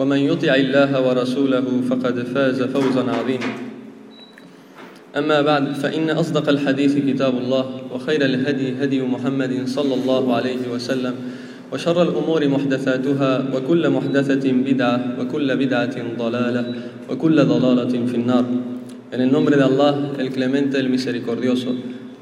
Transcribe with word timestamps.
ومن 0.00 0.16
يطع 0.16 0.54
الله 0.54 1.08
ورسوله 1.08 1.66
فقد 1.90 2.16
فاز 2.32 2.62
فوزا 2.62 3.04
عظيما. 3.04 3.52
أما 5.16 5.40
بعد 5.42 5.74
فإن 5.76 6.10
أصدق 6.10 6.48
الحديث 6.48 6.96
كتاب 6.98 7.34
الله 7.38 7.64
وخير 7.92 8.24
الهدي 8.24 8.80
هدي 8.80 9.02
محمد 9.02 9.68
صلى 9.68 9.94
الله 9.94 10.34
عليه 10.34 10.62
وسلم 10.72 11.14
وشر 11.72 12.02
الأمور 12.02 12.48
محدثاتها 12.48 13.44
وكل 13.54 13.90
محدثة 13.90 14.52
بدعة 14.52 15.16
وكل 15.20 15.56
بدعة 15.56 15.96
ضلالة 16.18 16.74
وكل 17.10 17.44
ضلالة 17.44 18.06
في 18.06 18.16
النار. 18.16 18.44
En 19.12 19.20
el 19.20 19.30
nombre 19.30 19.56
de 19.56 19.64
Allah, 19.64 20.12
el 20.18 20.30
clemente, 20.30 20.78
el 20.78 20.88
misericordioso. 20.88 21.74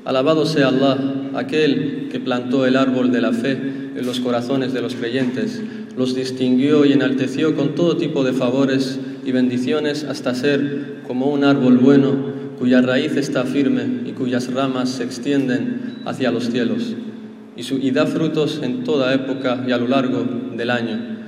Alabado 0.04 0.46
sea 0.46 0.68
Allah, 0.68 0.96
aquel 1.34 2.08
que 2.10 2.18
plantó 2.18 2.66
el 2.66 2.76
árbol 2.76 3.12
de 3.12 3.20
la 3.20 3.32
fe 3.32 3.52
en 3.52 4.06
los 4.06 4.20
corazones 4.20 4.72
de 4.72 4.80
los 4.80 4.94
creyentes, 4.94 5.62
los 5.98 6.14
distinguió 6.14 6.84
y 6.84 6.92
enalteció 6.92 7.56
con 7.56 7.74
todo 7.74 7.96
tipo 7.96 8.22
de 8.22 8.32
favores 8.32 9.00
y 9.24 9.32
bendiciones 9.32 10.04
hasta 10.04 10.32
ser 10.32 11.00
como 11.08 11.26
un 11.26 11.42
árbol 11.42 11.78
bueno 11.78 12.14
cuya 12.56 12.80
raíz 12.80 13.16
está 13.16 13.42
firme 13.42 14.02
y 14.06 14.12
cuyas 14.12 14.52
ramas 14.52 14.90
se 14.90 15.02
extienden 15.02 15.96
hacia 16.04 16.30
los 16.30 16.50
cielos 16.50 16.94
y, 17.56 17.86
y 17.86 17.90
da 17.90 18.06
frutos 18.06 18.60
en 18.62 18.84
toda 18.84 19.12
época 19.12 19.64
y 19.66 19.72
a 19.72 19.78
lo 19.78 19.88
largo 19.88 20.24
del 20.56 20.70
año. 20.70 21.18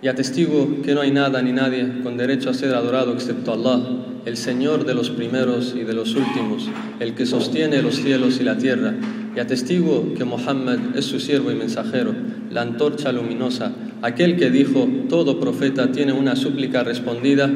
Y 0.00 0.08
atestigo 0.08 0.80
que 0.82 0.94
no 0.94 1.02
hay 1.02 1.10
nada 1.10 1.42
ni 1.42 1.52
nadie 1.52 2.00
con 2.02 2.16
derecho 2.16 2.48
a 2.48 2.54
ser 2.54 2.74
adorado 2.74 3.12
excepto 3.12 3.52
Allah, 3.52 3.80
el 4.24 4.38
Señor 4.38 4.86
de 4.86 4.94
los 4.94 5.10
primeros 5.10 5.74
y 5.76 5.84
de 5.84 5.92
los 5.92 6.14
últimos, 6.14 6.70
el 7.00 7.14
que 7.14 7.26
sostiene 7.26 7.82
los 7.82 7.96
cielos 7.96 8.40
y 8.40 8.44
la 8.44 8.56
tierra. 8.56 8.94
Y 9.36 9.40
atestigo 9.40 10.14
que 10.16 10.24
Mohammed 10.24 10.96
es 10.96 11.04
su 11.04 11.20
siervo 11.20 11.50
y 11.50 11.54
mensajero, 11.54 12.14
la 12.50 12.62
antorcha 12.62 13.12
luminosa, 13.12 13.72
aquel 14.02 14.36
que 14.36 14.50
dijo, 14.50 14.88
todo 15.08 15.38
profeta 15.38 15.92
tiene 15.92 16.12
una 16.12 16.36
súplica 16.36 16.82
respondida 16.82 17.50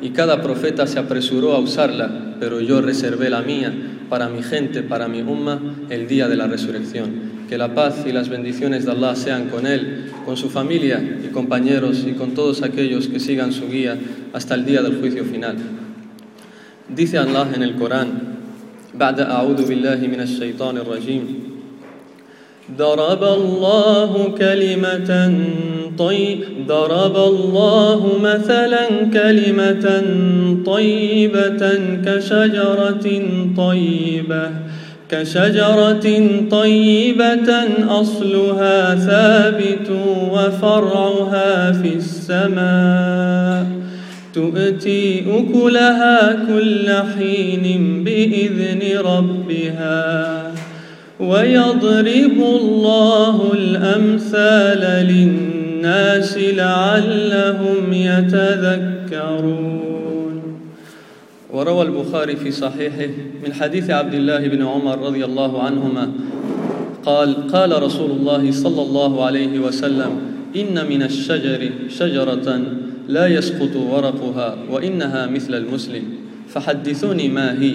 y 0.00 0.10
cada 0.10 0.42
profeta 0.42 0.86
se 0.86 0.98
apresuró 0.98 1.52
a 1.52 1.58
usarla, 1.58 2.36
pero 2.40 2.60
yo 2.60 2.80
reservé 2.80 3.30
la 3.30 3.42
mía 3.42 3.72
para 4.08 4.28
mi 4.28 4.42
gente, 4.42 4.82
para 4.82 5.08
mi 5.08 5.20
umma, 5.20 5.60
el 5.90 6.08
día 6.08 6.28
de 6.28 6.36
la 6.36 6.46
resurrección. 6.46 7.38
Que 7.48 7.58
la 7.58 7.74
paz 7.74 8.04
y 8.06 8.12
las 8.12 8.28
bendiciones 8.28 8.84
de 8.84 8.92
Allah 8.92 9.16
sean 9.16 9.48
con 9.48 9.66
él, 9.66 10.10
con 10.24 10.36
su 10.36 10.50
familia 10.50 11.02
y 11.24 11.28
compañeros 11.28 12.04
y 12.06 12.12
con 12.12 12.32
todos 12.32 12.62
aquellos 12.62 13.08
que 13.08 13.20
sigan 13.20 13.52
su 13.52 13.68
guía 13.68 13.98
hasta 14.32 14.54
el 14.54 14.64
día 14.64 14.82
del 14.82 14.98
juicio 15.00 15.24
final. 15.24 15.56
Dice 16.94 17.18
Allah 17.18 17.48
en 17.54 17.62
el 17.62 17.74
Corán, 17.76 18.27
بعد 18.94 19.20
أعوذ 19.20 19.68
بالله 19.68 19.96
من 19.96 20.20
الشيطان 20.20 20.76
الرجيم. 20.76 21.48
ضرب 22.78 23.24
الله 23.24 24.34
كلمة 24.38 25.34
طي 25.98 26.38
ضرب 26.68 27.16
الله 27.16 28.18
مثلا 28.22 28.86
كلمة 29.12 29.86
طيبة 30.66 31.62
كشجرة 32.06 33.06
طيبة 33.56 34.50
كشجرة 35.10 36.06
طيبة 36.50 37.50
أصلها 37.88 38.94
ثابت 38.94 39.90
وفرعها 40.32 41.72
في 41.72 41.94
السماء. 41.94 43.77
تؤتي 44.38 45.24
أكلها 45.38 46.46
كل 46.46 46.86
حين 47.18 48.04
بإذن 48.04 48.82
ربها 48.98 50.52
ويضرب 51.20 52.38
الله 52.60 53.52
الأمثال 53.52 55.06
للناس 55.06 56.38
لعلهم 56.38 57.92
يتذكرون. 57.92 59.48
وروى 61.52 61.82
البخاري 61.82 62.36
في 62.36 62.50
صحيحه 62.50 63.12
من 63.46 63.52
حديث 63.52 63.90
عبد 63.90 64.14
الله 64.14 64.48
بن 64.48 64.62
عمر 64.62 64.98
رضي 64.98 65.24
الله 65.24 65.62
عنهما. 65.62 66.10
قال 67.04 67.46
قال 67.52 67.82
رسول 67.82 68.10
الله 68.10 68.50
صلى 68.50 68.82
الله 68.82 69.24
عليه 69.24 69.58
وسلم 69.58 70.10
إن 70.56 70.86
من 70.88 71.02
الشجر 71.02 71.70
شجرة 71.88 72.77
لا 73.08 73.26
يسقط 73.26 73.76
ورقها 73.76 74.58
وإنها 74.70 75.26
مثل 75.26 75.54
المسلم. 75.54 76.02
فحدثوني 76.48 77.28
ما 77.28 77.60
هي. 77.60 77.74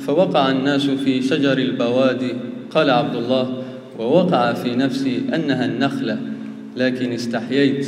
فوقع 0.00 0.50
الناس 0.50 0.86
في 0.86 1.22
شجر 1.22 1.58
البوادي 1.58 2.32
قال 2.70 2.90
عبد 2.90 3.16
الله 3.16 3.62
ووقع 3.98 4.52
في 4.52 4.76
نفسي 4.76 5.22
أنها 5.34 5.64
النخلة 5.64 6.18
لكن 6.76 7.12
استحييت. 7.12 7.86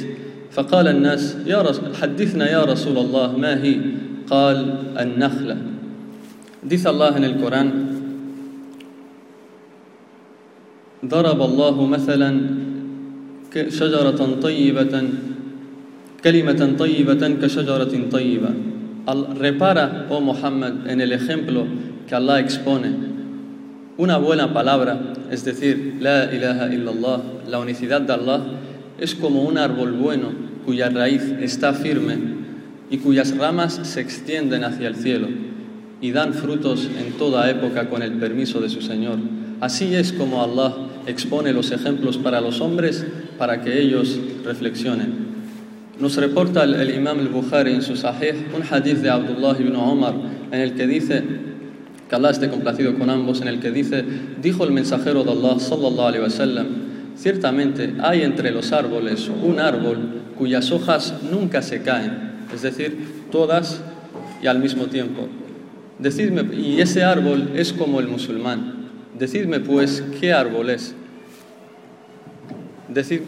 فقال 0.50 0.88
الناس 0.88 1.36
يا 1.46 1.62
رسول 1.62 1.96
حدثنا 1.96 2.50
يا 2.50 2.64
رسول 2.64 2.98
الله 2.98 3.36
ما 3.36 3.62
هي؟ 3.62 3.76
قال 4.30 4.74
النخلة. 4.98 5.56
en 6.66 7.24
el 7.24 7.36
Corán 7.38 7.68
ضرب 11.04 11.42
الله 11.42 11.86
مثلا 11.86 12.40
شجرة 13.68 14.20
طيبة 14.42 14.94
Kalimatan. 16.26 16.76
Repara, 19.38 20.06
oh 20.10 20.20
Muhammad, 20.20 20.90
en 20.90 21.00
el 21.00 21.12
ejemplo 21.12 21.64
que 22.08 22.16
Allah 22.16 22.40
expone. 22.40 22.88
Una 23.96 24.18
buena 24.18 24.52
palabra, 24.52 25.12
es 25.30 25.44
decir, 25.44 25.98
la 26.00 26.34
ilaha 26.34 26.66
illallah, 26.74 27.22
la 27.48 27.60
unicidad 27.60 28.00
de 28.00 28.12
Allah, 28.14 28.40
es 28.98 29.14
como 29.14 29.44
un 29.44 29.56
árbol 29.56 29.92
bueno 29.92 30.32
cuya 30.64 30.88
raíz 30.88 31.22
está 31.40 31.72
firme 31.72 32.18
y 32.90 32.98
cuyas 32.98 33.36
ramas 33.36 33.78
se 33.84 34.00
extienden 34.00 34.64
hacia 34.64 34.88
el 34.88 34.96
cielo 34.96 35.28
y 36.00 36.10
dan 36.10 36.34
frutos 36.34 36.90
en 36.98 37.12
toda 37.18 37.48
época 37.48 37.88
con 37.88 38.02
el 38.02 38.14
permiso 38.14 38.60
de 38.60 38.68
su 38.68 38.82
Señor. 38.82 39.20
Así 39.60 39.94
es 39.94 40.12
como 40.12 40.42
Allah 40.42 40.74
expone 41.06 41.52
los 41.52 41.70
ejemplos 41.70 42.18
para 42.18 42.40
los 42.40 42.60
hombres 42.60 43.06
para 43.38 43.62
que 43.62 43.80
ellos 43.80 44.18
reflexionen. 44.44 45.25
Nos 45.98 46.16
reporta 46.16 46.64
el, 46.64 46.74
el 46.74 46.94
Imam 46.94 47.18
al-Bukhari 47.18 47.72
en 47.72 47.82
su 47.82 47.96
Sahih 47.96 48.48
un 48.54 48.62
hadith 48.62 48.98
de 48.98 49.10
Abdullah 49.10 49.56
ibn 49.58 49.76
Omar 49.76 50.14
en 50.52 50.60
el 50.60 50.74
que 50.74 50.86
dice 50.86 51.22
que 52.08 52.14
Allah 52.14 52.30
esté 52.30 52.48
complacido 52.48 52.96
con 52.96 53.10
ambos, 53.10 53.40
en 53.40 53.48
el 53.48 53.60
que 53.60 53.70
dice, 53.70 54.04
dijo 54.40 54.64
el 54.64 54.72
mensajero 54.72 55.24
de 55.24 55.32
Allah, 55.32 55.58
sallallahu 55.58 56.06
alaihi 56.06 56.22
wasallam, 56.22 56.66
ciertamente 57.16 57.94
hay 58.00 58.22
entre 58.22 58.50
los 58.50 58.72
árboles 58.72 59.28
un 59.42 59.58
árbol 59.58 60.22
cuyas 60.38 60.70
hojas 60.70 61.14
nunca 61.30 61.62
se 61.62 61.82
caen, 61.82 62.44
es 62.54 62.62
decir, 62.62 62.96
todas 63.32 63.80
y 64.42 64.46
al 64.46 64.60
mismo 64.60 64.86
tiempo. 64.86 65.26
Decidme, 65.98 66.54
y 66.54 66.80
ese 66.80 67.02
árbol 67.02 67.50
es 67.56 67.72
como 67.72 68.00
el 68.00 68.08
musulmán. 68.08 68.90
Decidme 69.18 69.60
pues 69.60 70.04
qué 70.20 70.32
árbol 70.32 70.70
es. 70.70 70.94
Decid, 72.88 73.22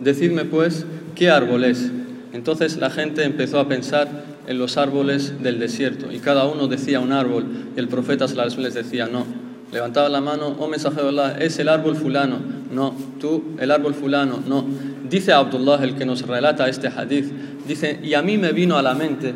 decidme 0.00 0.44
pues 0.44 0.84
qué 1.14 1.30
árbol 1.30 1.64
es. 1.64 1.90
Entonces 2.32 2.76
la 2.78 2.90
gente 2.90 3.24
empezó 3.24 3.58
a 3.60 3.68
pensar 3.68 4.08
en 4.46 4.58
los 4.58 4.76
árboles 4.76 5.42
del 5.42 5.58
desierto 5.58 6.10
y 6.10 6.18
cada 6.18 6.46
uno 6.46 6.66
decía 6.66 7.00
un 7.00 7.12
árbol 7.12 7.46
y 7.76 7.78
el 7.78 7.88
profeta 7.88 8.26
les 8.26 8.74
decía 8.74 9.06
no. 9.06 9.24
Levantaba 9.72 10.08
la 10.08 10.20
mano, 10.20 10.56
oh 10.58 10.66
mensajero 10.66 11.04
de 11.04 11.08
Allah, 11.10 11.36
es 11.38 11.58
el 11.60 11.68
árbol 11.68 11.94
fulano. 11.94 12.38
No, 12.72 12.94
tú, 13.20 13.56
el 13.60 13.70
árbol 13.70 13.94
fulano. 13.94 14.42
No. 14.46 14.64
Dice 15.08 15.32
Abdullah, 15.32 15.82
el 15.84 15.94
que 15.94 16.04
nos 16.04 16.26
relata 16.26 16.68
este 16.68 16.88
hadith, 16.88 17.30
dice, 17.68 18.00
y 18.02 18.14
a 18.14 18.22
mí 18.22 18.36
me 18.36 18.52
vino 18.52 18.76
a 18.78 18.82
la 18.82 18.94
mente 18.94 19.32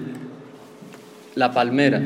la 1.37 1.53
palmera, 1.53 2.03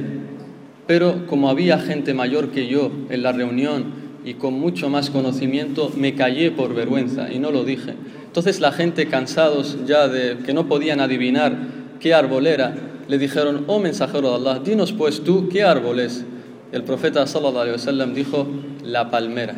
pero 0.86 1.26
como 1.26 1.48
había 1.48 1.78
gente 1.78 2.14
mayor 2.14 2.50
que 2.50 2.66
yo 2.66 2.90
en 3.10 3.22
la 3.22 3.32
reunión 3.32 4.08
y 4.24 4.34
con 4.34 4.54
mucho 4.54 4.90
más 4.90 5.10
conocimiento, 5.10 5.90
me 5.96 6.14
callé 6.14 6.50
por 6.50 6.74
vergüenza 6.74 7.32
y 7.32 7.38
no 7.38 7.50
lo 7.50 7.64
dije. 7.64 7.94
Entonces 8.28 8.60
la 8.60 8.70
gente, 8.70 9.08
cansados 9.08 9.78
ya 9.86 10.06
de 10.06 10.38
que 10.38 10.54
no 10.54 10.68
podían 10.68 11.00
adivinar 11.00 11.56
qué 11.98 12.14
árbol 12.14 12.46
era, 12.46 12.74
le 13.08 13.18
dijeron, 13.18 13.64
oh 13.66 13.80
mensajero 13.80 14.30
de 14.30 14.36
Allah, 14.36 14.60
dinos 14.60 14.92
pues 14.92 15.24
tú 15.24 15.48
qué 15.48 15.64
árbol 15.64 15.98
es. 15.98 16.24
El 16.70 16.84
profeta 16.84 17.26
sallallahu 17.26 17.58
alaihi 17.58 17.72
wasallam 17.72 18.14
dijo, 18.14 18.46
la 18.84 19.10
palmera, 19.10 19.54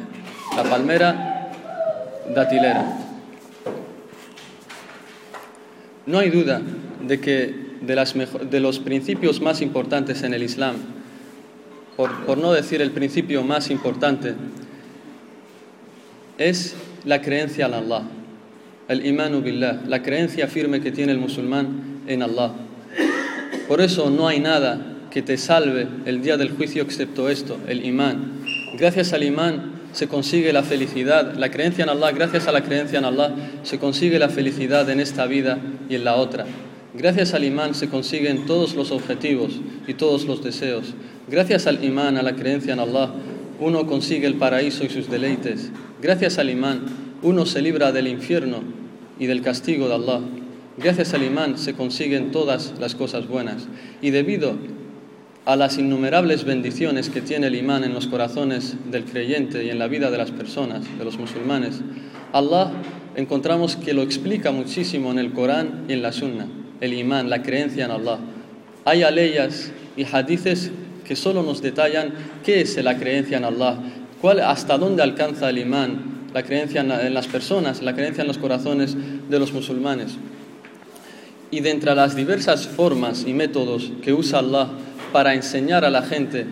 la 0.56 0.62
palmera 0.62 1.50
datilera. 2.32 2.96
No 6.06 6.20
hay 6.20 6.30
duda 6.30 6.62
de 7.06 7.20
que 7.20 7.70
de, 7.80 8.60
los 8.60 8.78
principios 8.78 9.40
más 9.40 9.60
importantes 9.60 10.22
en 10.22 10.34
el 10.34 10.42
Islam, 10.42 10.76
por, 11.96 12.38
no 12.38 12.52
decir 12.52 12.80
el 12.80 12.92
principio 12.92 13.42
más 13.42 13.70
importante, 13.70 14.34
es 16.38 16.76
la 17.04 17.20
creencia 17.20 17.66
en 17.66 17.74
Allah, 17.74 18.02
el 18.90 19.06
imanu 19.06 19.40
billah, 19.40 19.82
la 19.86 20.02
creencia 20.02 20.48
firme 20.48 20.80
que 20.80 20.90
tiene 20.90 21.12
el 21.12 21.18
musulmán 21.18 22.02
en 22.08 22.24
Allah. 22.24 22.50
Por 23.68 23.80
eso 23.80 24.10
no 24.10 24.26
hay 24.26 24.40
nada 24.40 24.80
que 25.12 25.22
te 25.22 25.36
salve 25.36 25.86
el 26.06 26.22
día 26.22 26.36
del 26.36 26.50
juicio 26.50 26.82
excepto 26.82 27.28
esto, 27.28 27.56
el 27.68 27.86
imán. 27.86 28.42
Gracias 28.76 29.12
al 29.12 29.22
imán 29.22 29.74
se 29.92 30.08
consigue 30.08 30.52
la 30.52 30.64
felicidad, 30.64 31.36
la 31.36 31.52
creencia 31.52 31.84
en 31.84 31.90
Allah, 31.90 32.10
gracias 32.10 32.48
a 32.48 32.52
la 32.52 32.62
creencia 32.64 32.98
en 32.98 33.04
Allah 33.04 33.32
se 33.62 33.78
consigue 33.78 34.18
la 34.18 34.28
felicidad 34.28 34.90
en 34.90 34.98
esta 34.98 35.26
vida 35.26 35.58
y 35.88 35.94
en 35.94 36.02
la 36.02 36.16
otra. 36.16 36.46
Gracias 36.92 37.32
al 37.32 37.44
imán 37.44 37.76
se 37.76 37.88
consiguen 37.88 38.44
todos 38.44 38.74
los 38.74 38.90
objetivos 38.90 39.52
y 39.86 39.94
todos 39.94 40.24
los 40.24 40.42
deseos. 40.42 40.94
Gracias 41.28 41.68
al 41.68 41.84
imán, 41.84 42.16
a 42.16 42.24
la 42.24 42.34
creencia 42.34 42.72
en 42.72 42.80
Allah, 42.80 43.12
uno 43.60 43.86
consigue 43.86 44.26
el 44.26 44.34
paraíso 44.34 44.84
y 44.84 44.88
sus 44.88 45.08
deleites. 45.08 45.70
Gracias 46.02 46.40
al 46.40 46.50
imán, 46.50 46.86
uno 47.22 47.46
se 47.46 47.62
libra 47.62 47.92
del 47.92 48.08
infierno 48.08 48.79
y 49.20 49.26
del 49.26 49.42
castigo 49.42 49.86
de 49.86 49.94
Allah. 49.94 50.20
Gracias 50.76 51.14
al 51.14 51.22
imán 51.22 51.58
se 51.58 51.74
consiguen 51.74 52.32
todas 52.32 52.74
las 52.80 52.96
cosas 52.96 53.28
buenas. 53.28 53.68
Y 54.02 54.10
debido 54.10 54.56
a 55.44 55.54
las 55.54 55.78
innumerables 55.78 56.44
bendiciones 56.44 57.10
que 57.10 57.20
tiene 57.20 57.46
el 57.46 57.54
imán 57.54 57.84
en 57.84 57.94
los 57.94 58.08
corazones 58.08 58.74
del 58.90 59.04
creyente 59.04 59.64
y 59.64 59.70
en 59.70 59.78
la 59.78 59.86
vida 59.86 60.10
de 60.10 60.18
las 60.18 60.32
personas, 60.32 60.82
de 60.98 61.04
los 61.04 61.18
musulmanes, 61.18 61.82
Allah 62.32 62.72
encontramos 63.14 63.76
que 63.76 63.94
lo 63.94 64.02
explica 64.02 64.50
muchísimo 64.50 65.12
en 65.12 65.20
el 65.20 65.32
Corán 65.32 65.84
y 65.88 65.92
en 65.92 66.02
la 66.02 66.12
Sunna 66.12 66.48
el 66.80 66.94
imán, 66.94 67.30
la 67.30 67.42
creencia 67.42 67.84
en 67.84 67.90
Allah. 67.90 68.18
Hay 68.84 69.02
aleyas 69.02 69.70
y 69.96 70.04
hadices 70.04 70.70
que 71.04 71.16
solo 71.16 71.42
nos 71.42 71.60
detallan 71.60 72.14
qué 72.44 72.62
es 72.62 72.82
la 72.82 72.96
creencia 72.96 73.36
en 73.36 73.44
Allah, 73.44 73.78
cuál, 74.20 74.40
hasta 74.40 74.78
dónde 74.78 75.02
alcanza 75.02 75.50
el 75.50 75.58
imán, 75.58 76.19
la 76.32 76.42
creencia 76.42 76.80
en 76.80 77.14
las 77.14 77.26
personas, 77.26 77.82
la 77.82 77.94
creencia 77.94 78.22
en 78.22 78.28
los 78.28 78.38
corazones 78.38 78.96
de 79.28 79.38
los 79.38 79.52
musulmanes. 79.52 80.12
Y 81.50 81.60
de 81.60 81.70
entre 81.70 81.94
las 81.94 82.14
diversas 82.14 82.68
formas 82.68 83.24
y 83.26 83.32
métodos 83.32 83.90
que 84.02 84.12
usa 84.12 84.38
Allah 84.38 84.68
para 85.12 85.34
enseñar 85.34 85.84
a 85.84 85.90
la 85.90 86.02
gente 86.02 86.46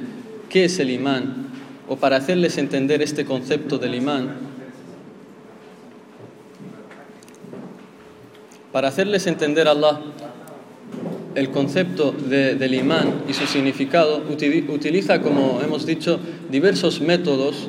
qué 0.49 0.65
es 0.65 0.79
el 0.81 0.91
imán 0.91 1.49
o 1.89 1.97
para 1.97 2.17
hacerles 2.17 2.59
entender 2.59 3.01
este 3.03 3.25
concepto 3.25 3.79
del 3.79 3.95
imán, 3.95 4.37
para 8.73 8.89
hacerles 8.89 9.27
entender 9.27 9.69
a 9.69 9.73
Allah 9.73 10.01
el 11.35 11.51
concepto 11.51 12.11
del 12.11 12.75
imán 12.75 13.23
y 13.29 13.33
su 13.33 13.47
significado, 13.47 14.23
utiliza, 14.69 15.21
como 15.21 15.61
hemos 15.63 15.87
dicho, 15.87 16.19
diversos 16.51 17.01
métodos 17.01 17.69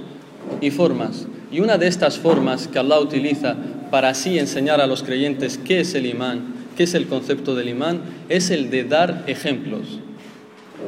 y 0.59 0.71
formas. 0.71 1.27
Y 1.51 1.59
una 1.59 1.77
de 1.77 1.87
estas 1.87 2.17
formas 2.17 2.67
que 2.67 2.79
Allah 2.79 2.99
utiliza 2.99 3.55
para 3.89 4.09
así 4.09 4.37
enseñar 4.37 4.81
a 4.81 4.87
los 4.87 5.03
creyentes 5.03 5.57
qué 5.57 5.79
es 5.79 5.95
el 5.95 6.05
imán, 6.05 6.53
qué 6.77 6.83
es 6.83 6.93
el 6.93 7.07
concepto 7.07 7.55
del 7.55 7.69
imán, 7.69 8.01
es 8.29 8.51
el 8.51 8.69
de 8.69 8.83
dar 8.83 9.23
ejemplos. 9.27 9.99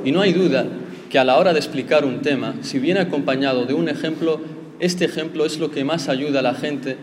Y 0.06 0.12
no 0.12 0.22
hay 0.22 0.34
duda 0.34 0.66
que 1.10 1.20
a 1.20 1.24
la 1.24 1.38
hora 1.38 1.54
de 1.54 1.60
explicar 1.60 2.06
un 2.06 2.22
tema, 2.22 2.56
si 2.62 2.80
viene 2.80 3.00
acompañado 3.00 3.66
de 3.66 3.74
un 3.74 3.90
ejemplo, 3.90 4.40
este 4.80 5.06
ejemplo 5.06 5.46
es 5.46 5.60
lo 5.60 5.72
que 5.72 5.84
más 5.84 6.10
ayuda 6.10 6.40
a 6.40 6.44
la 6.44 6.54
gente 6.54 6.98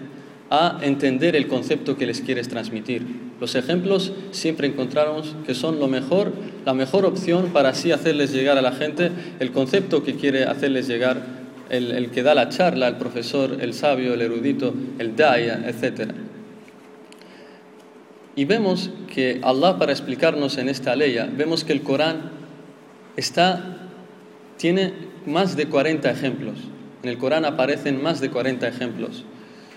a 0.51 0.79
entender 0.81 1.37
el 1.37 1.47
concepto 1.47 1.97
que 1.97 2.07
les 2.07 2.21
quieres 2.21 2.49
transmitir. 2.49 3.03
Los 3.41 3.55
ejemplos 3.55 4.13
siempre 4.31 4.67
encontramos 4.67 5.37
que 5.47 5.55
son 5.55 5.79
lo 5.79 5.89
mejor, 5.89 6.33
la 6.65 6.75
mejor 6.75 7.05
opción 7.05 7.51
para 7.53 7.71
así 7.71 7.93
hacerles 7.93 8.33
llegar 8.33 8.57
a 8.57 8.63
la 8.63 8.73
gente 8.73 9.11
el 9.41 9.53
concepto 9.53 10.03
que 10.03 10.15
quiere 10.15 10.45
hacerles 10.45 10.89
llegar 10.89 11.38
el, 11.71 12.11
que 12.11 12.23
da 12.23 12.35
la 12.35 12.49
charla, 12.49 12.89
el 12.89 12.97
profesor, 12.97 13.59
el 13.61 13.75
sabio, 13.75 14.15
el 14.15 14.23
erudito, 14.23 14.75
el 14.99 15.17
daya, 15.17 15.65
etc. 15.67 16.13
Y 18.37 18.45
vemos 18.45 18.91
que 19.13 19.41
Allah 19.43 19.79
para 19.79 19.93
explicarnos 19.93 20.59
en 20.59 20.69
esta 20.69 20.95
ley, 20.97 21.19
vemos 21.37 21.65
que 21.65 21.73
el 21.73 21.83
Corán 21.83 22.31
está, 23.17 23.91
tiene 24.57 24.93
más 25.27 25.57
de 25.57 25.67
40 25.67 26.11
ejemplos. 26.11 26.59
En 27.03 27.11
el 27.11 27.19
Corán 27.19 27.45
aparecen 27.45 28.03
más 28.03 28.21
de 28.21 28.31
40 28.31 28.67
ejemplos. 28.67 29.25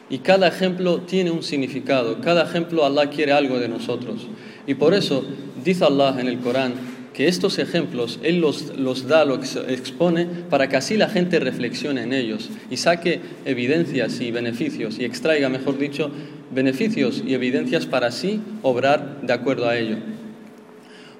Y 0.09 0.19
cada 0.19 0.47
ejemplo 0.47 1.01
tiene 1.01 1.31
un 1.31 1.41
significado, 1.41 2.19
cada 2.19 2.43
ejemplo 2.43 2.85
Allah 2.85 3.09
quiere 3.09 3.31
algo 3.31 3.59
de 3.59 3.69
nosotros. 3.69 4.27
Y 4.67 4.75
por 4.75 4.93
eso 4.93 5.23
dice 5.63 5.85
Allah 5.85 6.17
en 6.19 6.27
el 6.27 6.39
Corán 6.39 7.00
que 7.13 7.27
estos 7.27 7.59
ejemplos 7.59 8.19
Él 8.23 8.39
los, 8.39 8.77
los 8.77 9.07
da, 9.07 9.25
los 9.25 9.55
expone 9.55 10.25
para 10.49 10.69
que 10.69 10.77
así 10.77 10.97
la 10.97 11.09
gente 11.09 11.39
reflexione 11.39 12.03
en 12.03 12.13
ellos 12.13 12.49
y 12.69 12.77
saque 12.77 13.19
evidencias 13.45 14.21
y 14.21 14.31
beneficios 14.31 14.99
y 14.99 15.05
extraiga, 15.05 15.49
mejor 15.49 15.77
dicho, 15.77 16.11
beneficios 16.51 17.23
y 17.25 17.33
evidencias 17.33 17.85
para 17.85 18.07
así 18.07 18.41
obrar 18.61 19.21
de 19.21 19.33
acuerdo 19.33 19.67
a 19.67 19.77
ello. 19.77 19.97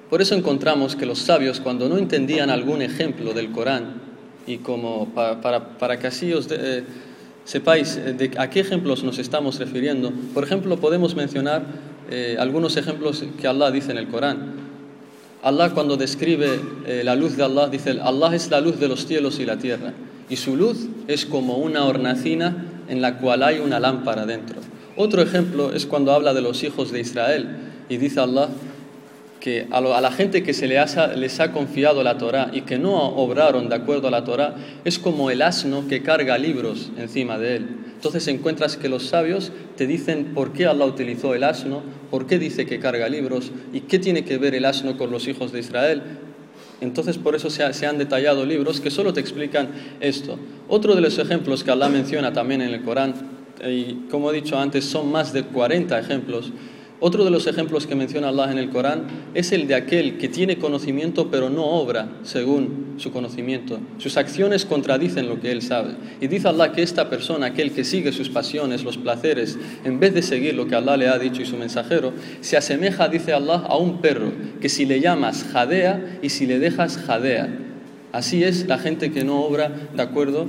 Por 0.08 0.20
eso 0.20 0.34
encontramos 0.34 0.96
que 0.96 1.06
los 1.06 1.20
sabios 1.20 1.60
cuando 1.60 1.88
no 1.88 1.96
entendían 1.96 2.50
algún 2.50 2.82
ejemplo 2.82 3.32
del 3.32 3.50
Corán 3.50 4.02
y 4.46 4.58
como 4.58 5.08
para, 5.14 5.78
para, 5.78 5.98
que 5.98 6.06
así 6.06 6.32
os... 6.32 6.48
De, 6.48 6.84
sepáis 7.44 7.98
eh, 7.98 8.30
a 8.38 8.50
qué 8.50 8.60
ejemplos 8.60 9.02
nos 9.02 9.18
estamos 9.18 9.58
refiriendo. 9.58 10.12
Por 10.34 10.44
ejemplo, 10.44 10.76
podemos 10.78 11.14
mencionar 11.14 11.64
eh, 12.10 12.36
algunos 12.38 12.76
ejemplos 12.76 13.24
que 13.40 13.48
Allah 13.48 13.70
dice 13.70 13.92
en 13.92 13.98
el 13.98 14.08
Corán. 14.08 14.61
Allah 15.42 15.70
cuando 15.74 15.96
describe 15.96 16.60
eh, 16.86 17.02
la 17.04 17.16
luz 17.16 17.36
de 17.36 17.42
Allah 17.42 17.68
dice, 17.68 17.98
Allah 18.00 18.34
es 18.34 18.50
la 18.50 18.60
luz 18.60 18.78
de 18.78 18.88
los 18.88 19.06
cielos 19.06 19.40
y 19.40 19.44
la 19.44 19.58
tierra, 19.58 19.92
y 20.28 20.36
su 20.36 20.56
luz 20.56 20.86
es 21.08 21.26
como 21.26 21.56
una 21.56 21.84
hornacina 21.84 22.64
en 22.88 23.02
la 23.02 23.18
cual 23.18 23.42
hay 23.42 23.58
una 23.58 23.80
lámpara 23.80 24.24
dentro. 24.24 24.60
Otro 24.96 25.20
ejemplo 25.20 25.72
es 25.72 25.86
cuando 25.86 26.12
habla 26.12 26.32
de 26.32 26.42
los 26.42 26.62
hijos 26.62 26.92
de 26.92 27.00
Israel, 27.00 27.48
y 27.88 27.96
dice 27.96 28.20
Allah, 28.20 28.50
que 29.40 29.66
a, 29.72 29.80
la 29.80 30.12
gente 30.12 30.44
que 30.44 30.54
se 30.54 30.68
les 30.68 30.96
ha, 30.96 31.08
les 31.08 31.40
ha 31.40 31.50
confiado 31.50 32.04
la 32.04 32.16
Torá 32.16 32.50
y 32.52 32.60
que 32.60 32.78
no 32.78 32.94
obraron 32.94 33.68
de 33.68 33.74
acuerdo 33.74 34.06
a 34.06 34.10
la 34.12 34.22
Torá, 34.22 34.54
es 34.84 35.00
como 35.00 35.30
el 35.30 35.42
asno 35.42 35.88
que 35.88 36.02
carga 36.04 36.38
libros 36.38 36.92
encima 36.96 37.38
de 37.38 37.56
él. 37.56 37.68
Entonces 38.02 38.26
encuentras 38.26 38.76
que 38.76 38.88
los 38.88 39.06
sabios 39.06 39.52
te 39.76 39.86
dicen 39.86 40.32
por 40.34 40.52
qué 40.52 40.66
Allah 40.66 40.86
utilizó 40.86 41.36
el 41.36 41.44
asno, 41.44 41.84
por 42.10 42.26
qué 42.26 42.40
dice 42.40 42.66
que 42.66 42.80
carga 42.80 43.08
libros 43.08 43.52
y 43.72 43.82
qué 43.82 44.00
tiene 44.00 44.24
que 44.24 44.38
ver 44.38 44.56
el 44.56 44.64
asno 44.64 44.98
con 44.98 45.12
los 45.12 45.28
hijos 45.28 45.52
de 45.52 45.60
Israel. 45.60 46.02
Entonces 46.80 47.16
por 47.16 47.36
eso 47.36 47.48
se, 47.48 47.62
han 47.62 47.98
detallado 47.98 48.44
libros 48.44 48.80
que 48.80 48.90
solo 48.90 49.12
te 49.12 49.20
explican 49.20 49.68
esto. 50.00 50.36
Otro 50.66 50.96
de 50.96 51.00
los 51.00 51.16
ejemplos 51.20 51.62
que 51.62 51.70
Allah 51.70 51.88
menciona 51.88 52.32
también 52.32 52.62
en 52.62 52.74
el 52.74 52.82
Corán, 52.82 53.14
y 53.64 54.08
como 54.10 54.32
he 54.32 54.34
dicho 54.34 54.58
antes, 54.58 54.84
son 54.84 55.12
más 55.12 55.32
de 55.32 55.44
40 55.44 55.96
ejemplos, 55.96 56.50
otro 57.04 57.24
de 57.24 57.32
los 57.32 57.48
ejemplos 57.48 57.88
que 57.88 57.96
menciona 57.96 58.28
Allah 58.28 58.52
en 58.52 58.58
el 58.58 58.70
Corán 58.70 59.06
es 59.34 59.50
el 59.50 59.66
de 59.66 59.74
aquel 59.74 60.18
que 60.18 60.28
tiene 60.28 60.58
conocimiento 60.58 61.32
pero 61.32 61.50
no 61.50 61.64
obra 61.64 62.08
según 62.22 62.94
su 62.96 63.10
conocimiento. 63.10 63.80
Sus 63.98 64.16
acciones 64.16 64.64
contradicen 64.64 65.28
lo 65.28 65.40
que 65.40 65.50
él 65.50 65.62
sabe. 65.62 65.94
Y 66.20 66.28
dice 66.28 66.46
Allah 66.46 66.70
que 66.70 66.82
esta 66.82 67.10
persona, 67.10 67.46
aquel 67.46 67.72
que 67.72 67.82
sigue 67.82 68.12
sus 68.12 68.28
pasiones, 68.28 68.84
los 68.84 68.98
placeres, 68.98 69.58
en 69.82 69.98
vez 69.98 70.14
de 70.14 70.22
seguir 70.22 70.54
lo 70.54 70.68
que 70.68 70.76
Allah 70.76 70.96
le 70.96 71.08
ha 71.08 71.18
dicho 71.18 71.42
y 71.42 71.44
su 71.44 71.56
mensajero, 71.56 72.12
se 72.40 72.56
asemeja, 72.56 73.08
dice 73.08 73.32
Allah, 73.32 73.64
a 73.68 73.76
un 73.76 74.00
perro 74.00 74.32
que 74.60 74.68
si 74.68 74.86
le 74.86 75.00
llamas 75.00 75.44
jadea 75.52 76.20
y 76.22 76.28
si 76.28 76.46
le 76.46 76.60
dejas 76.60 76.98
jadea. 76.98 77.52
Así 78.12 78.44
es 78.44 78.68
la 78.68 78.78
gente 78.78 79.10
que 79.10 79.24
no 79.24 79.40
obra 79.40 79.72
de 79.92 80.02
acuerdo 80.02 80.46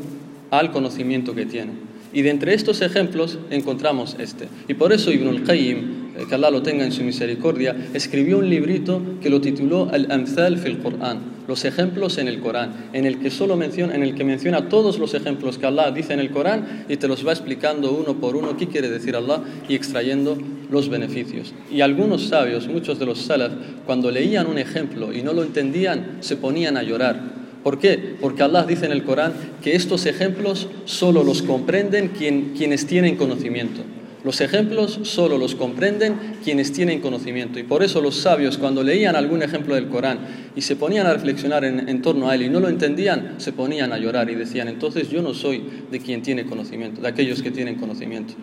al 0.52 0.72
conocimiento 0.72 1.34
que 1.34 1.48
tiene. 1.48 1.72
Y 2.14 2.22
de 2.22 2.30
entre 2.30 2.54
estos 2.54 2.82
ejemplos 2.82 3.40
encontramos 3.50 4.16
este. 4.20 4.48
Y 4.68 4.76
por 4.76 4.94
eso 4.94 5.12
Ibn 5.12 5.30
al-Qayyim 5.30 6.03
que 6.28 6.36
Allah 6.36 6.52
lo 6.52 6.62
tenga 6.62 6.86
en 6.86 6.92
su 6.92 7.04
misericordia, 7.04 7.76
escribió 7.94 8.38
un 8.38 8.50
librito 8.50 9.02
que 9.22 9.30
lo 9.30 9.42
tituló 9.42 9.90
Al-Amthal 9.92 10.58
fil 10.58 10.80
Qur'an, 10.80 11.34
los 11.48 11.66
ejemplos 11.66 12.18
en 12.18 12.28
el 12.28 12.40
Corán, 12.40 12.90
en 12.94 13.06
el 13.06 13.20
que 13.20 13.30
solo 13.30 13.56
menciona, 13.56 13.96
en 13.96 14.04
el 14.04 14.16
que 14.16 14.24
menciona 14.24 14.70
todos 14.70 15.00
los 15.00 15.14
ejemplos 15.14 15.58
que 15.58 15.66
Allah 15.66 15.92
dice 15.92 16.14
en 16.14 16.20
el 16.20 16.32
Corán 16.32 16.86
y 16.88 16.98
te 16.98 17.08
los 17.08 17.26
va 17.26 17.32
explicando 17.32 17.92
uno 17.92 18.16
por 18.20 18.36
uno 18.36 18.56
qué 18.58 18.68
quiere 18.68 18.90
decir 18.90 19.16
Allah 19.16 19.42
y 19.68 19.76
extrayendo 19.76 20.38
los 20.72 20.90
beneficios. 20.90 21.54
Y 21.72 21.82
algunos 21.82 22.28
sabios, 22.28 22.68
muchos 22.68 23.00
de 23.00 23.06
los 23.06 23.20
salaf, 23.20 23.52
cuando 23.86 24.12
leían 24.12 24.48
un 24.48 24.58
ejemplo 24.58 25.12
y 25.14 25.22
no 25.22 25.34
lo 25.34 25.44
entendían, 25.44 26.18
se 26.22 26.38
ponían 26.38 26.78
a 26.78 26.84
llorar. 26.84 27.44
¿Por 27.64 27.80
qué? 27.80 28.16
Porque 28.20 28.44
Allah 28.44 28.64
dice 28.64 28.86
en 28.86 28.92
el 28.92 29.04
Corán 29.04 29.34
que 29.62 29.76
estos 29.76 30.06
ejemplos 30.06 30.68
solo 30.86 31.24
los 31.24 31.42
comprenden 31.42 32.10
quienes 32.10 32.86
tienen 32.86 33.16
conocimiento. 33.16 33.82
Los 34.24 34.40
ejemplos 34.40 35.00
solo 35.04 35.38
los 35.38 35.56
comprenden 35.56 36.16
quienes 36.44 36.72
tienen 36.72 37.02
conocimiento 37.02 37.60
y 37.60 37.64
por 37.64 37.84
eso 37.84 38.02
los 38.02 38.16
sabios 38.16 38.58
cuando 38.58 38.82
leían 38.82 39.18
algún 39.18 39.44
ejemplo 39.44 39.76
del 39.76 39.90
Corán 39.90 40.20
y 40.56 40.62
se 40.62 40.78
ponían 40.78 41.06
a 41.08 41.14
reflexionar 41.14 41.66
en, 41.66 42.02
torno 42.02 42.30
a 42.30 42.36
él 42.36 42.44
y 42.44 42.50
no 42.50 42.62
lo 42.62 42.70
entendían, 42.70 43.36
se 43.38 43.52
ponían 43.52 43.92
a 43.92 43.98
llorar 43.98 44.30
y 44.30 44.36
decían, 44.36 44.70
entonces 44.70 45.10
yo 45.10 45.22
no 45.22 45.34
soy 45.34 45.64
de 45.92 46.00
quien 46.00 46.22
tiene 46.22 46.46
conocimiento, 46.46 47.02
de 47.02 47.08
aquellos 47.10 47.42
que 47.42 47.52
tienen 47.52 47.76
conocimiento. 47.76 48.34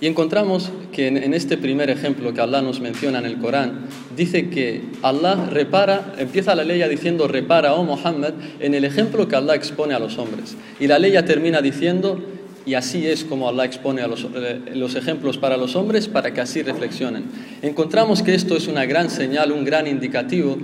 Y 0.00 0.06
encontramos 0.06 0.70
que 0.92 1.06
en, 1.06 1.32
este 1.32 1.56
primer 1.56 1.88
ejemplo 1.88 2.34
que 2.34 2.40
Allah 2.42 2.60
nos 2.60 2.80
menciona 2.80 3.20
en 3.20 3.24
el 3.24 3.38
Corán, 3.38 3.86
dice 4.14 4.50
que 4.50 4.82
Allah 5.00 5.48
repara, 5.50 6.14
empieza 6.18 6.54
la 6.54 6.64
ley 6.64 6.86
diciendo 6.90 7.28
repara, 7.28 7.72
oh 7.72 7.84
Muhammad, 7.84 8.34
en 8.60 8.74
el 8.74 8.84
ejemplo 8.84 9.28
que 9.28 9.36
Allah 9.36 9.54
expone 9.54 9.94
a 9.94 9.98
los 9.98 10.18
hombres. 10.18 10.56
Y 10.78 10.88
la 10.88 10.98
ley 10.98 11.14
termina 11.24 11.62
diciendo 11.62 12.20
y 12.66 12.74
así 12.74 13.06
es 13.06 13.24
como 13.24 13.48
Allah 13.48 13.64
expone 13.64 14.02
eh, 14.02 14.60
los, 14.74 14.94
ejemplos 14.94 15.36
para 15.36 15.56
los 15.56 15.76
hombres 15.76 16.08
para 16.08 16.32
que 16.32 16.40
así 16.40 16.62
reflexionen. 16.62 17.24
Encontramos 17.62 18.22
que 18.22 18.34
esto 18.34 18.56
es 18.56 18.68
una 18.68 18.86
gran 18.86 19.10
señal, 19.10 19.52
un 19.52 19.64
gran 19.64 19.86
indicativo 19.86 20.56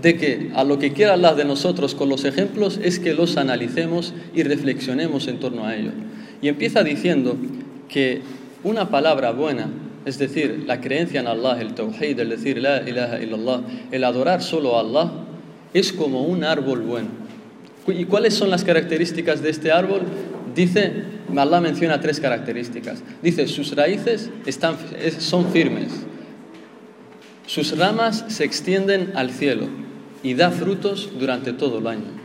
de 0.00 0.16
que 0.16 0.50
a 0.54 0.64
lo 0.64 0.78
que 0.78 0.92
quiera 0.92 1.14
Allah 1.14 1.34
de 1.34 1.44
nosotros 1.44 1.94
con 1.94 2.08
los 2.08 2.24
ejemplos 2.24 2.78
es 2.82 2.98
que 2.98 3.14
los 3.14 3.36
analicemos 3.36 4.14
y 4.34 4.44
reflexionemos 4.44 5.26
en 5.26 5.40
torno 5.40 5.66
a 5.66 5.76
ello. 5.76 5.90
Y 6.40 6.48
empieza 6.48 6.84
diciendo 6.84 7.36
que 7.88 8.22
una 8.62 8.88
palabra 8.88 9.32
buena, 9.32 9.68
es 10.04 10.18
decir, 10.18 10.64
la 10.66 10.80
creencia 10.80 11.20
en 11.20 11.26
Allah, 11.26 11.60
el 11.60 11.74
tawhid, 11.74 12.18
el 12.18 12.30
decir 12.30 12.58
la 12.62 12.88
ilaha 12.88 13.20
illallah, 13.20 13.60
el 13.90 14.04
adorar 14.04 14.42
solo 14.42 14.76
a 14.76 14.80
Allah, 14.80 15.10
es 15.74 15.92
como 15.92 16.22
un 16.22 16.44
árbol 16.44 16.80
bueno. 16.80 17.08
¿Y 17.86 18.04
cuáles 18.04 18.34
son 18.34 18.50
las 18.50 18.64
características 18.64 19.42
de 19.42 19.50
este 19.50 19.72
árbol? 19.72 20.02
Dice, 20.54 21.04
Allah 21.36 21.60
menciona 21.60 22.00
tres 22.00 22.20
características. 22.20 23.02
Dice, 23.22 23.46
sus 23.46 23.74
raíces 23.76 24.30
están, 24.46 24.76
son 25.18 25.50
firmes, 25.52 25.92
sus 27.46 27.76
ramas 27.76 28.24
se 28.28 28.44
extienden 28.44 29.12
al 29.14 29.30
cielo 29.30 29.68
y 30.22 30.34
da 30.34 30.50
frutos 30.50 31.10
durante 31.18 31.52
todo 31.52 31.78
el 31.78 31.86
año. 31.86 32.20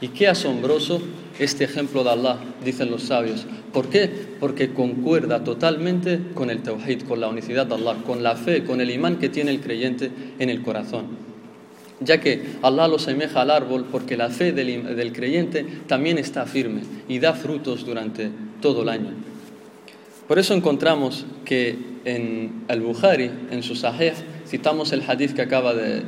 Y 0.00 0.08
qué 0.08 0.28
asombroso 0.28 1.02
este 1.38 1.64
ejemplo 1.64 2.04
de 2.04 2.10
Allah, 2.10 2.38
dicen 2.64 2.90
los 2.90 3.02
sabios. 3.04 3.46
¿Por 3.72 3.88
qué? 3.88 4.08
Porque 4.38 4.72
concuerda 4.72 5.44
totalmente 5.44 6.20
con 6.34 6.50
el 6.50 6.62
tawhid, 6.62 7.02
con 7.02 7.20
la 7.20 7.28
unicidad 7.28 7.66
de 7.66 7.74
Allah, 7.74 7.96
con 8.06 8.22
la 8.22 8.36
fe, 8.36 8.64
con 8.64 8.80
el 8.80 8.90
imán 8.90 9.18
que 9.18 9.28
tiene 9.28 9.50
el 9.50 9.60
creyente 9.60 10.10
en 10.38 10.50
el 10.50 10.62
corazón 10.62 11.27
ya 12.00 12.20
que 12.20 12.42
Allah 12.62 12.88
lo 12.88 12.98
semeja 12.98 13.42
al 13.42 13.50
árbol 13.50 13.86
porque 13.90 14.16
la 14.16 14.28
fe 14.28 14.52
del, 14.52 15.12
creyente 15.12 15.66
también 15.86 16.18
está 16.18 16.46
firme 16.46 16.82
y 17.08 17.18
da 17.18 17.34
frutos 17.34 17.84
durante 17.84 18.30
todo 18.60 18.82
el 18.82 18.88
año. 18.88 19.10
Por 20.26 20.38
eso 20.38 20.54
encontramos 20.54 21.24
que 21.44 21.76
en 22.04 22.64
al-Bukhari, 22.68 23.30
en 23.50 23.62
su 23.62 23.74
Sahih, 23.74 24.12
citamos 24.46 24.92
el 24.92 25.02
hadith 25.02 25.32
que 25.34 25.42
acaba 25.42 25.74
de, 25.74 26.04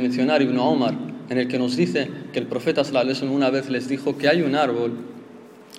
mencionar 0.00 0.42
Ibn 0.42 0.58
Omar, 0.58 0.94
en 1.28 1.38
el 1.38 1.48
que 1.48 1.58
nos 1.58 1.76
dice 1.76 2.10
que 2.32 2.40
el 2.40 2.46
profeta 2.46 2.82
sallallahu 2.84 3.32
una 3.32 3.50
vez 3.50 3.70
les 3.70 3.88
dijo 3.88 4.18
que 4.18 4.28
hay 4.28 4.42
un 4.42 4.56
árbol 4.56 4.92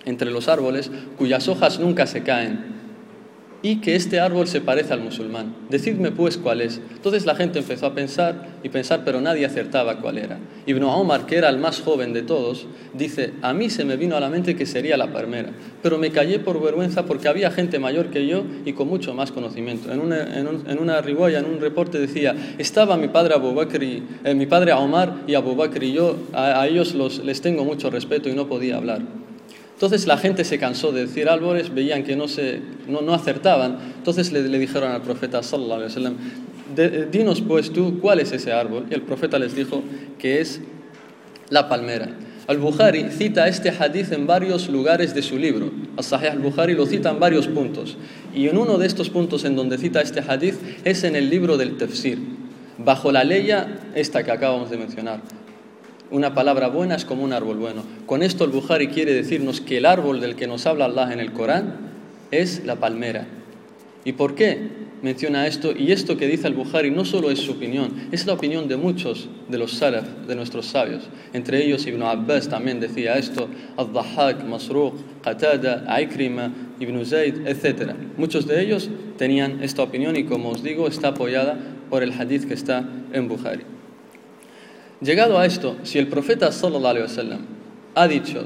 entre 0.05 0.31
los 0.31 0.47
árboles 0.47 0.89
cuyas 1.17 1.47
hojas 1.47 1.79
nunca 1.79 2.07
se 2.07 2.23
caen 2.23 2.80
y 3.63 3.77
que 3.77 3.95
este 3.95 4.19
árbol 4.19 4.47
se 4.47 4.61
parece 4.61 4.93
al 4.93 5.01
musulmán. 5.01 5.55
Decidme 5.69 6.11
pues 6.11 6.37
cuál 6.37 6.61
es. 6.61 6.81
Entonces 6.93 7.25
la 7.25 7.35
gente 7.35 7.59
empezó 7.59 7.85
a 7.85 7.93
pensar 7.93 8.49
y 8.63 8.69
pensar, 8.69 9.03
pero 9.05 9.21
nadie 9.21 9.45
acertaba 9.45 9.99
cuál 9.99 10.17
era. 10.17 10.39
Ibn 10.65 10.83
Omar, 10.83 11.25
que 11.25 11.37
era 11.37 11.49
el 11.49 11.57
más 11.57 11.81
joven 11.81 12.13
de 12.13 12.23
todos, 12.23 12.65
dice, 12.93 13.33
a 13.41 13.53
mí 13.53 13.69
se 13.69 13.85
me 13.85 13.97
vino 13.97 14.15
a 14.15 14.19
la 14.19 14.29
mente 14.29 14.55
que 14.55 14.65
sería 14.65 14.97
la 14.97 15.11
palmera, 15.11 15.51
pero 15.81 15.97
me 15.97 16.11
callé 16.11 16.39
por 16.39 16.61
vergüenza 16.61 17.05
porque 17.05 17.27
había 17.27 17.51
gente 17.51 17.79
mayor 17.79 18.09
que 18.09 18.25
yo 18.27 18.43
y 18.65 18.73
con 18.73 18.87
mucho 18.87 19.13
más 19.13 19.31
conocimiento. 19.31 19.91
En 19.91 19.99
una, 19.99 20.21
en, 20.37 20.47
en 20.67 20.79
una 20.79 20.99
en 20.99 21.45
un 21.45 21.59
reporte 21.59 21.99
decía, 21.99 22.35
estaba 22.57 22.97
mi 22.97 23.07
padre 23.07 23.33
Abu 23.35 23.53
Bakr 23.53 23.83
y, 23.83 24.03
eh, 24.23 24.33
mi 24.33 24.45
padre 24.45 24.73
Omar 24.73 25.23
y 25.27 25.35
Abu 25.35 25.55
Bakr 25.55 25.83
y 25.83 25.93
yo, 25.93 26.15
a, 26.33 26.67
ellos 26.67 26.93
los, 26.93 27.23
les 27.23 27.41
tengo 27.41 27.63
mucho 27.63 27.89
respeto 27.89 28.29
y 28.29 28.33
no 28.33 28.47
podía 28.47 28.77
hablar. 28.77 29.20
Entonces 29.81 30.05
la 30.05 30.17
gente 30.17 30.43
se 30.43 30.59
cansó 30.59 30.91
de 30.91 31.07
decir 31.07 31.27
árboles, 31.27 31.73
veían 31.73 32.03
que 32.03 32.15
no, 32.15 32.27
se, 32.27 32.61
no, 32.87 33.01
no 33.01 33.15
acertaban, 33.15 33.79
entonces 33.97 34.31
le, 34.31 34.43
dijeron 34.43 34.91
al 34.91 35.01
profeta 35.01 35.41
sallallahu 35.41 35.73
alaihi 35.73 35.89
wasallam, 35.89 36.17
dinos 37.09 37.41
pues 37.41 37.73
tú 37.73 37.99
cuál 37.99 38.19
es 38.19 38.31
ese 38.31 38.51
árbol. 38.51 38.85
Y 38.91 38.93
el 38.93 39.01
profeta 39.01 39.39
les 39.39 39.55
dijo 39.55 39.81
que 40.19 40.39
es 40.39 40.61
la 41.49 41.67
palmera. 41.67 42.09
Al-Bukhari 42.45 43.09
cita 43.09 43.47
este 43.47 43.71
hadith 43.71 44.11
en 44.11 44.27
varios 44.27 44.69
lugares 44.69 45.15
de 45.15 45.23
su 45.23 45.39
libro. 45.39 45.71
Al-Sahih 45.97 46.29
al-Bukhari 46.29 46.75
lo 46.75 46.85
cita 46.85 47.09
en 47.09 47.19
varios 47.19 47.47
puntos. 47.47 47.97
Y 48.35 48.49
en 48.49 48.59
uno 48.59 48.77
de 48.77 48.85
estos 48.85 49.09
puntos 49.09 49.45
en 49.45 49.55
donde 49.55 49.79
cita 49.79 49.99
este 50.01 50.19
hadith 50.19 50.59
es 50.85 51.03
en 51.03 51.15
el 51.15 51.27
libro 51.27 51.57
del 51.57 51.77
Tafsir, 51.77 52.19
bajo 52.77 53.11
la 53.11 53.23
ley 53.23 53.49
esta 53.95 54.23
que 54.23 54.29
acabamos 54.29 54.69
de 54.69 54.77
mencionar. 54.77 55.40
Una 56.11 56.33
palabra 56.33 56.67
buena 56.67 56.95
es 56.95 57.05
como 57.05 57.23
un 57.23 57.31
árbol 57.31 57.57
bueno. 57.57 57.83
Con 58.05 58.21
esto 58.21 58.43
el 58.43 58.51
Bukhari 58.51 58.87
quiere 58.87 59.13
decirnos 59.13 59.61
que 59.61 59.77
el 59.77 59.85
árbol 59.85 60.19
del 60.19 60.35
que 60.35 60.45
nos 60.45 60.65
habla 60.65 60.85
Allah 60.85 61.13
en 61.13 61.21
el 61.21 61.31
Corán 61.31 61.75
es 62.31 62.65
la 62.65 62.75
palmera. 62.75 63.27
¿Y 64.03 64.11
por 64.11 64.35
qué 64.35 64.59
menciona 65.01 65.47
esto? 65.47 65.71
Y 65.71 65.93
esto 65.93 66.17
que 66.17 66.27
dice 66.27 66.49
el 66.49 66.53
Bukhari 66.53 66.91
no 66.91 67.05
solo 67.05 67.31
es 67.31 67.39
su 67.39 67.53
opinión, 67.53 68.09
es 68.11 68.25
la 68.25 68.33
opinión 68.33 68.67
de 68.67 68.75
muchos 68.75 69.29
de 69.47 69.57
los 69.57 69.71
salaf, 69.71 70.05
de 70.27 70.35
nuestros 70.35 70.65
sabios. 70.65 71.03
Entre 71.31 71.63
ellos 71.63 71.87
Ibn 71.87 72.03
Abbas 72.03 72.49
también 72.49 72.81
decía 72.81 73.17
esto, 73.17 73.47
Al-Dhahak, 73.77 74.43
Masruq, 74.43 74.95
Qatada, 75.23 75.85
Aikrima, 75.87 76.51
Ibn 76.77 77.05
Zayd, 77.05 77.47
etc. 77.47 77.93
Muchos 78.17 78.47
de 78.47 78.61
ellos 78.61 78.89
tenían 79.17 79.63
esta 79.63 79.81
opinión 79.81 80.17
y 80.17 80.25
como 80.25 80.49
os 80.49 80.61
digo 80.61 80.89
está 80.89 81.09
apoyada 81.09 81.57
por 81.89 82.03
el 82.03 82.11
hadith 82.11 82.49
que 82.49 82.53
está 82.53 82.85
en 83.13 83.29
Bukhari. 83.29 83.63
Llegado 85.01 85.39
a 85.39 85.47
esto, 85.47 85.77
si 85.81 85.97
el 85.97 86.07
profeta 86.07 86.51
sallallahu 86.51 87.01
wasallam 87.01 87.39
ha 87.95 88.07
dicho 88.07 88.45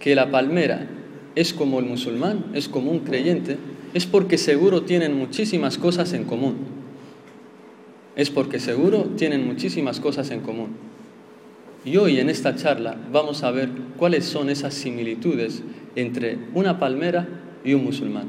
que 0.00 0.14
la 0.14 0.30
palmera 0.30 0.86
es 1.34 1.52
como 1.52 1.78
el 1.78 1.84
musulmán, 1.84 2.46
es 2.54 2.70
como 2.70 2.90
un 2.90 3.00
creyente, 3.00 3.58
es 3.92 4.06
porque 4.06 4.38
seguro 4.38 4.82
tienen 4.82 5.14
muchísimas 5.14 5.76
cosas 5.76 6.14
en 6.14 6.24
común. 6.24 6.56
Es 8.16 8.30
porque 8.30 8.60
seguro 8.60 9.10
tienen 9.16 9.46
muchísimas 9.46 10.00
cosas 10.00 10.30
en 10.30 10.40
común. 10.40 10.68
Y 11.84 11.98
hoy 11.98 12.18
en 12.18 12.30
esta 12.30 12.56
charla 12.56 12.96
vamos 13.12 13.42
a 13.42 13.50
ver 13.50 13.68
cuáles 13.98 14.24
son 14.24 14.48
esas 14.48 14.72
similitudes 14.72 15.62
entre 15.96 16.38
una 16.54 16.78
palmera 16.78 17.28
y 17.62 17.74
un 17.74 17.84
musulmán. 17.84 18.28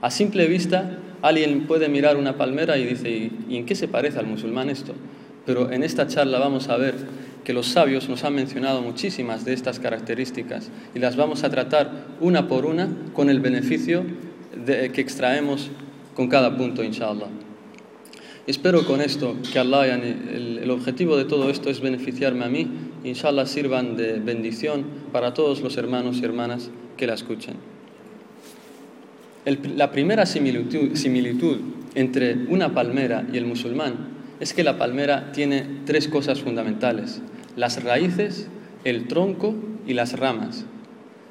A 0.00 0.10
simple 0.10 0.48
vista, 0.48 0.98
alguien 1.22 1.68
puede 1.68 1.88
mirar 1.88 2.16
una 2.16 2.36
palmera 2.36 2.76
y 2.78 2.84
dice, 2.84 3.30
¿y 3.48 3.56
en 3.56 3.64
qué 3.64 3.76
se 3.76 3.86
parece 3.86 4.18
al 4.18 4.26
musulmán 4.26 4.70
esto? 4.70 4.92
Pero 5.46 5.70
en 5.72 5.84
esta 5.84 6.08
charla 6.08 6.38
vamos 6.38 6.68
a 6.68 6.76
ver 6.76 6.94
que 7.44 7.52
los 7.52 7.68
sabios 7.68 8.08
nos 8.08 8.24
han 8.24 8.34
mencionado 8.34 8.82
muchísimas 8.82 9.44
de 9.44 9.52
estas 9.52 9.78
características 9.78 10.68
y 10.96 10.98
las 10.98 11.14
vamos 11.14 11.44
a 11.44 11.50
tratar 11.50 12.08
una 12.20 12.48
por 12.48 12.66
una 12.66 12.88
con 13.14 13.30
el 13.30 13.38
beneficio 13.38 14.04
que 14.66 15.00
extraemos 15.00 15.70
con 16.14 16.28
cada 16.28 16.56
punto, 16.56 16.82
inshallah. 16.82 17.28
Espero 18.48 18.84
con 18.84 19.00
esto 19.00 19.36
que 19.52 19.58
Allah, 19.60 19.94
el, 19.94 20.58
el, 20.62 20.70
objetivo 20.70 21.16
de 21.16 21.24
todo 21.24 21.48
esto 21.48 21.70
es 21.70 21.80
beneficiarme 21.80 22.44
a 22.44 22.48
mí, 22.48 22.68
inshallah 23.04 23.46
sirvan 23.46 23.96
de 23.96 24.18
bendición 24.18 24.84
para 25.12 25.32
todos 25.32 25.60
los 25.60 25.76
hermanos 25.76 26.18
y 26.18 26.24
hermanas 26.24 26.70
que 26.96 27.06
la 27.06 27.14
escuchen. 27.14 27.54
la 29.44 29.92
primera 29.92 30.26
similitud 30.26 31.58
entre 31.94 32.34
una 32.48 32.74
palmera 32.74 33.24
y 33.32 33.36
el 33.36 33.46
musulmán 33.46 34.15
es 34.40 34.52
que 34.52 34.64
la 34.64 34.78
palmera 34.78 35.32
tiene 35.32 35.64
tres 35.84 36.08
cosas 36.08 36.40
fundamentales, 36.40 37.22
las 37.56 37.82
raíces, 37.82 38.48
el 38.84 39.08
tronco 39.08 39.54
y 39.86 39.94
las 39.94 40.18
ramas. 40.18 40.64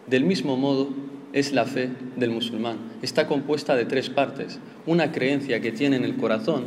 Del 0.08 0.24
mismo 0.24 0.58
modo 0.58 0.90
es 1.34 1.54
la 1.54 1.66
fe 1.66 1.90
del 2.16 2.32
musulmán. 2.32 2.78
Está 3.02 3.28
compuesta 3.28 3.76
de 3.76 3.86
tres 3.86 4.10
partes. 4.10 4.60
Una 4.86 5.12
creencia 5.12 5.62
que 5.62 5.72
tiene 5.72 5.98
en 5.98 6.06
el 6.06 6.16
corazón, 6.16 6.66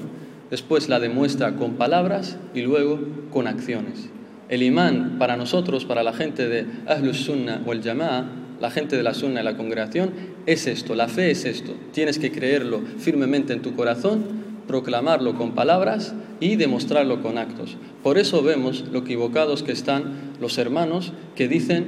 después 0.51 0.89
la 0.89 1.01
demuestra 1.01 1.57
con 1.57 1.75
palabras 1.75 2.39
y 2.55 2.63
luego 2.63 3.01
con 3.31 3.47
acciones. 3.47 4.11
El 4.49 4.63
imán 4.63 5.17
para 5.19 5.37
nosotros, 5.37 5.85
para 5.85 6.03
la 6.03 6.13
gente 6.13 6.49
de 6.49 6.67
Ahlus 6.87 7.19
Sunnah 7.19 7.63
o 7.67 7.73
el 7.73 7.83
Jama'a, 7.83 8.27
la 8.61 8.71
gente 8.71 8.97
de 8.97 9.03
la 9.03 9.15
Sunna 9.15 9.41
y 9.41 9.45
la 9.45 9.57
congregación, 9.57 10.11
es 10.47 10.67
esto, 10.67 10.95
la 10.95 11.09
fe 11.09 11.31
es 11.31 11.45
esto. 11.45 11.75
Tienes 11.93 12.19
que 12.19 12.33
creerlo 12.33 12.81
firmemente 12.99 13.53
en 13.53 13.63
tu 13.63 13.75
corazón 13.75 14.48
proclamarlo 14.69 15.35
con 15.35 15.53
palabras 15.53 16.15
y 16.39 16.55
demostrarlo 16.55 17.21
con 17.23 17.39
actos. 17.39 17.77
Por 18.05 18.19
eso 18.19 18.43
vemos 18.43 18.85
lo 18.93 19.01
equivocados 19.01 19.65
que 19.65 19.73
están 19.73 20.35
los 20.41 20.59
hermanos 20.59 21.13
que 21.35 21.49
dicen, 21.49 21.87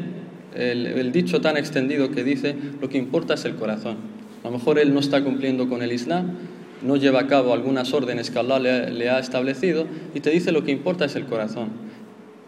el, 0.55 1.13
dicho 1.13 1.41
tan 1.41 1.57
extendido 1.57 2.11
que 2.11 2.25
dice, 2.25 2.57
lo 2.81 2.89
que 2.89 2.99
importa 2.99 3.35
es 3.35 3.45
el 3.45 3.55
corazón. 3.55 3.99
A 4.43 4.49
lo 4.49 4.59
mejor 4.59 4.81
él 4.81 4.93
no 4.93 4.99
está 4.99 5.23
cumpliendo 5.23 5.69
con 5.69 5.83
el 5.83 5.93
Islam, 5.93 6.33
no 6.83 6.97
lleva 6.97 7.21
a 7.21 7.27
cabo 7.27 7.53
algunas 7.53 7.93
órdenes 7.93 8.31
que 8.31 8.39
Allah 8.39 8.59
le, 8.59 9.11
ha 9.11 9.19
establecido 9.19 9.87
y 10.15 10.21
te 10.21 10.31
dice 10.31 10.51
lo 10.51 10.65
que 10.65 10.73
importa 10.73 11.05
es 11.05 11.15
el 11.15 11.27
corazón. 11.27 11.69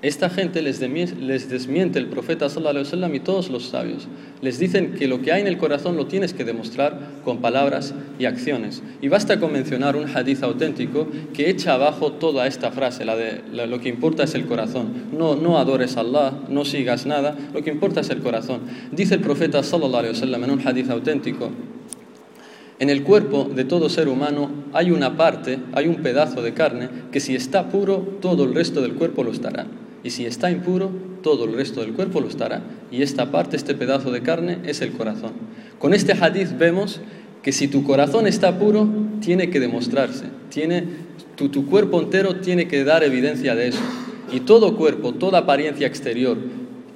Esta 0.02 0.28
gente 0.28 0.62
les, 0.62 0.80
desmiente 0.80 2.00
el 2.00 2.06
profeta 2.06 2.48
sallallahu 2.48 3.14
y 3.14 3.20
todos 3.20 3.50
los 3.50 3.66
sabios. 3.66 4.08
Les 4.40 4.58
dicen 4.58 4.94
que 4.94 5.06
lo 5.06 5.22
que 5.22 5.30
hay 5.30 5.42
en 5.42 5.46
el 5.46 5.58
corazón 5.58 5.96
lo 5.96 6.08
tienes 6.08 6.34
que 6.34 6.44
demostrar 6.44 7.20
con 7.24 7.38
palabras 7.38 7.94
y 8.18 8.24
acciones. 8.24 8.82
Y 9.00 9.06
basta 9.06 9.38
con 9.38 9.52
mencionar 9.52 9.94
un 9.94 10.08
hadith 10.08 10.42
auténtico 10.42 11.06
que 11.32 11.48
echa 11.48 11.74
abajo 11.74 12.14
toda 12.14 12.48
esta 12.48 12.72
frase, 12.72 13.04
la 13.04 13.14
de 13.14 13.42
lo 13.68 13.78
que 13.78 13.90
importa 13.90 14.24
es 14.24 14.34
el 14.34 14.46
corazón. 14.46 14.88
No, 15.16 15.36
no 15.36 15.56
adores 15.56 15.96
a 15.96 16.00
Allah, 16.00 16.32
no 16.48 16.64
sigas 16.64 17.06
nada, 17.06 17.36
lo 17.54 17.62
que 17.62 17.70
importa 17.70 18.00
es 18.00 18.10
el 18.10 18.22
corazón. 18.22 18.62
Dice 18.90 19.14
el 19.14 19.20
profeta 19.20 19.62
sallallahu 19.62 20.34
en 20.34 20.50
un 20.50 20.66
hadith 20.66 20.90
auténtico, 20.90 21.50
en 22.80 22.90
el 22.90 23.04
cuerpo 23.04 23.48
de 23.54 23.64
todo 23.64 23.88
ser 23.88 24.08
humano 24.08 24.50
hay 24.72 24.90
una 24.90 25.16
parte, 25.16 25.60
hay 25.74 25.86
un 25.86 26.02
pedazo 26.02 26.42
de 26.42 26.54
carne 26.54 26.88
que 27.12 27.20
si 27.20 27.36
está 27.36 27.68
puro, 27.68 28.18
todo 28.20 28.42
el 28.42 28.52
resto 28.52 28.80
del 28.82 28.94
cuerpo 28.94 29.22
lo 29.22 29.30
estará 29.30 29.64
y 30.04 30.10
si 30.10 30.26
está 30.26 30.50
impuro, 30.50 30.90
todo 31.22 31.44
el 31.44 31.54
resto 31.54 31.80
del 31.80 31.92
cuerpo 31.92 32.20
lo 32.20 32.28
estará. 32.28 32.62
Y 32.90 33.02
esta 33.02 33.30
parte, 33.30 33.56
este 33.56 33.74
pedazo 33.74 34.10
de 34.10 34.22
carne, 34.22 34.58
es 34.64 34.80
el 34.80 34.92
corazón. 34.92 35.32
Con 35.78 35.94
este 35.94 36.12
hadith 36.12 36.58
vemos 36.58 37.00
que 37.42 37.52
si 37.52 37.68
tu 37.68 37.84
corazón 37.84 38.26
está 38.26 38.58
puro, 38.58 38.88
tiene 39.20 39.50
que 39.50 39.60
demostrarse, 39.60 40.26
tiene, 40.48 40.84
tu, 41.36 41.48
tu 41.48 41.66
cuerpo 41.66 42.00
entero 42.00 42.36
tiene 42.36 42.68
que 42.68 42.84
dar 42.84 43.02
evidencia 43.04 43.54
de 43.54 43.68
eso. 43.68 43.80
Y 44.32 44.40
todo 44.40 44.76
cuerpo, 44.76 45.12
toda 45.14 45.40
apariencia 45.40 45.86
exterior 45.86 46.38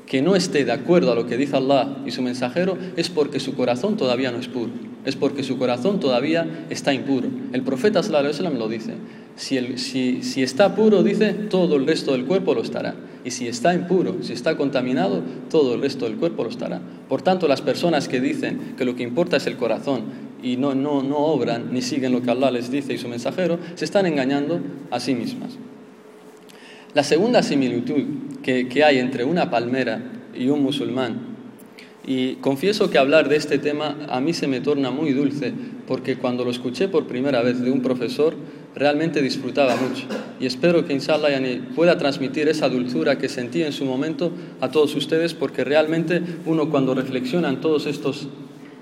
que 0.07 0.23
no 0.23 0.37
esté 0.37 0.65
de 0.65 0.73
acuerdo 0.73 1.13
a 1.13 1.15
lo 1.15 1.27
que 1.27 1.37
dice 1.37 1.57
Allah 1.57 1.99
y 2.07 2.13
su 2.13 2.23
mensajero 2.23 2.79
es 2.97 3.11
porque 3.11 3.41
su 3.41 3.55
corazón 3.55 3.97
todavía 3.97 4.31
no 4.31 4.39
es 4.39 4.47
puro, 4.47 4.71
es 5.05 5.17
porque 5.17 5.43
su 5.43 5.59
corazón 5.59 5.99
todavía 5.99 6.67
está 6.71 6.95
impuro. 6.95 7.29
El 7.53 7.63
profeta 7.63 8.03
sallallahu 8.03 8.55
lo 8.57 8.69
dice. 8.69 8.95
Si, 9.35 9.77
si, 10.23 10.43
está 10.43 10.75
puro, 10.75 11.03
dice, 11.03 11.35
todo 11.35 11.77
el 11.77 11.87
resto 11.87 12.13
del 12.13 12.25
cuerpo 12.25 12.55
lo 12.55 12.63
estará. 12.63 12.95
Y 13.23 13.33
si 13.33 13.49
está 13.49 13.75
impuro, 13.75 14.17
si 14.23 14.33
está 14.33 14.57
contaminado, 14.57 15.21
todo 15.51 15.75
el 15.75 15.83
resto 15.83 16.07
del 16.07 16.17
cuerpo 16.17 16.45
lo 16.45 16.51
estará. 16.51 16.81
Por 17.09 17.21
tanto, 17.21 17.47
las 17.47 17.61
personas 17.61 18.09
que 18.09 18.21
dicen 18.21 18.75
que 18.79 18.87
lo 18.87 18.97
que 18.97 19.03
importa 19.03 19.37
es 19.37 19.47
el 19.47 19.57
corazón 19.57 20.05
y 20.43 20.57
no, 20.57 20.75
no, 20.75 21.03
no 21.03 21.19
obran 21.19 21.73
ni 21.73 21.83
siguen 21.83 22.13
lo 22.13 22.23
que 22.23 22.31
Allah 22.31 22.51
les 22.51 22.71
dice 22.71 22.95
y 22.95 22.99
su 22.99 23.09
mensajero, 23.09 23.59
se 23.75 23.85
están 23.85 24.07
engañando 24.07 24.61
a 24.91 25.01
sí 25.01 25.15
mismas. 25.15 25.51
La 26.95 27.03
segunda 27.03 27.43
similitud 27.43 28.05
que, 28.47 28.85
hay 28.85 28.99
entre 28.99 29.25
una 29.25 29.51
palmera 29.51 30.01
y 30.33 30.49
un 30.49 30.63
musulmán. 30.63 31.35
Y 32.07 32.35
confieso 32.37 32.89
que 32.89 32.99
hablar 32.99 33.29
de 33.29 33.35
este 33.35 33.59
tema 33.59 33.97
a 34.09 34.21
mí 34.21 34.33
se 34.33 34.47
me 34.47 34.61
torna 34.61 34.93
muy 34.93 35.13
dulce, 35.13 35.53
porque 35.89 36.17
cuando 36.17 36.45
lo 36.45 36.53
escuché 36.53 36.87
por 36.87 37.09
primera 37.09 37.43
vez 37.43 37.61
de 37.61 37.73
un 37.73 37.83
profesor, 37.83 38.35
realmente 38.77 39.21
disfrutaba 39.21 39.75
mucho. 39.75 40.07
Y 40.39 40.47
espero 40.47 40.87
que 40.87 40.93
inshallah 40.93 41.31
yani, 41.31 41.57
pueda 41.75 41.99
transmitir 41.99 42.49
esa 42.49 42.69
dulzura 42.69 43.19
que 43.19 43.29
sentí 43.29 43.65
en 43.65 43.73
su 43.73 43.85
momento 43.85 44.31
a 44.61 44.71
todos 44.71 44.95
ustedes 44.95 45.35
porque 45.35 45.65
realmente 45.65 46.23
uno 46.45 46.71
cuando 46.71 46.95
reflexiona 46.95 47.49
en 47.49 47.61
todos 47.61 47.87
estos 47.87 48.29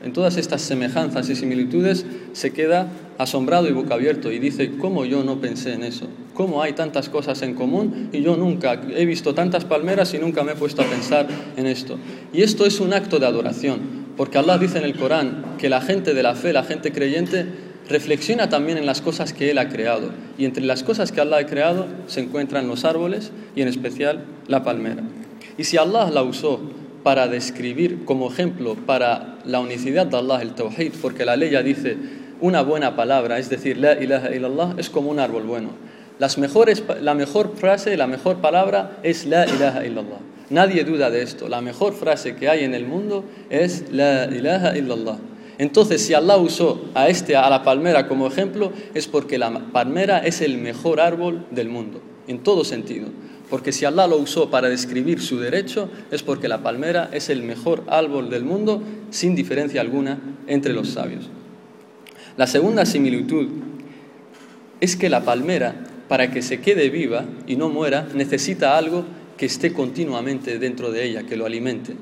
en 0.03 0.13
todas 0.13 0.37
estas 0.37 0.61
semejanzas 0.61 1.31
y 1.31 1.35
similitudes 1.35 2.05
se 2.35 2.53
queda 2.53 2.93
asombrado 3.19 3.69
y 3.69 3.73
boca 3.73 3.95
abierto 3.95 4.33
y 4.33 4.39
dice, 4.39 4.73
¿cómo 4.79 5.05
yo 5.05 5.25
no 5.25 5.41
pensé 5.41 5.73
en 5.75 5.85
eso? 5.85 6.09
¿Cómo 6.35 6.63
hay 6.63 6.73
tantas 6.73 7.09
cosas 7.09 7.43
en 7.43 7.55
común 7.55 8.11
y 8.13 8.23
yo 8.23 8.37
nunca 8.37 8.81
he 8.95 9.05
visto 9.07 9.35
tantas 9.35 9.65
palmeras 9.65 10.13
y 10.15 10.19
nunca 10.19 10.43
me 10.43 10.53
he 10.53 10.57
puesto 10.57 10.83
a 10.83 10.87
pensar 10.87 11.29
en 11.57 11.67
esto? 11.67 11.99
Y 12.33 12.43
esto 12.43 12.67
es 12.67 12.81
un 12.81 12.93
acto 12.93 13.19
de 13.19 13.27
adoración, 13.27 13.81
porque 14.17 14.39
Allah 14.39 14.59
dice 14.59 14.79
en 14.79 14.85
el 14.85 14.97
Corán 14.97 15.57
que 15.59 15.69
la 15.69 15.81
gente 15.81 16.15
de 16.15 16.23
la 16.23 16.35
fe, 16.35 16.53
la 16.53 16.65
gente 16.65 16.93
creyente, 16.93 17.47
reflexiona 17.89 18.49
también 18.49 18.79
en 18.79 18.87
las 18.87 19.01
cosas 19.01 19.33
que 19.33 19.51
Él 19.51 19.59
ha 19.59 19.69
creado. 19.69 20.11
Y 20.39 20.45
entre 20.45 20.65
las 20.65 20.83
cosas 20.83 21.13
que 21.13 21.21
Allah 21.21 21.39
ha 21.39 21.47
creado 21.47 21.87
se 22.07 22.21
encuentran 22.21 22.67
los 22.67 22.85
árboles 22.85 23.31
y 23.55 23.63
en 23.63 23.69
especial 23.69 24.25
la 24.49 24.65
palmera. 24.65 25.03
Y 25.57 25.65
si 25.65 25.77
Allah 25.77 26.11
la 26.11 26.23
usó 26.23 26.61
para 27.03 27.29
describir 27.29 28.05
como 28.07 28.31
ejemplo 28.31 28.75
para 28.75 29.39
la 29.45 29.61
unicidad 29.61 30.07
de 30.07 30.17
Allah, 30.17 30.41
el 30.41 30.55
Tawhid, 30.55 30.93
porque 31.03 31.25
la 31.25 31.37
ley 31.37 31.51
ya 31.51 31.63
dice 31.63 31.97
una 32.45 32.61
buena 32.61 32.95
palabra, 32.95 33.39
es 33.39 33.49
decir, 33.49 33.79
la 33.79 33.95
ilaha 33.95 34.35
illallah, 34.35 34.75
es 34.77 34.91
como 34.91 35.11
un 35.11 35.19
árbol 35.19 35.45
bueno. 35.45 35.71
La 36.19 36.29
mejor 37.15 37.57
frase, 37.57 37.97
la 37.97 38.07
mejor 38.07 38.37
palabra 38.43 38.99
es 39.03 39.25
la 39.25 39.47
ilaha 39.47 39.87
illallah. 39.87 40.19
Nadie 40.51 40.85
duda 40.85 41.11
de 41.11 41.23
esto. 41.23 41.49
La 41.49 41.63
mejor 41.63 41.95
frase 41.95 42.37
que 42.37 42.51
hay 42.51 42.65
en 42.65 42.75
el 42.75 42.85
mundo 42.85 43.25
es 43.49 43.91
la 43.91 44.27
ilaha 44.27 44.77
illallah. 44.77 45.17
Entonces, 45.57 46.03
si 46.03 46.13
Allah 46.13 46.37
usó 46.37 46.85
a, 46.95 47.09
este, 47.09 47.35
a 47.35 47.49
la 47.49 47.63
palmera 47.63 48.09
como 48.09 48.27
ejemplo, 48.27 48.73
es 48.93 49.07
porque 49.07 49.39
la 49.39 49.51
palmera 49.73 50.19
es 50.19 50.43
el 50.43 50.59
mejor 50.59 51.01
árbol 51.01 51.47
del 51.51 51.71
mundo, 51.71 52.03
en 52.29 52.41
todo 52.41 52.63
sentido. 52.65 53.09
Porque 53.49 53.73
si 53.73 53.87
Allah 53.87 54.07
lo 54.07 54.19
usó 54.19 54.51
para 54.51 54.69
describir 54.69 55.23
su 55.23 55.41
derecho, 55.41 55.89
es 56.11 56.23
porque 56.23 56.49
la 56.49 56.63
palmera 56.63 57.09
es 57.11 57.31
el 57.31 57.43
mejor 57.43 57.85
árbol 57.87 58.29
del 58.29 58.45
mundo, 58.45 58.83
sin 59.09 59.35
diferencia 59.35 59.81
alguna 59.81 60.19
entre 60.47 60.75
los 60.75 60.89
sabios. 60.91 61.31
La 62.37 62.49
segunda 62.49 62.85
similitud 62.85 63.49
es 64.81 64.97
que 64.97 65.09
la 65.09 65.25
palmera, 65.25 65.75
para 66.09 66.33
que 66.33 66.43
se 66.43 66.61
quede 66.61 66.91
viva 66.91 67.25
y 67.47 67.55
no 67.55 67.69
muera, 67.69 68.09
necesita 68.13 68.77
algo 68.77 69.05
que 69.37 69.47
esté 69.47 69.73
continuamente 69.73 70.59
dentro 70.59 70.91
de 70.91 71.05
ella, 71.05 71.23
que 71.23 71.37
lo 71.37 71.47
alimente. 71.47 71.95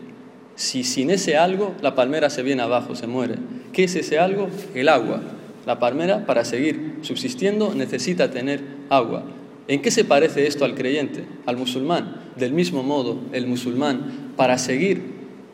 Si 0.54 0.84
sin 0.84 1.10
ese 1.10 1.36
algo 1.36 1.74
la 1.82 1.94
palmera 1.94 2.30
se 2.30 2.42
viene 2.42 2.62
abajo, 2.62 2.94
se 2.94 3.06
muere. 3.06 3.34
¿Qué 3.74 3.84
es 3.84 3.94
ese 3.94 4.18
algo? 4.18 4.48
El 4.74 4.88
agua. 4.88 5.20
La 5.66 5.78
palmera, 5.78 6.24
para 6.24 6.44
seguir 6.44 6.96
subsistiendo, 7.02 7.74
necesita 7.74 8.30
tener 8.30 8.62
agua. 8.88 9.24
¿En 9.68 9.82
qué 9.82 9.90
se 9.90 10.04
parece 10.04 10.46
esto 10.46 10.64
al 10.64 10.74
creyente, 10.74 11.24
al 11.46 11.56
musulmán? 11.56 12.16
Del 12.36 12.52
mismo 12.52 12.82
modo, 12.82 13.20
el 13.32 13.46
musulmán, 13.46 14.32
para 14.36 14.56
seguir 14.56 15.11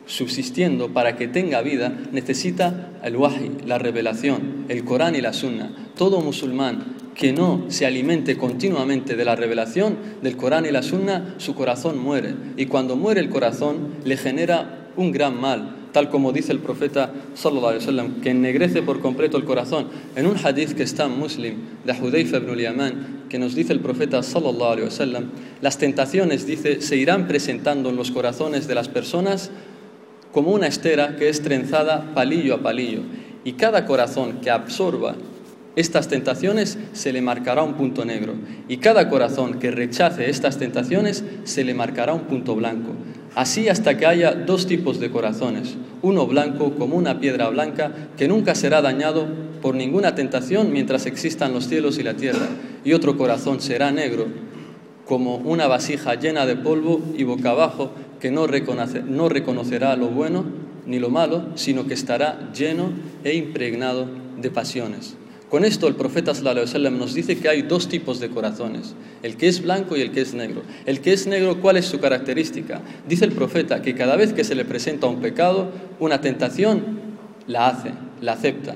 subsistiendo, 0.09 0.89
para 0.91 1.15
que 1.15 1.27
tenga 1.27 1.61
vida, 1.61 1.93
necesita 2.11 2.89
el 3.03 3.15
wahi, 3.15 3.51
la 3.65 3.77
revelación, 3.77 4.65
el 4.67 4.83
Corán 4.83 5.15
y 5.15 5.21
la 5.21 5.33
sunna. 5.33 5.71
Todo 5.95 6.19
musulmán 6.21 6.97
que 7.13 7.31
no 7.31 7.65
se 7.67 7.85
alimente 7.85 8.35
continuamente 8.35 9.15
de 9.15 9.25
la 9.25 9.35
revelación 9.35 9.97
del 10.21 10.35
Corán 10.35 10.65
y 10.65 10.71
la 10.71 10.81
sunna, 10.81 11.35
su 11.37 11.53
corazón 11.53 11.99
muere. 11.99 12.33
Y 12.57 12.65
cuando 12.65 12.95
muere 12.95 13.21
el 13.21 13.29
corazón, 13.29 13.95
le 14.03 14.17
genera 14.17 14.89
un 14.97 15.11
gran 15.11 15.39
mal, 15.39 15.75
tal 15.91 16.09
como 16.09 16.31
dice 16.31 16.53
el 16.53 16.59
profeta 16.59 17.13
sallallahu 17.35 17.67
alaihi 17.67 17.85
wasallam, 17.85 18.21
que 18.21 18.31
ennegrece 18.31 18.81
por 18.81 19.01
completo 19.01 19.37
el 19.37 19.45
corazón. 19.45 19.89
En 20.15 20.25
un 20.25 20.37
hadith 20.37 20.73
que 20.73 20.83
está 20.83 21.05
en 21.05 21.19
Muslim 21.19 21.55
de 21.85 21.93
Hudayfa 21.93 22.37
ibn 22.37 22.49
al-Yaman, 22.49 23.25
que 23.29 23.37
nos 23.37 23.53
dice 23.53 23.73
el 23.73 23.79
profeta 23.79 24.23
sallallahu 24.23 24.71
alaihi 24.71 24.85
wasallam, 24.85 25.25
las 25.61 25.77
tentaciones 25.77 26.47
dice 26.47 26.81
se 26.81 26.95
irán 26.97 27.27
presentando 27.27 27.89
en 27.89 27.95
los 27.95 28.11
corazones 28.11 28.67
de 28.67 28.75
las 28.75 28.89
personas 28.89 29.51
como 30.31 30.51
una 30.51 30.67
estera 30.67 31.15
que 31.15 31.29
es 31.29 31.41
trenzada 31.41 32.13
palillo 32.13 32.55
a 32.55 32.61
palillo, 32.61 33.01
y 33.43 33.53
cada 33.53 33.85
corazón 33.85 34.41
que 34.41 34.51
absorba 34.51 35.15
estas 35.75 36.07
tentaciones 36.07 36.77
se 36.93 37.13
le 37.13 37.21
marcará 37.21 37.63
un 37.63 37.75
punto 37.75 38.03
negro 38.03 38.33
y 38.67 38.77
cada 38.77 39.07
corazón 39.07 39.59
que 39.59 39.71
rechace 39.71 40.29
estas 40.29 40.57
tentaciones 40.57 41.23
se 41.45 41.63
le 41.63 41.73
marcará 41.73 42.13
un 42.13 42.23
punto 42.23 42.55
blanco. 42.55 42.91
Así 43.35 43.69
hasta 43.69 43.95
que 43.95 44.05
haya 44.05 44.33
dos 44.33 44.67
tipos 44.67 44.99
de 44.99 45.11
corazones, 45.11 45.77
uno 46.01 46.25
blanco 46.27 46.73
como 46.75 46.97
una 46.97 47.19
piedra 47.19 47.47
blanca 47.49 47.93
que 48.17 48.27
nunca 48.27 48.55
será 48.55 48.81
dañado 48.81 49.27
por 49.61 49.75
ninguna 49.75 50.15
tentación 50.15 50.73
mientras 50.73 51.05
existan 51.05 51.53
los 51.53 51.67
cielos 51.67 51.97
y 51.99 52.03
la 52.03 52.15
tierra, 52.15 52.47
y 52.83 52.93
otro 52.93 53.15
corazón 53.15 53.61
será 53.61 53.91
negro 53.91 54.27
como 55.05 55.37
una 55.37 55.67
vasija 55.67 56.15
llena 56.15 56.45
de 56.45 56.55
polvo 56.55 57.01
y 57.15 57.23
boca 57.23 57.51
abajo 57.51 57.91
que 58.19 58.31
no, 58.31 58.47
no 58.47 59.29
reconocerá 59.29 59.95
lo 59.95 60.07
bueno 60.07 60.45
ni 60.85 60.99
lo 60.99 61.09
malo, 61.09 61.49
sino 61.55 61.87
que 61.87 61.93
estará 61.93 62.51
lleno 62.53 62.91
e 63.23 63.35
impregnado 63.35 64.07
de 64.41 64.49
pasiones. 64.49 65.15
Con 65.49 65.65
esto 65.65 65.87
el 65.87 65.95
profeta 65.95 66.35
sallam, 66.35 66.99
nos 66.99 67.15
dice 67.15 67.37
que 67.39 67.49
hay 67.49 67.63
dos 67.63 67.87
tipos 67.87 68.19
de 68.19 68.29
corazones, 68.29 68.93
el 69.23 69.35
que 69.35 69.47
es 69.47 69.63
blanco 69.63 69.97
y 69.97 70.01
el 70.01 70.11
que 70.11 70.21
es 70.21 70.35
negro. 70.35 70.61
El 70.85 71.01
que 71.01 71.11
es 71.11 71.25
negro, 71.25 71.59
¿cuál 71.59 71.77
es 71.77 71.85
su 71.85 71.99
característica? 71.99 72.81
Dice 73.07 73.25
el 73.25 73.31
profeta 73.31 73.81
que 73.81 73.95
cada 73.95 74.15
vez 74.15 74.31
que 74.31 74.43
se 74.43 74.53
le 74.53 74.63
presenta 74.63 75.07
un 75.07 75.21
pecado, 75.21 75.71
una 75.99 76.21
tentación, 76.21 76.99
la 77.47 77.67
hace, 77.67 77.93
la 78.21 78.33
acepta. 78.33 78.75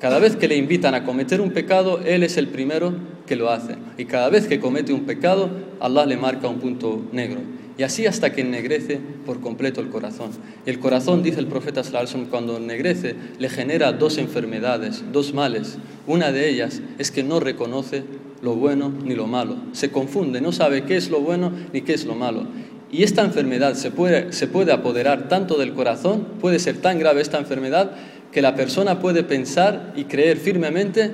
Cada 0.00 0.20
vez 0.20 0.36
que 0.36 0.46
le 0.46 0.56
invitan 0.56 0.94
a 0.94 1.04
cometer 1.04 1.40
un 1.40 1.50
pecado, 1.50 2.00
él 2.04 2.22
es 2.22 2.36
el 2.36 2.48
primero 2.48 2.94
que 3.26 3.34
lo 3.34 3.50
hace. 3.50 3.74
Y 3.98 4.04
cada 4.04 4.28
vez 4.28 4.46
que 4.46 4.60
comete 4.60 4.92
un 4.92 5.06
pecado, 5.06 5.50
Allah 5.80 6.06
le 6.06 6.16
marca 6.16 6.46
un 6.46 6.60
punto 6.60 7.02
negro. 7.10 7.40
Y 7.78 7.82
así 7.82 8.06
hasta 8.06 8.32
que 8.32 8.40
ennegrece 8.40 9.00
por 9.26 9.40
completo 9.40 9.80
el 9.80 9.88
corazón. 9.88 10.30
El 10.64 10.78
corazón, 10.78 11.22
dice 11.22 11.40
el 11.40 11.46
profeta 11.46 11.84
Sallallahu 11.84 12.30
cuando 12.30 12.56
ennegrece, 12.56 13.14
le 13.38 13.48
genera 13.50 13.92
dos 13.92 14.16
enfermedades, 14.16 15.04
dos 15.12 15.34
males. 15.34 15.76
Una 16.06 16.32
de 16.32 16.48
ellas 16.48 16.80
es 16.98 17.10
que 17.10 17.22
no 17.22 17.38
reconoce 17.38 18.04
lo 18.40 18.54
bueno 18.54 18.90
ni 19.04 19.14
lo 19.14 19.26
malo. 19.26 19.56
Se 19.72 19.90
confunde, 19.90 20.40
no 20.40 20.52
sabe 20.52 20.84
qué 20.84 20.96
es 20.96 21.10
lo 21.10 21.20
bueno 21.20 21.52
ni 21.72 21.82
qué 21.82 21.92
es 21.92 22.06
lo 22.06 22.14
malo. 22.14 22.46
Y 22.90 23.02
esta 23.02 23.22
enfermedad 23.22 23.74
se 23.74 23.90
puede, 23.90 24.32
se 24.32 24.46
puede 24.46 24.72
apoderar 24.72 25.28
tanto 25.28 25.58
del 25.58 25.74
corazón, 25.74 26.26
puede 26.40 26.58
ser 26.58 26.78
tan 26.78 26.98
grave 26.98 27.20
esta 27.20 27.38
enfermedad, 27.38 27.90
que 28.32 28.42
la 28.42 28.54
persona 28.54 29.00
puede 29.00 29.22
pensar 29.22 29.92
y 29.96 30.04
creer 30.04 30.38
firmemente 30.38 31.10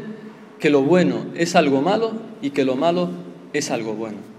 que 0.60 0.70
lo 0.70 0.82
bueno 0.82 1.26
es 1.36 1.56
algo 1.56 1.80
malo 1.80 2.12
y 2.40 2.50
que 2.50 2.64
lo 2.64 2.76
malo 2.76 3.10
es 3.52 3.70
algo 3.70 3.94
bueno. 3.94 4.31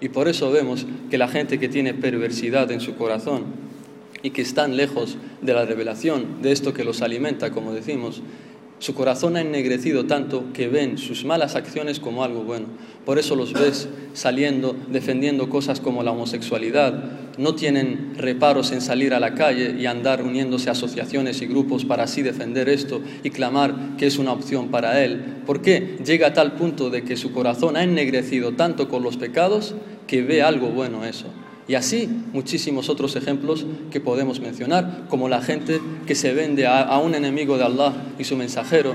Y 0.00 0.08
por 0.08 0.28
eso 0.28 0.50
vemos 0.50 0.86
que 1.10 1.18
la 1.18 1.28
gente 1.28 1.58
que 1.58 1.68
tiene 1.68 1.94
perversidad 1.94 2.70
en 2.70 2.80
su 2.80 2.96
corazón 2.96 3.44
y 4.22 4.30
que 4.30 4.42
están 4.42 4.76
lejos 4.76 5.16
de 5.42 5.52
la 5.52 5.64
revelación, 5.64 6.42
de 6.42 6.52
esto 6.52 6.72
que 6.74 6.84
los 6.84 7.02
alimenta, 7.02 7.50
como 7.52 7.72
decimos, 7.72 8.22
su 8.78 8.94
corazón 8.94 9.36
ha 9.36 9.40
ennegrecido 9.40 10.04
tanto 10.04 10.52
que 10.52 10.68
ven 10.68 10.98
sus 10.98 11.24
malas 11.24 11.54
acciones 11.54 12.00
como 12.00 12.24
algo 12.24 12.42
bueno. 12.42 12.66
Por 13.06 13.18
eso 13.18 13.36
los 13.36 13.52
ves 13.52 13.88
saliendo, 14.14 14.76
defendiendo 14.88 15.48
cosas 15.48 15.80
como 15.80 16.02
la 16.02 16.10
homosexualidad. 16.10 17.04
No 17.38 17.54
tienen 17.54 18.14
reparos 18.16 18.72
en 18.72 18.80
salir 18.80 19.14
a 19.14 19.20
la 19.20 19.34
calle 19.34 19.76
y 19.78 19.86
andar 19.86 20.22
uniéndose 20.22 20.68
a 20.68 20.72
asociaciones 20.72 21.40
y 21.40 21.46
grupos 21.46 21.84
para 21.84 22.04
así 22.04 22.22
defender 22.22 22.68
esto 22.68 23.00
y 23.22 23.30
clamar 23.30 23.96
que 23.96 24.06
es 24.06 24.18
una 24.18 24.32
opción 24.32 24.68
para 24.68 25.02
él. 25.04 25.42
¿Por 25.46 25.62
qué? 25.62 25.96
Llega 26.04 26.28
a 26.28 26.32
tal 26.32 26.52
punto 26.52 26.90
de 26.90 27.04
que 27.04 27.16
su 27.16 27.32
corazón 27.32 27.76
ha 27.76 27.84
ennegrecido 27.84 28.52
tanto 28.52 28.88
con 28.88 29.02
los 29.02 29.16
pecados 29.16 29.74
que 30.06 30.22
ve 30.22 30.42
algo 30.42 30.68
bueno 30.68 31.04
eso. 31.04 31.26
Y 31.66 31.76
así 31.76 32.08
muchísimos 32.32 32.88
otros 32.88 33.16
ejemplos 33.16 33.64
que 33.90 34.00
podemos 34.00 34.40
mencionar, 34.40 35.06
como 35.08 35.28
la 35.28 35.40
gente 35.40 35.80
que 36.06 36.14
se 36.14 36.34
vende 36.34 36.66
a, 36.66 36.98
un 36.98 37.14
enemigo 37.14 37.56
de 37.56 37.64
Allah 37.64 37.94
y 38.18 38.24
su 38.24 38.36
mensajero, 38.36 38.94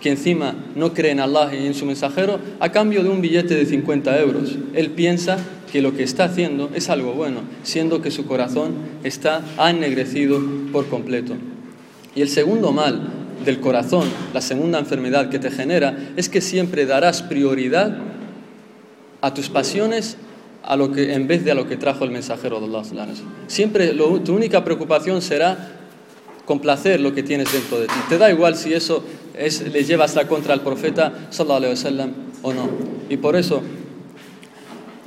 que 0.00 0.10
encima 0.10 0.54
no 0.74 0.94
cree 0.94 1.10
en 1.10 1.20
Allah 1.20 1.50
y 1.54 1.66
en 1.66 1.74
su 1.74 1.84
mensajero, 1.84 2.38
a 2.60 2.70
cambio 2.70 3.02
de 3.02 3.10
un 3.10 3.20
billete 3.20 3.54
de 3.54 3.66
50 3.66 4.20
euros. 4.20 4.56
Él 4.74 4.90
piensa 4.90 5.38
que 5.70 5.82
lo 5.82 5.94
que 5.94 6.02
está 6.02 6.24
haciendo 6.24 6.70
es 6.74 6.88
algo 6.88 7.12
bueno, 7.12 7.40
siendo 7.62 8.00
que 8.00 8.10
su 8.10 8.24
corazón 8.24 8.74
está 9.04 9.42
ennegrecido 9.58 10.40
por 10.72 10.86
completo. 10.86 11.34
Y 12.14 12.22
el 12.22 12.28
segundo 12.28 12.72
mal 12.72 13.02
del 13.44 13.60
corazón, 13.60 14.08
la 14.32 14.40
segunda 14.40 14.78
enfermedad 14.78 15.28
que 15.28 15.38
te 15.38 15.50
genera, 15.50 16.10
es 16.16 16.28
que 16.28 16.40
siempre 16.40 16.86
darás 16.86 17.22
prioridad 17.22 17.98
a 19.20 19.34
tus 19.34 19.48
pasiones 19.48 20.16
a 20.68 20.76
lo 20.76 20.92
que, 20.92 21.14
en 21.14 21.26
vez 21.26 21.46
de 21.46 21.50
a 21.50 21.54
lo 21.54 21.66
que 21.66 21.78
trajo 21.78 22.04
el 22.04 22.10
mensajero 22.10 22.60
de 22.60 22.66
Allah. 22.76 23.06
Siempre 23.46 23.88
tu 24.22 24.34
única 24.34 24.62
preocupación 24.62 25.22
será 25.22 25.72
complacer 26.44 27.00
lo 27.00 27.14
que 27.14 27.22
tienes 27.22 27.50
dentro 27.50 27.80
de 27.80 27.86
ti. 27.86 27.94
Te 28.10 28.18
da 28.18 28.30
igual 28.30 28.54
si 28.54 28.74
eso 28.74 29.02
es, 29.32 29.72
le 29.72 29.82
llevas 29.84 30.14
la 30.14 30.28
contra 30.28 30.52
al 30.52 30.60
profeta 30.60 31.30
o 32.42 32.52
no. 32.52 32.68
Y 33.08 33.16
por 33.16 33.34
eso 33.34 33.62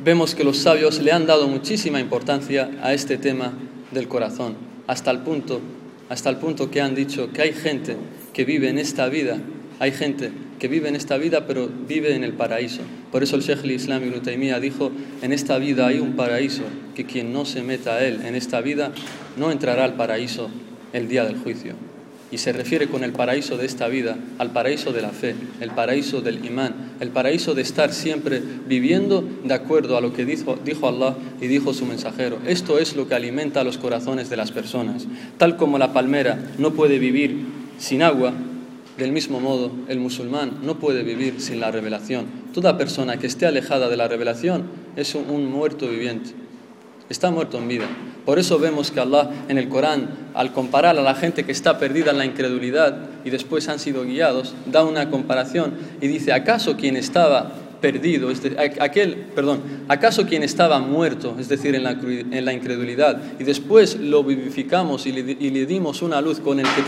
vemos 0.03 0.33
que 0.33 0.43
los 0.43 0.57
sabios 0.57 0.99
le 0.99 1.11
han 1.11 1.27
dado 1.27 1.47
muchísima 1.47 1.99
importancia 1.99 2.71
a 2.81 2.95
este 2.95 3.19
tema 3.19 3.53
del 3.91 4.07
corazón, 4.07 4.55
hasta 4.87 5.11
el 5.11 5.19
punto, 5.19 5.61
hasta 6.09 6.31
el 6.31 6.37
punto 6.37 6.71
que 6.71 6.81
han 6.81 6.95
dicho 6.95 7.31
que 7.31 7.43
hay 7.43 7.53
gente 7.53 7.97
que 8.33 8.45
vive 8.45 8.67
en 8.67 8.79
esta 8.79 9.09
vida, 9.09 9.37
hay 9.81 9.91
gente 9.91 10.31
que 10.59 10.67
vive 10.67 10.89
en 10.89 10.95
esta 10.95 11.17
vida, 11.17 11.47
pero 11.47 11.67
vive 11.87 12.15
en 12.15 12.23
el 12.23 12.33
paraíso. 12.33 12.81
Por 13.11 13.23
eso 13.23 13.35
el 13.35 13.41
Sheikh 13.41 13.63
al-Islam 13.63 14.03
Ibn 14.05 14.21
Taymiyyah 14.21 14.59
dijo, 14.59 14.91
en 15.23 15.33
esta 15.33 15.57
vida 15.57 15.87
hay 15.87 15.97
un 15.97 16.15
paraíso, 16.15 16.61
que 16.93 17.05
quien 17.05 17.33
no 17.33 17.45
se 17.45 17.63
meta 17.63 17.95
a 17.95 18.05
él 18.05 18.21
en 18.23 18.35
esta 18.35 18.61
vida 18.61 18.91
no 19.37 19.51
entrará 19.51 19.83
al 19.83 19.95
paraíso 19.95 20.51
el 20.93 21.07
día 21.07 21.25
del 21.25 21.35
juicio. 21.37 21.73
Y 22.29 22.37
se 22.37 22.53
refiere 22.53 22.89
con 22.89 23.03
el 23.03 23.11
paraíso 23.11 23.57
de 23.57 23.65
esta 23.65 23.87
vida 23.87 24.17
al 24.37 24.51
paraíso 24.51 24.93
de 24.93 25.01
la 25.01 25.09
fe, 25.09 25.33
el 25.61 25.71
paraíso 25.71 26.21
del 26.21 26.45
imán, 26.45 26.91
el 26.99 27.09
paraíso 27.09 27.55
de 27.55 27.63
estar 27.63 27.91
siempre 27.91 28.39
viviendo 28.67 29.27
de 29.43 29.53
acuerdo 29.55 29.97
a 29.97 30.01
lo 30.01 30.13
que 30.13 30.25
dijo, 30.25 30.59
dijo 30.63 30.87
Allah 30.87 31.15
y 31.41 31.47
dijo 31.47 31.73
su 31.73 31.87
mensajero. 31.87 32.37
Esto 32.45 32.77
es 32.77 32.95
lo 32.95 33.07
que 33.07 33.15
alimenta 33.15 33.63
los 33.63 33.79
corazones 33.79 34.29
de 34.29 34.37
las 34.37 34.51
personas. 34.51 35.07
Tal 35.39 35.57
como 35.57 35.79
la 35.79 35.91
palmera 35.91 36.37
no 36.59 36.73
puede 36.73 36.99
vivir 36.99 37.47
sin 37.79 38.03
agua, 38.03 38.31
del 38.97 39.11
mismo 39.11 39.39
modo, 39.39 39.71
el 39.87 39.99
musulmán 39.99 40.59
no 40.63 40.79
puede 40.79 41.03
vivir 41.03 41.39
sin 41.39 41.59
la 41.59 41.71
revelación. 41.71 42.25
Toda 42.53 42.77
persona 42.77 43.17
que 43.17 43.27
esté 43.27 43.45
alejada 43.45 43.89
de 43.89 43.97
la 43.97 44.07
revelación 44.07 44.63
es 44.95 45.15
un 45.15 45.49
muerto 45.49 45.87
viviente. 45.87 46.31
Está 47.09 47.31
muerto 47.31 47.57
en 47.57 47.67
vida. 47.67 47.87
Por 48.25 48.37
eso 48.37 48.59
vemos 48.59 48.91
que 48.91 48.99
Allah 48.99 49.29
en 49.49 49.57
el 49.57 49.67
Corán, 49.67 50.09
al 50.33 50.53
comparar 50.53 50.97
a 50.97 51.01
la 51.01 51.15
gente 51.15 51.43
que 51.43 51.51
está 51.51 51.79
perdida 51.79 52.11
en 52.11 52.17
la 52.17 52.25
incredulidad 52.25 52.97
y 53.25 53.31
después 53.31 53.67
han 53.67 53.79
sido 53.79 54.03
guiados, 54.03 54.53
da 54.65 54.83
una 54.83 55.09
comparación 55.09 55.73
y 55.99 56.07
dice, 56.07 56.31
¿acaso 56.31 56.77
quien 56.77 56.95
estaba 56.95 57.51
perdido, 57.81 58.29
aquel, 58.79 59.15
perdón, 59.35 59.61
acaso 59.87 60.25
quien 60.25 60.43
estaba 60.43 60.79
muerto, 60.79 61.35
es 61.39 61.49
decir, 61.49 61.75
en 61.75 61.83
la, 61.83 61.91
en 61.91 62.45
la 62.45 62.53
incredulidad, 62.53 63.19
y 63.39 63.43
después 63.43 63.95
lo 63.95 64.23
vivificamos 64.23 65.07
y 65.07 65.11
le, 65.11 65.65
dimos 65.65 66.01
una 66.01 66.21
luz 66.21 66.39
con 66.39 66.59
el, 66.59 66.65
que 66.65 66.83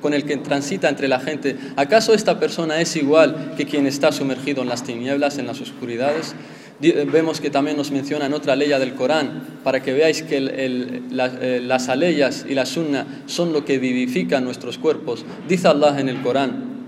con 0.00 0.14
el 0.14 0.24
que 0.24 0.38
transita 0.38 0.88
entre 0.88 1.08
la 1.08 1.20
gente, 1.20 1.56
¿acaso 1.76 2.14
esta 2.14 2.40
persona 2.40 2.80
es 2.80 2.96
igual 2.96 3.54
que 3.56 3.66
quien 3.66 3.86
está 3.86 4.10
sumergido 4.10 4.62
en 4.62 4.68
las 4.68 4.82
tinieblas, 4.82 5.38
en 5.38 5.46
las 5.46 5.60
oscuridades? 5.60 6.34
Vemos 6.80 7.42
que 7.42 7.50
también 7.50 7.76
nos 7.76 7.90
menciona 7.90 8.24
en 8.24 8.32
otra 8.32 8.56
ley 8.56 8.70
del 8.70 8.94
Corán, 8.94 9.58
para 9.62 9.82
que 9.82 9.92
veáis 9.92 10.22
que 10.22 10.38
eh, 10.40 11.60
las 11.62 11.88
aleyas 11.90 12.46
y 12.48 12.54
la 12.54 12.64
sunna 12.64 13.22
son 13.26 13.52
lo 13.52 13.66
que 13.66 13.78
vivifica 13.78 14.40
nuestros 14.40 14.78
cuerpos. 14.78 15.26
Dice 15.46 15.68
Allah 15.68 16.00
en 16.00 16.08
el 16.08 16.22
Corán, 16.22 16.79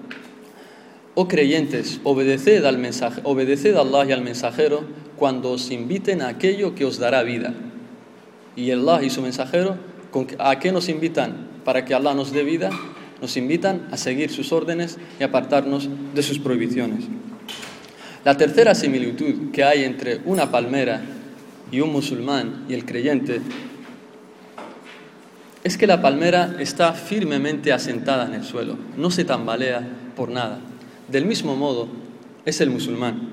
Oh 1.15 1.29
creyentes, 1.29 2.01
obedeced, 2.05 2.65
al 2.65 2.79
mensaje, 2.79 3.21
obedeced 3.25 3.77
a 3.77 3.81
Allah 3.81 4.07
y 4.07 4.13
al 4.13 4.23
mensajero 4.23 4.85
cuando 5.17 5.51
os 5.51 5.71
inviten 5.71 6.23
a 6.23 6.29
aquello 6.29 6.75
que 6.75 6.87
os 6.87 6.99
dará 6.99 7.23
vida. 7.23 7.53
Y 8.57 8.71
Allah 8.71 9.03
y 9.03 9.11
su 9.11 9.21
mensajero, 9.21 9.77
¿a 10.39 10.59
qué 10.59 10.73
nos 10.73 10.89
invitan? 10.89 11.49
Para 11.65 11.85
que 11.85 11.95
Allah 11.95 12.15
nos 12.15 12.33
dé 12.33 12.45
vida, 12.45 12.71
nos 13.21 13.37
invitan 13.37 13.89
a 13.91 13.99
seguir 13.99 14.31
sus 14.31 14.53
órdenes 14.53 14.97
y 15.21 15.23
apartarnos 15.23 15.89
de 16.15 16.23
sus 16.23 16.39
prohibiciones. 16.39 17.05
La 18.25 18.37
tercera 18.39 18.75
similitud 18.75 19.51
que 19.53 19.65
hay 19.65 19.85
entre 19.85 20.21
una 20.25 20.51
palmera 20.51 21.03
y 21.71 21.81
un 21.81 21.93
musulmán 21.93 22.65
y 22.69 22.75
el 22.75 22.87
creyente 22.87 23.43
es 25.63 25.77
que 25.77 25.87
la 25.87 26.01
palmera 26.01 26.57
está 26.59 26.95
firmemente 26.95 27.73
asentada 27.73 28.27
en 28.27 28.35
el 28.35 28.45
suelo, 28.45 28.77
no 28.97 29.11
se 29.11 29.25
tambalea 29.25 29.87
por 30.17 30.31
nada. 30.31 30.61
Del 31.13 31.27
mismo 31.27 31.55
modo, 31.55 31.89
es 32.47 32.63
el 32.63 32.71
musulmán. 32.71 33.29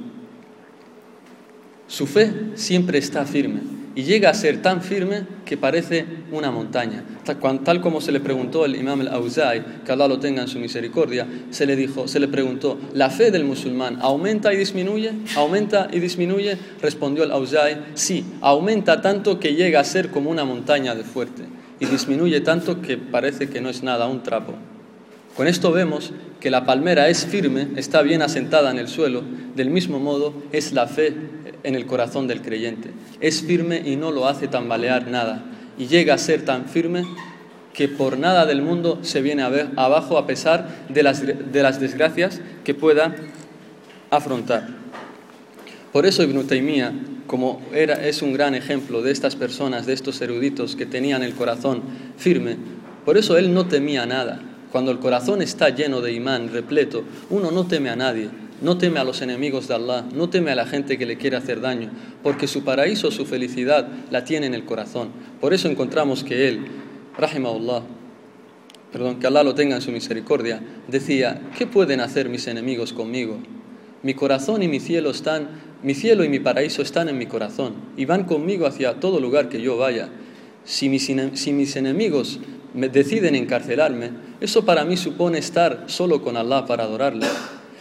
Su 1.88 2.08
fe 2.08 2.32
siempre 2.56 3.00
está 3.00 3.26
firme 3.26 3.62
y 3.96 4.04
llega 4.04 4.30
a 4.30 4.34
ser 4.34 4.62
tan 4.62 4.82
firme 4.82 5.24
que 5.46 5.56
parece 5.56 6.06
una 6.34 6.52
montaña. 6.52 7.06
Tal 7.64 7.80
como 7.80 8.02
se 8.02 8.12
le 8.12 8.20
preguntó 8.20 8.66
al 8.66 8.76
imam 8.76 9.00
al-Awza'i, 9.00 9.64
que 9.86 9.94
Allah 9.94 10.10
lo 10.10 10.20
tenga 10.20 10.42
en 10.42 10.50
su 10.50 10.60
misericordia, 10.60 11.26
se 11.52 11.66
le 11.66 11.78
dijo, 11.78 12.10
se 12.10 12.20
le 12.20 12.28
preguntó, 12.28 12.78
¿la 12.94 13.10
fe 13.10 13.32
del 13.32 13.46
musulmán 13.46 13.98
aumenta 14.02 14.54
y 14.54 14.58
disminuye? 14.58 15.14
¿Aumenta 15.38 15.88
y 15.90 16.00
disminuye? 16.00 16.58
Respondió 16.82 17.24
el 17.24 17.32
Awza'i, 17.32 17.78
sí, 17.94 18.26
aumenta 18.42 19.02
tanto 19.02 19.40
que 19.40 19.56
llega 19.56 19.80
a 19.80 19.86
ser 19.86 20.10
como 20.10 20.30
una 20.30 20.44
montaña 20.44 20.96
de 20.96 21.06
fuerte 21.06 21.44
y 21.80 21.86
disminuye 21.86 22.42
tanto 22.42 22.82
que 22.82 22.98
parece 22.98 23.50
que 23.50 23.62
no 23.62 23.70
es 23.70 23.84
nada, 23.84 24.08
un 24.08 24.22
trapo. 24.22 24.54
Con 25.36 25.48
esto 25.48 25.72
vemos 25.72 26.12
que 26.40 26.52
la 26.52 26.66
palmera 26.66 27.10
es 27.10 27.26
firme, 27.26 27.70
está 27.76 28.02
bien 28.02 28.22
asentada 28.22 28.72
en 28.72 28.78
el 28.78 28.88
suelo, 28.88 29.24
del 29.56 29.70
mismo 29.70 30.00
modo 30.00 30.34
es 30.52 30.74
la 30.74 30.88
fe 30.88 31.14
en 31.64 31.76
el 31.76 31.86
corazón 31.86 32.28
del 32.28 32.42
creyente. 32.42 32.92
Es 33.20 33.42
firme 33.42 33.82
y 33.86 33.96
no 33.96 34.12
lo 34.12 34.28
hace 34.28 34.48
tambalear 34.48 35.08
nada. 35.08 35.44
Y 35.78 35.88
llega 35.88 36.14
a 36.14 36.18
ser 36.18 36.46
tan 36.46 36.66
firme 36.66 37.06
que 37.74 37.88
por 37.88 38.18
nada 38.18 38.46
del 38.46 38.62
mundo 38.62 39.00
se 39.04 39.22
viene 39.22 39.44
abajo 39.76 40.18
a 40.18 40.28
pesar 40.28 40.68
de 40.90 41.04
las, 41.04 41.26
de 41.26 41.64
las 41.64 41.80
desgracias 41.80 42.42
que 42.64 42.74
pueda 42.74 43.16
afrontar. 44.10 44.68
Por 45.92 46.06
eso 46.06 46.24
Ibn 46.24 46.46
Taymiyyah, 46.46 46.94
como 47.26 47.62
era, 47.74 48.06
es 48.06 48.22
un 48.22 48.34
gran 48.34 48.56
ejemplo 48.56 49.02
de 49.02 49.12
estas 49.12 49.36
personas, 49.36 49.86
de 49.86 49.94
estos 49.94 50.22
eruditos 50.22 50.76
que 50.76 50.86
tenían 50.86 51.24
el 51.24 51.34
corazón 51.34 51.82
firme, 52.18 52.58
por 53.06 53.18
eso 53.18 53.38
él 53.38 53.54
no 53.54 53.68
temía 53.68 54.06
nada. 54.06 54.42
Cuando 54.72 54.92
el 54.92 55.00
corazón 55.00 55.42
está 55.42 55.70
lleno 55.70 56.02
de 56.02 56.14
imán, 56.14 56.52
repleto, 56.52 57.04
uno 57.30 57.50
no 57.50 57.66
teme 57.66 57.90
a 57.90 57.96
nadie, 57.96 58.30
no 58.62 58.78
teme 58.78 59.00
a 59.00 59.04
los 59.04 59.22
enemigos 59.22 59.68
de 59.68 59.76
Allah, 59.76 60.06
no 60.14 60.30
teme 60.30 60.52
a 60.52 60.56
la 60.56 60.66
gente 60.66 60.98
que 60.98 61.06
le 61.06 61.18
quiere 61.18 61.38
hacer 61.38 61.60
daño, 61.60 61.90
porque 62.22 62.48
su 62.48 62.64
paraíso, 62.64 63.10
su 63.10 63.26
felicidad 63.26 63.88
la 64.12 64.24
tiene 64.26 64.46
en 64.46 64.54
el 64.54 64.66
corazón. 64.66 65.10
Por 65.42 65.54
eso 65.54 65.68
encontramos 65.70 66.24
que 66.24 66.48
él, 66.48 66.68
rahimahullah, 67.18 67.82
perdón, 68.92 69.20
que 69.20 69.28
Allah 69.28 69.44
lo 69.44 69.56
tenga 69.56 69.76
en 69.76 69.82
su 69.82 69.92
misericordia, 69.92 70.62
decía, 70.88 71.42
¿qué 71.58 71.66
pueden 71.66 72.00
hacer 72.00 72.30
mis 72.30 72.48
enemigos 72.48 72.94
conmigo? 72.94 73.40
Mi 74.04 74.14
corazón 74.14 74.62
y 74.62 74.68
mi 74.68 74.80
cielo 74.80 75.10
están, 75.10 75.50
mi 75.82 75.96
cielo 75.96 76.24
y 76.24 76.30
mi 76.30 76.40
paraíso 76.40 76.82
están 76.82 77.10
en 77.10 77.18
mi 77.18 77.26
corazón 77.26 77.74
y 77.98 78.06
van 78.06 78.26
conmigo 78.26 78.68
hacia 78.68 79.00
todo 79.00 79.20
lugar 79.20 79.50
que 79.50 79.62
yo 79.62 79.78
vaya. 79.78 80.10
Si 80.64 80.90
mis, 80.90 81.10
si 81.34 81.54
mis 81.54 81.76
enemigos 81.76 82.40
me 82.74 82.90
deciden 82.90 83.36
encarcelarme, 83.36 84.12
eso 84.42 84.66
para 84.66 84.86
mí 84.86 84.98
supone 84.98 85.38
estar 85.38 85.86
solo 85.88 86.22
con 86.22 86.38
Allah 86.38 86.66
para 86.66 86.84
adorarle. 86.84 87.28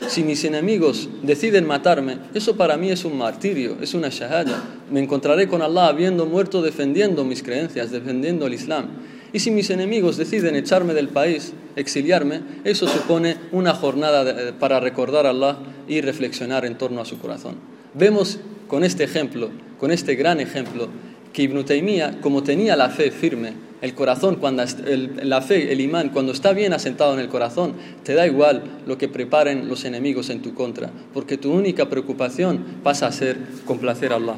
Si 0.07 0.23
mis 0.23 0.45
enemigos 0.45 1.09
deciden 1.23 1.67
matarme, 1.67 2.19
eso 2.33 2.57
para 2.57 2.77
mí 2.77 2.91
es 2.91 3.05
un 3.05 3.19
martirio, 3.19 3.77
es 3.83 3.95
una 3.95 4.09
shahada. 4.09 4.63
Me 4.91 5.01
encontraré 5.01 5.49
con 5.49 5.61
Allah 5.61 5.89
habiendo 5.89 6.25
muerto 6.25 6.63
defendiendo 6.63 7.25
mis 7.25 7.43
creencias, 7.43 7.91
defendiendo 7.91 8.47
el 8.47 8.55
Islam. 8.55 8.87
Y 9.33 9.41
si 9.41 9.51
mis 9.51 9.69
enemigos 9.71 10.17
deciden 10.17 10.57
echarme 10.57 10.95
del 10.95 11.09
país, 11.09 11.53
exiliarme, 11.77 12.41
eso 12.65 12.89
supone 12.89 13.37
una 13.53 13.75
jornada 13.75 14.55
para 14.59 14.81
recordar 14.81 15.27
a 15.27 15.31
Allah 15.31 15.59
y 15.87 16.01
reflexionar 16.01 16.65
en 16.65 16.79
torno 16.79 17.01
a 17.03 17.05
su 17.05 17.19
corazón. 17.19 17.57
Vemos 17.93 18.39
con 18.69 18.85
este 18.85 19.05
ejemplo, 19.05 19.51
con 19.79 19.91
este 19.91 20.15
gran 20.15 20.41
ejemplo, 20.41 20.89
que 21.33 21.43
Ibn 21.43 21.65
Taymiyyah, 21.65 22.21
como 22.21 22.43
tenía 22.43 22.77
la 22.77 22.89
fe 22.89 23.11
firme, 23.11 23.53
el 23.81 23.95
corazón, 23.95 24.37
cuando 24.37 24.65
la 25.23 25.41
fe, 25.41 25.73
el 25.73 25.81
imán, 25.81 26.09
cuando 26.09 26.33
está 26.33 26.53
bien 26.53 26.73
asentado 26.73 27.15
en 27.15 27.21
el 27.21 27.29
corazón, 27.29 27.75
te 28.03 28.15
da 28.15 28.27
igual 28.27 28.63
lo 28.87 28.99
que 28.99 29.09
preparen 29.09 29.69
los 29.69 29.85
enemigos 29.85 30.31
en 30.31 30.43
tu 30.43 30.55
contra, 30.55 30.91
porque 31.15 31.37
tu 31.37 31.53
única 31.53 31.89
preocupación 31.89 32.65
pasa 32.83 33.07
a 33.07 33.13
ser 33.13 33.37
complacer 33.65 34.13
a 34.13 34.17
Allah. 34.17 34.37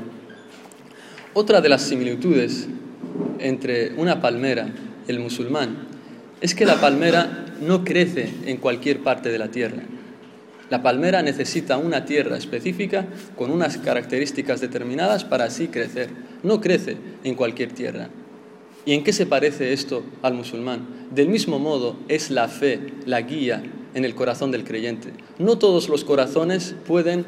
Otra 1.32 1.60
de 1.60 1.68
las 1.68 1.82
similitudes 1.82 2.68
entre 3.38 3.94
una 3.96 4.20
palmera 4.20 4.68
y 5.06 5.10
el 5.10 5.20
musulmán 5.20 5.88
es 6.40 6.54
que 6.54 6.66
la 6.66 6.80
palmera 6.80 7.46
no 7.60 7.84
crece 7.84 8.30
en 8.46 8.58
cualquier 8.58 9.00
parte 9.00 9.30
de 9.30 9.38
la 9.38 9.48
tierra. 9.48 9.82
La 10.70 10.82
palmera 10.82 11.22
necesita 11.22 11.78
una 11.78 12.04
tierra 12.04 12.36
específica 12.36 13.06
con 13.36 13.50
unas 13.50 13.78
características 13.78 14.60
determinadas 14.60 15.24
para 15.24 15.44
así 15.44 15.68
crecer. 15.68 16.10
No 16.42 16.60
crece 16.60 16.96
en 17.24 17.34
cualquier 17.34 17.72
tierra. 17.72 18.08
¿Y 18.86 18.94
en 18.94 19.04
qué 19.04 19.12
se 19.12 19.26
parece 19.26 19.72
esto 19.72 20.02
al 20.22 20.34
musulmán? 20.34 21.08
Del 21.10 21.28
mismo 21.28 21.58
modo 21.58 21.96
es 22.08 22.30
la 22.30 22.48
fe, 22.48 22.80
la 23.04 23.20
guía 23.20 23.62
en 23.94 24.04
el 24.04 24.14
corazón 24.14 24.50
del 24.50 24.64
creyente. 24.64 25.12
No 25.38 25.58
todos 25.58 25.88
los 25.88 26.04
corazones 26.04 26.74
pueden 26.86 27.26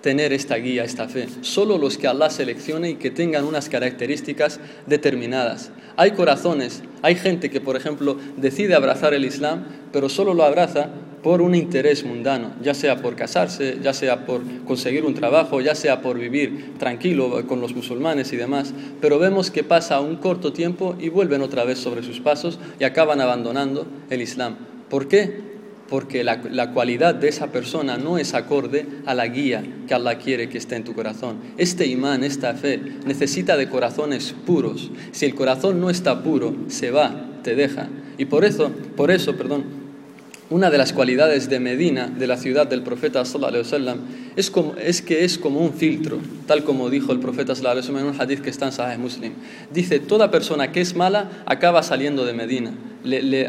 tener 0.00 0.32
esta 0.32 0.56
guía, 0.56 0.84
esta 0.84 1.08
fe. 1.08 1.26
Solo 1.40 1.78
los 1.78 1.98
que 1.98 2.06
Allah 2.06 2.30
seleccione 2.30 2.90
y 2.90 2.94
que 2.94 3.10
tengan 3.10 3.44
unas 3.44 3.68
características 3.68 4.60
determinadas. 4.86 5.70
Hay 5.96 6.12
corazones, 6.12 6.82
hay 7.02 7.16
gente 7.16 7.50
que, 7.50 7.60
por 7.60 7.76
ejemplo, 7.76 8.16
decide 8.36 8.74
abrazar 8.74 9.14
el 9.14 9.24
Islam, 9.24 9.64
pero 9.92 10.08
solo 10.08 10.32
lo 10.32 10.44
abraza 10.44 10.90
por 11.22 11.42
un 11.42 11.54
interés 11.54 12.04
mundano, 12.04 12.52
ya 12.62 12.74
sea 12.74 13.02
por 13.02 13.16
casarse, 13.16 13.78
ya 13.82 13.92
sea 13.92 14.26
por 14.26 14.42
conseguir 14.64 15.04
un 15.04 15.14
trabajo, 15.14 15.60
ya 15.60 15.74
sea 15.74 16.02
por 16.02 16.18
vivir 16.18 16.74
tranquilo 16.78 17.44
con 17.46 17.60
los 17.60 17.74
musulmanes 17.74 18.32
y 18.32 18.36
demás, 18.36 18.72
pero 19.00 19.18
vemos 19.18 19.50
que 19.50 19.64
pasa 19.64 20.00
un 20.00 20.16
corto 20.16 20.52
tiempo 20.52 20.96
y 21.00 21.08
vuelven 21.08 21.42
otra 21.42 21.64
vez 21.64 21.78
sobre 21.78 22.02
sus 22.02 22.20
pasos 22.20 22.58
y 22.78 22.84
acaban 22.84 23.20
abandonando 23.20 23.86
el 24.10 24.22
Islam. 24.22 24.56
¿Por 24.88 25.08
qué? 25.08 25.46
porque 25.88 26.24
la, 26.24 26.72
cualidad 26.72 27.14
de 27.14 27.28
esa 27.28 27.48
persona 27.48 27.96
no 27.96 28.18
es 28.18 28.34
acorde 28.34 28.86
a 29.06 29.14
la 29.14 29.28
guía 29.28 29.64
que 29.86 29.94
Allah 29.94 30.18
quiere 30.18 30.48
que 30.48 30.58
esté 30.58 30.76
en 30.76 30.84
tu 30.84 30.94
corazón. 30.94 31.36
Este 31.56 31.86
imán, 31.86 32.24
esta 32.24 32.54
fe, 32.54 32.80
necesita 33.04 33.56
de 33.56 33.68
corazones 33.68 34.34
puros. 34.44 34.90
Si 35.12 35.26
el 35.26 35.34
corazón 35.34 35.80
no 35.80 35.90
está 35.90 36.22
puro, 36.22 36.54
se 36.68 36.90
va, 36.90 37.40
te 37.42 37.54
deja. 37.54 37.88
Y 38.18 38.24
por 38.24 38.44
eso, 38.44 38.70
por 38.96 39.10
eso, 39.10 39.36
perdón, 39.36 39.85
una 40.48 40.70
de 40.70 40.78
las 40.78 40.92
cualidades 40.92 41.48
de 41.48 41.58
Medina, 41.58 42.06
de 42.06 42.26
la 42.26 42.36
ciudad 42.36 42.66
del 42.66 42.82
profeta 42.82 43.24
sallallahu 43.24 43.64
alaihi 43.74 44.00
es, 44.36 45.02
que 45.02 45.24
es 45.24 45.38
como 45.38 45.60
un 45.60 45.72
filtro, 45.72 46.18
tal 46.46 46.62
como 46.62 46.88
dijo 46.88 47.12
el 47.12 47.18
profeta 47.18 47.54
sallallahu 47.54 47.84
alaihi 47.84 48.00
en 48.00 48.14
un 48.14 48.20
hadith 48.20 48.40
que 48.42 48.50
está 48.50 48.66
en 48.66 48.72
Sahih 48.72 48.98
Muslim. 48.98 49.32
Dice, 49.72 49.98
toda 49.98 50.30
persona 50.30 50.70
que 50.70 50.80
es 50.80 50.94
mala 50.94 51.30
acaba 51.46 51.82
saliendo 51.82 52.24
de 52.24 52.32
Medina. 52.32 52.72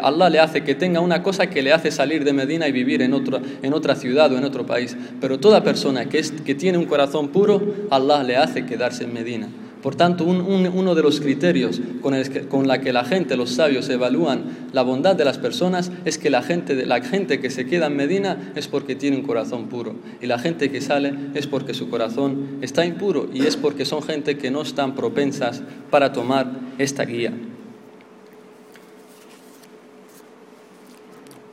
Allah 0.01 0.29
le 0.29 0.39
hace 0.39 0.63
que 0.63 0.75
tenga 0.75 0.99
una 0.99 1.23
cosa 1.23 1.49
que 1.49 1.62
le 1.62 1.73
hace 1.73 1.91
salir 1.91 2.23
de 2.23 2.33
Medina 2.33 2.67
y 2.67 2.71
vivir 2.71 3.01
en, 3.01 3.13
otra 3.13 3.95
ciudad 3.95 4.31
o 4.31 4.38
en 4.38 4.43
otro 4.43 4.65
país. 4.65 4.95
Pero 5.19 5.39
toda 5.39 5.63
persona 5.63 6.10
que, 6.10 6.21
que 6.45 6.55
tiene 6.55 6.77
un 6.77 6.86
corazón 6.86 7.29
puro, 7.29 7.75
Allah 7.89 8.23
le 8.23 8.38
hace 8.38 8.65
quedarse 8.65 9.03
en 9.03 9.13
Medina. 9.13 9.49
Por 9.81 9.95
tanto, 9.95 10.23
uno 10.23 10.95
de 10.95 11.03
los 11.03 11.19
criterios 11.21 11.79
con, 12.01 12.15
el 12.15 12.81
que 12.81 12.93
la 12.93 13.05
gente, 13.05 13.37
los 13.37 13.51
sabios, 13.51 13.87
evalúan 13.89 14.69
la 14.73 14.81
bondad 14.81 15.15
de 15.15 15.23
las 15.23 15.37
personas 15.37 15.91
es 16.03 16.17
que 16.17 16.31
la 16.31 16.41
gente, 16.41 16.85
la 16.85 17.01
gente 17.01 17.39
que 17.39 17.51
se 17.51 17.67
queda 17.67 17.85
en 17.85 17.95
Medina 17.95 18.51
es 18.55 18.67
porque 18.67 18.95
tiene 18.95 19.17
un 19.17 19.23
corazón 19.23 19.67
puro 19.67 19.95
y 20.19 20.25
la 20.25 20.39
gente 20.39 20.71
que 20.71 20.81
sale 20.81 21.13
es 21.35 21.45
porque 21.45 21.75
su 21.75 21.89
corazón 21.89 22.57
está 22.61 22.85
impuro 22.85 23.29
y 23.31 23.45
es 23.45 23.55
porque 23.55 23.85
son 23.85 24.01
gente 24.01 24.37
que 24.37 24.49
no 24.49 24.63
están 24.63 24.95
propensas 24.95 25.61
para 25.91 26.11
tomar 26.11 26.47
esta 26.79 27.05
guía. 27.05 27.33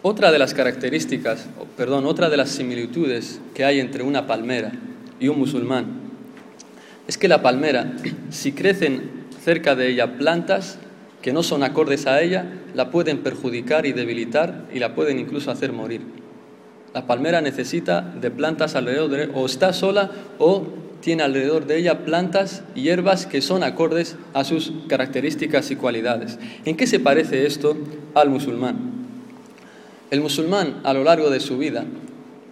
Otra 0.01 0.33
de 0.33 0.39
las 0.39 0.55
características, 0.55 1.47
perdón, 1.77 2.07
otra 2.07 2.31
de 2.31 2.37
las 2.39 2.51
similitudes 2.51 3.41
que 3.55 3.65
hay 3.65 3.81
entre 3.81 4.03
una 4.03 4.27
palmera 4.27 4.73
y 5.21 5.29
un 5.29 5.39
musulmán 5.39 6.04
es 7.07 7.19
que 7.19 7.29
la 7.29 7.43
palmera, 7.43 7.97
si 8.31 8.53
crecen 8.53 9.25
cerca 9.43 9.75
de 9.75 9.89
ella 9.89 10.17
plantas 10.17 10.79
que 11.21 11.33
no 11.33 11.43
son 11.43 11.63
acordes 11.63 12.07
a 12.07 12.21
ella, 12.23 12.47
la 12.75 12.91
pueden 12.91 13.19
perjudicar 13.19 13.87
y 13.87 13.93
debilitar 13.93 14.67
y 14.73 14.79
la 14.79 14.95
pueden 14.95 15.19
incluso 15.19 15.51
hacer 15.51 15.73
morir. 15.73 16.03
La 16.93 17.07
palmera 17.07 17.41
necesita 17.41 18.01
de 18.03 18.31
plantas 18.31 18.75
alrededor 18.75 19.31
o 19.35 19.47
está 19.47 19.73
sola 19.73 20.11
o 20.39 20.67
tiene 21.01 21.23
alrededor 21.23 21.67
de 21.67 21.77
ella 21.77 22.05
plantas 22.05 22.63
y 22.75 22.83
hierbas 22.83 23.27
que 23.27 23.43
son 23.43 23.63
acordes 23.63 24.17
a 24.33 24.45
sus 24.45 24.73
características 24.89 25.71
y 25.71 25.77
cualidades. 25.77 26.39
¿En 26.65 26.77
qué 26.77 26.87
se 26.87 27.01
parece 27.01 27.47
esto 27.47 27.77
al 28.15 28.31
musulmán? 28.31 28.77
El 30.11 30.21
musulmán 30.21 30.81
a 30.85 30.95
lo 30.95 31.05
largo 31.05 31.31
de 31.31 31.41
su 31.41 31.59
vida 31.59 31.85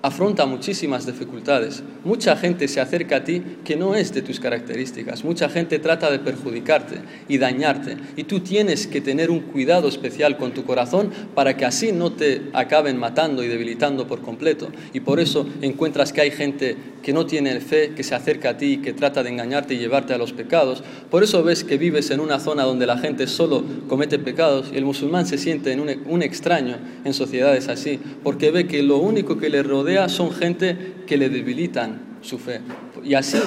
afronta 0.03 0.47
muchísimas 0.47 1.07
dificultades. 1.07 1.83
Mucha 2.05 2.37
gente 2.37 2.67
se 2.67 2.81
acerca 2.81 3.17
a 3.17 3.25
ti 3.25 3.43
que 3.65 3.77
no 3.77 3.95
es 3.95 4.13
de 4.13 4.23
tus 4.23 4.41
características. 4.41 5.25
Mucha 5.25 5.49
gente 5.49 5.79
trata 5.79 6.11
de 6.11 6.19
perjudicarte 6.19 6.97
y 7.29 7.39
dañarte. 7.39 7.97
Y 8.17 8.25
tú 8.25 8.41
tienes 8.41 8.89
que 8.89 9.01
tener 9.01 9.31
un 9.31 9.41
cuidado 9.41 9.89
especial 9.89 10.37
con 10.37 10.53
tu 10.53 10.65
corazón 10.65 11.11
para 11.35 11.57
que 11.57 11.65
así 11.65 11.93
no 11.93 12.13
te 12.13 12.43
acaben 12.53 12.99
matando 12.99 13.45
y 13.45 13.49
debilitando 13.49 14.09
por 14.09 14.21
completo. 14.23 14.71
Y 14.93 15.01
por 15.01 15.21
eso 15.21 15.49
encuentras 15.61 16.13
que 16.13 16.21
hay 16.21 16.31
gente 16.33 16.77
que 17.03 17.13
no 17.13 17.27
tiene 17.27 17.61
fe, 17.61 17.93
que 17.95 18.03
se 18.03 18.15
acerca 18.15 18.51
a 18.51 18.57
ti, 18.57 18.79
que 18.79 18.93
trata 18.93 19.23
de 19.23 19.31
engañarte 19.31 19.75
y 19.75 19.79
llevarte 19.79 20.15
a 20.15 20.19
los 20.19 20.33
pecados. 20.33 20.83
Por 21.11 21.23
eso 21.23 21.43
ves 21.43 21.65
que 21.65 21.77
vives 21.77 22.11
en 22.11 22.21
una 22.21 22.39
zona 22.39 22.63
donde 22.63 22.87
la 22.87 22.99
gente 22.99 23.27
solo 23.27 23.65
comete 23.89 24.19
pecados 24.19 24.71
y 24.73 24.77
el 24.77 24.85
musulmán 24.85 25.27
se 25.27 25.39
siente 25.39 25.73
en 25.73 25.81
un, 25.81 26.23
extraño 26.23 26.77
en 27.05 27.13
sociedades 27.13 27.69
así, 27.69 27.99
porque 28.23 28.51
ve 28.51 28.67
que 28.67 28.83
lo 28.83 28.99
único 28.99 29.39
que 29.39 29.51
le 29.51 29.63
rodea 29.63 30.09
son 30.09 30.33
gente 30.33 30.77
que 31.07 31.17
le 31.17 31.29
debilitan 31.29 32.13
su 32.23 32.39
fe. 32.39 32.61
Y 33.03 33.15
así, 33.15 33.39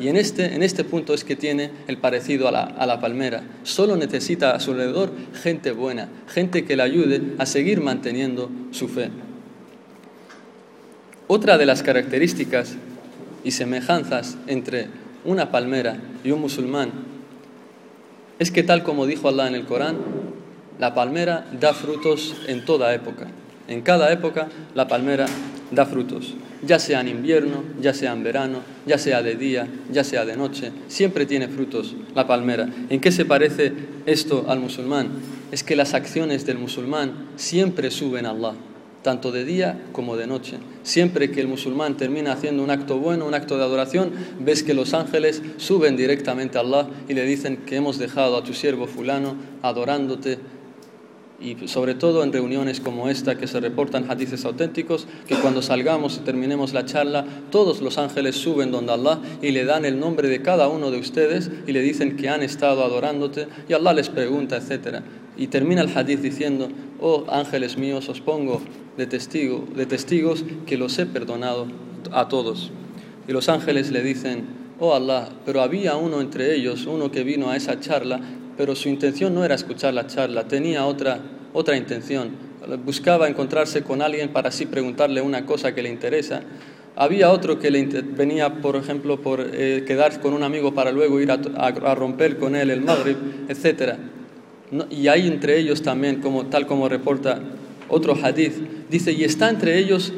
y 0.00 0.06
en 0.06 0.16
este, 0.16 0.54
en 0.54 0.62
este 0.62 0.84
punto 0.84 1.12
es 1.12 1.24
que 1.24 1.34
tiene 1.34 1.72
el 1.88 1.98
parecido 1.98 2.46
a 2.46 2.52
la, 2.52 2.62
a 2.62 2.86
la 2.86 3.00
palmera. 3.00 3.42
Solo 3.64 3.96
necesita 3.96 4.52
a 4.52 4.60
su 4.60 4.70
alrededor 4.70 5.10
gente 5.42 5.72
buena, 5.72 6.08
gente 6.28 6.64
que 6.64 6.76
le 6.76 6.84
ayude 6.84 7.20
a 7.38 7.46
seguir 7.46 7.80
manteniendo 7.80 8.48
su 8.70 8.86
fe. 8.86 9.10
Otra 11.26 11.58
de 11.58 11.66
las 11.66 11.82
características 11.82 12.76
y 13.44 13.50
semejanzas 13.52 14.36
entre 14.46 14.88
una 15.24 15.50
palmera 15.50 15.98
y 16.24 16.30
un 16.30 16.40
musulmán 16.40 16.90
es 18.38 18.50
que 18.50 18.62
tal 18.62 18.82
como 18.82 19.06
dijo 19.06 19.28
Allah 19.28 19.48
en 19.48 19.54
el 19.54 19.66
Corán, 19.66 19.98
la 20.78 20.94
palmera 20.94 21.46
da 21.60 21.74
frutos 21.74 22.34
en 22.48 22.64
toda 22.64 22.94
época. 22.94 23.26
En 23.68 23.82
cada 23.82 24.10
época 24.12 24.48
la 24.74 24.88
palmera 24.88 25.26
da 25.70 25.84
frutos, 25.84 26.34
ya 26.66 26.78
sea 26.78 27.02
en 27.02 27.08
invierno, 27.08 27.62
ya 27.80 27.92
sea 27.92 28.12
en 28.12 28.24
verano, 28.24 28.60
ya 28.86 28.96
sea 28.96 29.22
de 29.22 29.34
día, 29.34 29.68
ya 29.92 30.04
sea 30.04 30.24
de 30.24 30.38
noche, 30.38 30.72
siempre 30.88 31.26
tiene 31.26 31.48
frutos 31.48 31.94
la 32.14 32.26
palmera. 32.26 32.66
¿En 32.88 33.00
qué 33.00 33.12
se 33.12 33.26
parece 33.26 33.74
esto 34.06 34.46
al 34.48 34.58
musulmán? 34.58 35.10
Es 35.52 35.62
que 35.62 35.76
las 35.76 35.92
acciones 35.92 36.46
del 36.46 36.56
musulmán 36.56 37.12
siempre 37.36 37.90
suben 37.90 38.24
a 38.24 38.30
Allah 38.30 38.54
tanto 39.02 39.32
de 39.32 39.44
día 39.44 39.80
como 39.92 40.16
de 40.16 40.26
noche. 40.26 40.58
Siempre 40.82 41.30
que 41.30 41.40
el 41.40 41.48
musulmán 41.48 41.96
termina 41.96 42.32
haciendo 42.32 42.62
un 42.62 42.70
acto 42.70 42.98
bueno, 42.98 43.26
un 43.26 43.34
acto 43.34 43.56
de 43.56 43.64
adoración, 43.64 44.12
ves 44.40 44.62
que 44.62 44.74
los 44.74 44.94
ángeles 44.94 45.42
suben 45.56 45.96
directamente 45.96 46.58
a 46.58 46.62
Allah 46.62 46.88
y 47.08 47.14
le 47.14 47.24
dicen 47.24 47.58
que 47.58 47.76
hemos 47.76 47.98
dejado 47.98 48.36
a 48.36 48.44
tu 48.44 48.54
siervo 48.54 48.86
fulano 48.86 49.36
adorándote. 49.62 50.38
Y 51.42 51.56
sobre 51.68 51.94
todo 51.94 52.22
en 52.22 52.34
reuniones 52.34 52.80
como 52.80 53.08
esta 53.08 53.38
que 53.38 53.46
se 53.46 53.60
reportan 53.60 54.10
hadices 54.10 54.44
auténticos, 54.44 55.06
que 55.26 55.36
cuando 55.36 55.62
salgamos 55.62 56.18
y 56.18 56.20
terminemos 56.20 56.74
la 56.74 56.84
charla, 56.84 57.24
todos 57.50 57.80
los 57.80 57.96
ángeles 57.96 58.36
suben 58.36 58.70
donde 58.70 58.92
Allah 58.92 59.20
y 59.40 59.52
le 59.52 59.64
dan 59.64 59.86
el 59.86 59.98
nombre 59.98 60.28
de 60.28 60.42
cada 60.42 60.68
uno 60.68 60.90
de 60.90 60.98
ustedes 60.98 61.50
y 61.66 61.72
le 61.72 61.80
dicen 61.80 62.18
que 62.18 62.28
han 62.28 62.42
estado 62.42 62.84
adorándote 62.84 63.48
y 63.70 63.72
Allah 63.72 63.94
les 63.94 64.10
pregunta, 64.10 64.58
etc. 64.58 65.00
Y 65.40 65.46
termina 65.46 65.80
el 65.80 65.96
hadith 65.96 66.20
diciendo, 66.20 66.68
oh 67.00 67.24
ángeles 67.30 67.78
míos, 67.78 68.10
os 68.10 68.20
pongo 68.20 68.60
de, 68.98 69.06
testigo, 69.06 69.64
de 69.74 69.86
testigos 69.86 70.44
que 70.66 70.76
los 70.76 70.98
he 70.98 71.06
perdonado 71.06 71.66
a 72.12 72.28
todos. 72.28 72.70
Y 73.26 73.32
los 73.32 73.48
ángeles 73.48 73.90
le 73.90 74.02
dicen, 74.02 74.44
oh 74.78 74.94
Allah, 74.94 75.30
pero 75.46 75.62
había 75.62 75.96
uno 75.96 76.20
entre 76.20 76.54
ellos, 76.54 76.84
uno 76.84 77.10
que 77.10 77.24
vino 77.24 77.48
a 77.48 77.56
esa 77.56 77.80
charla, 77.80 78.20
pero 78.58 78.76
su 78.76 78.90
intención 78.90 79.34
no 79.34 79.42
era 79.42 79.54
escuchar 79.54 79.94
la 79.94 80.06
charla, 80.06 80.46
tenía 80.46 80.84
otra, 80.84 81.20
otra 81.54 81.74
intención. 81.74 82.32
Buscaba 82.84 83.26
encontrarse 83.26 83.82
con 83.82 84.02
alguien 84.02 84.34
para 84.34 84.50
así 84.50 84.66
preguntarle 84.66 85.22
una 85.22 85.46
cosa 85.46 85.74
que 85.74 85.82
le 85.82 85.88
interesa. 85.88 86.42
Había 86.96 87.30
otro 87.30 87.58
que 87.58 87.70
le 87.70 87.82
venía, 87.82 88.56
por 88.60 88.76
ejemplo, 88.76 89.22
por 89.22 89.40
eh, 89.54 89.84
quedar 89.86 90.20
con 90.20 90.34
un 90.34 90.42
amigo 90.42 90.74
para 90.74 90.92
luego 90.92 91.18
ir 91.18 91.30
a, 91.30 91.94
romper 91.94 92.36
con 92.36 92.54
él 92.54 92.68
el 92.68 92.82
Maghrib, 92.82 93.16
etc. 93.48 93.94
y 94.90 95.08
hay 95.08 95.26
entre 95.26 95.58
ellos 95.58 95.82
también, 95.82 96.20
como, 96.20 96.46
tal 96.46 96.66
como 96.66 96.88
reporta 96.88 97.40
otro 97.88 98.14
hadith, 98.14 98.88
dice, 98.88 99.12
y 99.12 99.24
está 99.24 99.50
entre 99.50 99.78
ellos 99.78 100.12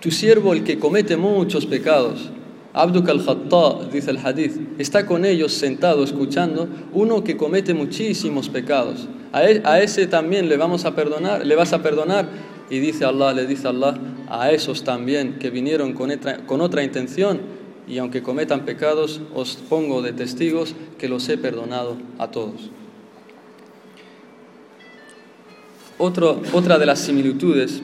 tu 0.00 0.10
siervo 0.10 0.52
el 0.52 0.64
que 0.64 0.78
comete 0.78 1.16
muchos 1.16 1.66
pecados. 1.66 2.30
Abduk 2.72 3.08
al-Khatta, 3.08 3.88
dice 3.92 4.12
el 4.12 4.18
hadith, 4.18 4.56
está 4.78 5.04
con 5.04 5.24
ellos 5.24 5.52
sentado 5.52 6.04
escuchando 6.04 6.68
uno 6.92 7.24
que 7.24 7.36
comete 7.36 7.74
muchísimos 7.74 8.48
pecados. 8.48 9.08
A, 9.32 9.44
e, 9.44 9.60
a 9.64 9.80
ese 9.80 10.06
también 10.06 10.48
le 10.48 10.56
vamos 10.56 10.84
a 10.84 10.94
perdonar, 10.94 11.44
le 11.44 11.56
vas 11.56 11.72
a 11.72 11.82
perdonar. 11.82 12.28
Y 12.70 12.78
dice 12.78 13.04
Allah, 13.04 13.32
le 13.32 13.46
dice 13.46 13.66
Allah, 13.66 13.98
a 14.28 14.52
esos 14.52 14.84
también 14.84 15.38
que 15.40 15.50
vinieron 15.50 15.92
con 15.92 16.60
otra 16.60 16.84
intención, 16.84 17.40
y 17.88 17.98
aunque 17.98 18.22
cometan 18.22 18.64
pecados, 18.64 19.20
os 19.34 19.56
pongo 19.56 20.00
de 20.00 20.12
testigos 20.12 20.76
que 20.96 21.08
los 21.08 21.28
he 21.28 21.36
perdonado 21.36 21.96
a 22.18 22.30
todos. 22.30 22.70
Otra 26.00 26.78
de 26.78 26.86
las 26.86 26.98
similitudes 26.98 27.82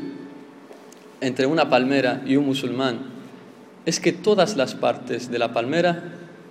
entre 1.20 1.46
una 1.46 1.68
palmera 1.68 2.22
y 2.26 2.36
un 2.36 2.46
musulmán 2.46 2.98
es 3.84 4.00
que 4.00 4.12
todas 4.12 4.56
las 4.56 4.74
partes 4.74 5.30
de 5.30 5.38
la 5.38 5.52
palmera 5.52 6.02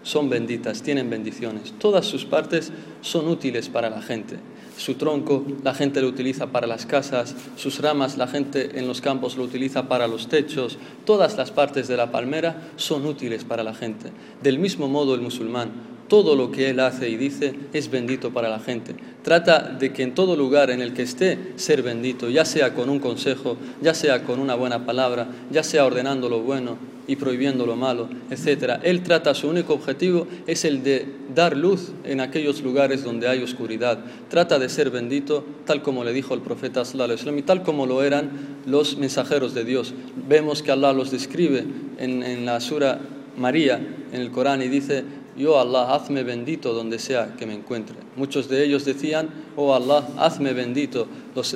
son 0.03 0.29
benditas, 0.29 0.83
tienen 0.83 1.09
bendiciones. 1.09 1.73
Todas 1.79 2.05
sus 2.05 2.25
partes 2.25 2.71
son 3.01 3.27
útiles 3.27 3.69
para 3.69 3.89
la 3.89 4.01
gente. 4.01 4.37
Su 4.77 4.95
tronco 4.95 5.45
la 5.63 5.73
gente 5.73 6.01
lo 6.01 6.07
utiliza 6.07 6.47
para 6.47 6.67
las 6.67 6.85
casas, 6.85 7.35
sus 7.55 7.79
ramas 7.81 8.17
la 8.17 8.27
gente 8.27 8.77
en 8.77 8.87
los 8.87 9.01
campos 9.01 9.35
lo 9.35 9.43
utiliza 9.43 9.87
para 9.87 10.07
los 10.07 10.27
techos. 10.27 10.77
Todas 11.05 11.35
las 11.37 11.51
partes 11.51 11.87
de 11.87 11.97
la 11.97 12.11
palmera 12.11 12.69
son 12.75 13.05
útiles 13.05 13.43
para 13.43 13.63
la 13.63 13.73
gente. 13.73 14.11
Del 14.43 14.59
mismo 14.59 14.87
modo 14.87 15.15
el 15.15 15.21
musulmán 15.21 15.71
todo 16.07 16.35
lo 16.35 16.51
que 16.51 16.69
Él 16.69 16.79
hace 16.79 17.09
y 17.09 17.17
dice 17.17 17.53
es 17.73 17.89
bendito 17.89 18.31
para 18.31 18.49
la 18.49 18.59
gente. 18.59 18.95
Trata 19.23 19.59
de 19.61 19.91
que 19.91 20.03
en 20.03 20.13
todo 20.13 20.35
lugar 20.35 20.69
en 20.69 20.81
el 20.81 20.93
que 20.93 21.01
esté, 21.01 21.37
ser 21.55 21.81
bendito, 21.81 22.29
ya 22.29 22.45
sea 22.45 22.73
con 22.73 22.89
un 22.89 22.99
consejo, 22.99 23.57
ya 23.81 23.93
sea 23.93 24.23
con 24.23 24.39
una 24.39 24.55
buena 24.55 24.85
palabra, 24.85 25.27
ya 25.49 25.63
sea 25.63 25.85
ordenando 25.85 26.29
lo 26.29 26.41
bueno 26.41 26.77
y 27.07 27.15
prohibiendo 27.15 27.65
lo 27.65 27.75
malo, 27.75 28.09
etc. 28.29 28.79
Él 28.83 29.03
trata, 29.03 29.33
su 29.33 29.47
único 29.47 29.73
objetivo 29.73 30.27
es 30.47 30.65
el 30.65 30.83
de 30.83 31.07
dar 31.33 31.55
luz 31.55 31.91
en 32.03 32.19
aquellos 32.19 32.61
lugares 32.61 33.03
donde 33.03 33.27
hay 33.27 33.41
oscuridad. 33.41 33.99
Trata 34.29 34.59
de 34.59 34.69
ser 34.69 34.89
bendito, 34.89 35.43
tal 35.65 35.81
como 35.81 36.03
le 36.03 36.13
dijo 36.13 36.33
el 36.33 36.41
profeta 36.41 36.85
sallallahu 36.85 37.37
y 37.37 37.41
tal 37.41 37.63
como 37.63 37.85
lo 37.85 38.03
eran 38.03 38.31
los 38.65 38.97
mensajeros 38.97 39.53
de 39.53 39.65
Dios. 39.65 39.93
Vemos 40.27 40.61
que 40.61 40.71
Allah 40.71 40.93
los 40.93 41.11
describe 41.11 41.65
en, 41.97 42.23
en 42.23 42.45
la 42.45 42.59
sura 42.59 42.99
María, 43.37 43.79
en 44.11 44.21
el 44.21 44.31
Corán, 44.31 44.61
y 44.61 44.67
dice, 44.67 45.03
yo 45.37 45.59
Allah, 45.59 45.93
hazme 45.93 46.23
bendito 46.23 46.73
donde 46.73 46.97
sea 46.97 47.35
que 47.37 47.45
me 47.45 47.53
encuentre. 47.53 47.97
Muchos 48.15 48.47
de 48.47 48.63
ellos 48.63 48.85
decían, 48.85 49.29
oh 49.57 49.75
Allah, 49.75 50.07
hazme 50.17 50.53
bendito 50.53 51.07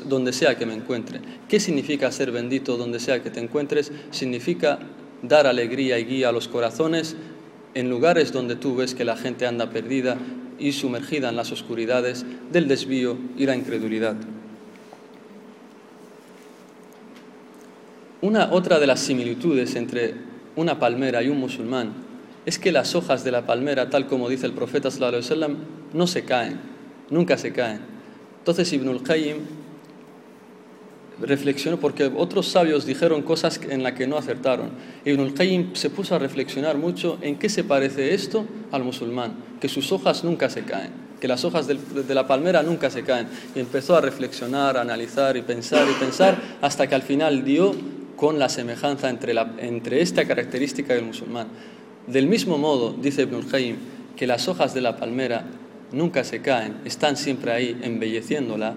donde 0.05 0.33
sea 0.33 0.57
que 0.57 0.65
me 0.65 0.73
encuentre. 0.73 1.21
¿Qué 1.47 1.59
significa 1.59 2.11
ser 2.11 2.31
bendito 2.31 2.75
donde 2.75 2.99
sea 2.99 3.23
que 3.23 3.29
te 3.29 3.39
encuentres? 3.39 3.91
Significa 4.11 4.79
dar 5.21 5.47
alegría 5.47 5.97
y 5.97 6.05
guía 6.05 6.29
a 6.29 6.31
los 6.33 6.49
corazones 6.49 7.15
en 7.73 7.89
lugares 7.89 8.33
donde 8.33 8.55
tú 8.55 8.75
ves 8.75 8.95
que 8.95 9.05
la 9.05 9.15
gente 9.15 9.47
anda 9.47 9.69
perdida 9.69 10.17
y 10.57 10.73
sumergida 10.73 11.29
en 11.29 11.37
las 11.37 11.51
oscuridades 11.53 12.25
del 12.51 12.67
desvío 12.67 13.17
y 13.37 13.45
la 13.45 13.55
incredulidad. 13.55 14.15
Una 18.21 18.51
otra 18.51 18.79
de 18.79 18.87
las 18.87 18.99
similitudes 18.99 19.75
entre 19.75 20.15
una 20.57 20.77
palmera 20.77 21.23
y 21.23 21.29
un 21.29 21.39
musulmán 21.39 22.08
es 22.49 22.57
que 22.57 22.71
las 22.71 22.95
hojas 22.95 23.23
de 23.23 23.31
la 23.31 23.45
palmera, 23.45 23.91
tal 23.91 24.07
como 24.07 24.27
dice 24.27 24.47
el 24.47 24.53
profeta 24.53 24.89
no 25.93 26.07
se 26.07 26.25
caen, 26.25 26.59
nunca 27.11 27.37
se 27.37 27.53
caen. 27.53 27.79
Entonces 28.39 28.73
Ibn 28.73 28.89
al-Qayyim 28.89 29.37
reflexionó 31.21 31.79
porque 31.79 32.05
otros 32.05 32.47
sabios 32.47 32.87
dijeron 32.87 33.21
cosas 33.21 33.61
en 33.69 33.83
las 33.83 33.93
que 33.93 34.07
no 34.07 34.17
acertaron. 34.17 34.71
Ibn 35.05 35.19
al-Qayyim 35.19 35.75
se 35.75 35.91
puso 35.91 36.15
a 36.15 36.19
reflexionar 36.19 36.75
mucho 36.77 37.19
en 37.21 37.37
qué 37.37 37.49
se 37.49 37.63
parece 37.63 38.15
esto 38.15 38.47
al 38.71 38.83
musulmán, 38.83 39.33
que 39.61 39.69
sus 39.69 39.91
hojas 39.91 40.23
nunca 40.23 40.49
se 40.49 40.63
caen, 40.63 40.89
que 41.21 41.27
las 41.27 41.45
hojas 41.45 41.67
de 41.67 42.15
la 42.15 42.25
palmera 42.25 42.63
nunca 42.63 42.89
se 42.89 43.03
caen. 43.03 43.27
Y 43.53 43.59
empezó 43.59 43.95
a 43.95 44.01
reflexionar, 44.01 44.75
a 44.75 44.81
analizar 44.81 45.37
y 45.37 45.43
pensar 45.43 45.87
y 45.87 45.93
pensar 46.03 46.35
hasta 46.61 46.87
que 46.87 46.95
al 46.95 47.03
final 47.03 47.43
dio 47.43 47.75
con 48.15 48.39
la 48.39 48.49
semejanza 48.49 49.07
entre, 49.07 49.35
entre 49.59 50.01
esta 50.01 50.25
característica 50.25 50.95
del 50.95 51.05
musulmán. 51.05 51.47
Del 52.11 52.25
mismo 52.25 52.57
modo, 52.57 52.95
dice 52.99 53.21
Ibn 53.21 53.35
al 53.35 53.75
que 54.15 54.25
las 54.25 54.47
hojas 54.47 54.73
de 54.73 54.81
la 54.81 54.97
palmera 54.97 55.45
nunca 55.91 56.23
se 56.23 56.41
caen, 56.41 56.77
están 56.83 57.15
siempre 57.17 57.51
ahí 57.51 57.79
embelleciéndola, 57.83 58.73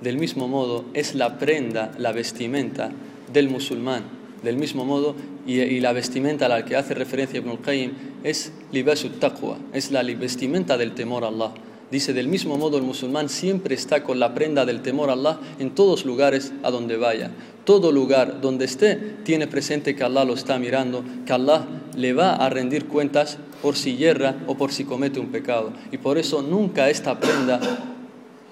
del 0.00 0.16
mismo 0.16 0.48
modo 0.48 0.86
es 0.94 1.14
la 1.14 1.38
prenda, 1.38 1.92
la 1.98 2.12
vestimenta 2.12 2.90
del 3.30 3.50
musulmán. 3.50 4.04
Del 4.42 4.56
mismo 4.56 4.86
modo, 4.86 5.14
y, 5.46 5.80
la 5.80 5.92
vestimenta 5.92 6.46
a 6.46 6.48
la 6.48 6.64
que 6.64 6.76
hace 6.76 6.94
referencia 6.94 7.38
Ibn 7.38 7.50
al 7.50 7.92
es 8.24 8.52
libasut 8.72 9.18
taqwa, 9.18 9.58
es 9.74 9.90
la 9.90 10.02
vestimenta 10.02 10.78
del 10.78 10.94
temor 10.94 11.24
a 11.24 11.28
Allah. 11.28 11.52
Dice, 11.90 12.14
del 12.14 12.28
mismo 12.28 12.56
modo 12.56 12.78
el 12.78 12.82
musulmán 12.82 13.28
siempre 13.28 13.74
está 13.74 14.02
con 14.02 14.18
la 14.18 14.34
prenda 14.34 14.64
del 14.64 14.80
temor 14.80 15.10
a 15.10 15.12
Allah 15.12 15.38
en 15.58 15.74
todos 15.74 16.06
lugares 16.06 16.52
a 16.62 16.70
donde 16.70 16.96
vaya. 16.96 17.30
Todo 17.64 17.92
lugar 17.92 18.40
donde 18.40 18.64
esté 18.64 18.96
tiene 19.22 19.46
presente 19.46 19.94
que 19.94 20.02
Allah 20.02 20.24
lo 20.24 20.34
está 20.34 20.58
mirando, 20.58 21.04
que 21.26 21.32
Allah 21.32 21.66
le 21.96 22.12
va 22.12 22.34
a 22.34 22.48
rendir 22.48 22.86
cuentas 22.86 23.38
por 23.62 23.76
si 23.76 23.96
yerra 23.96 24.34
o 24.46 24.56
por 24.56 24.72
si 24.72 24.84
comete 24.84 25.20
un 25.20 25.28
pecado. 25.28 25.72
Y 25.92 25.98
por 25.98 26.18
eso 26.18 26.42
nunca 26.42 26.90
esta 26.90 27.18
prenda, 27.18 27.60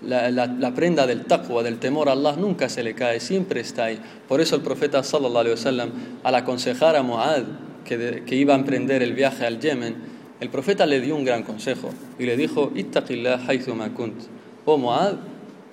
la, 0.03 0.73
prenda 0.75 1.07
del 1.07 1.25
taqwa, 1.25 1.63
del 1.63 1.79
temor 1.79 2.09
a 2.09 2.13
Allah, 2.13 2.37
nunca 2.37 2.69
se 2.69 2.83
le 2.83 2.95
cae, 2.95 3.21
siempre 3.21 3.61
está 3.61 3.85
ahí. 3.85 4.01
Por 4.29 4.41
eso 4.41 4.57
el 4.57 4.63
profeta 4.63 5.03
sallallahu 5.03 5.39
alaihi 5.39 5.55
wasallam, 5.55 5.91
al 6.23 6.35
aconsejar 6.35 6.97
a 6.97 7.03
Muad 7.03 7.43
que, 7.85 8.23
que 8.27 8.37
iba 8.37 8.55
a 8.55 8.59
emprender 8.59 9.03
el 9.03 9.13
viaje 9.13 9.47
al 9.47 9.61
Yemen, 9.61 9.97
el 10.41 10.49
profeta 10.49 10.87
le 10.87 11.01
dio 11.01 11.15
un 11.15 11.25
gran 11.25 11.45
consejo 11.45 11.91
y 12.19 12.27
le 12.27 12.37
dijo, 12.37 12.73
Ittaqillah 12.75 13.47
kunt. 13.95 14.23
Oh 14.65 14.77
Muad, 14.77 15.15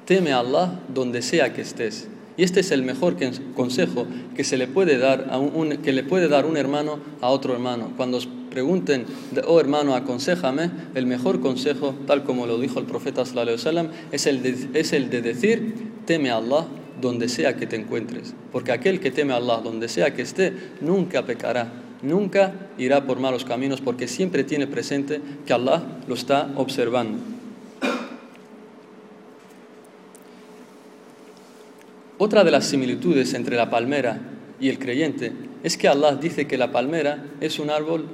teme 0.06 0.32
a 0.32 0.40
Allah 0.40 0.80
donde 0.88 1.22
sea 1.22 1.54
que 1.54 1.62
estés. 1.62 2.08
Y 2.40 2.44
este 2.44 2.62
es 2.62 2.72
el 2.72 2.84
mejor 2.84 3.18
consejo 3.54 4.08
que 4.34 4.46
se 4.46 4.56
le 4.56 4.66
puede 4.66 4.98
dar 4.98 5.28
a 5.30 5.38
un, 5.38 5.76
que 5.80 5.92
le 5.92 6.04
puede 6.04 6.30
dar 6.30 6.46
un 6.46 6.56
hermano 6.56 6.98
a 7.20 7.28
otro 7.28 7.52
hermano. 7.52 7.92
Cuando 7.98 8.16
os 8.16 8.30
pregunten, 8.50 9.06
oh 9.46 9.60
hermano, 9.60 9.94
aconsejame, 9.94 10.72
el 10.96 11.06
mejor 11.06 11.42
consejo, 11.42 11.94
tal 12.08 12.24
como 12.24 12.48
lo 12.48 12.58
dijo 12.58 12.80
el 12.80 12.86
profeta 12.86 13.24
es 13.24 14.26
el 14.26 14.42
de, 14.42 14.70
es 14.74 14.94
el 14.94 15.10
de 15.10 15.22
decir, 15.22 15.74
teme 16.06 16.30
a 16.30 16.38
Allah 16.38 16.66
donde 17.02 17.28
sea 17.28 17.58
que 17.58 17.68
te 17.68 17.76
encuentres, 17.76 18.34
porque 18.54 18.72
aquel 18.72 19.02
que 19.02 19.12
teme 19.12 19.34
a 19.34 19.36
Allah 19.36 19.60
donde 19.62 19.90
sea 19.90 20.14
que 20.14 20.22
esté 20.22 20.54
nunca 20.80 21.26
pecará 21.26 21.70
nunca 22.02 22.54
irá 22.78 23.06
por 23.06 23.20
malos 23.20 23.44
caminos 23.44 23.82
porque 23.82 24.08
siempre 24.08 24.46
tiene 24.46 24.66
presente 24.66 25.20
que 25.46 25.52
Allah 25.52 25.84
lo 26.08 26.14
está 26.16 26.50
observando. 26.56 27.39
Otra 32.22 32.44
de 32.44 32.52
las 32.52 32.66
similitudes 32.66 33.34
entre 33.34 33.56
la 33.56 33.70
palmera 33.70 34.20
y 34.60 34.68
el 34.68 34.78
creyente 34.78 35.32
es 35.64 35.78
que 35.78 35.88
Allah 35.88 36.16
dice 36.16 36.48
que 36.48 36.58
la 36.58 36.70
palmera 36.70 37.26
es 37.40 37.60
un 37.60 37.70
árbol 37.70 38.06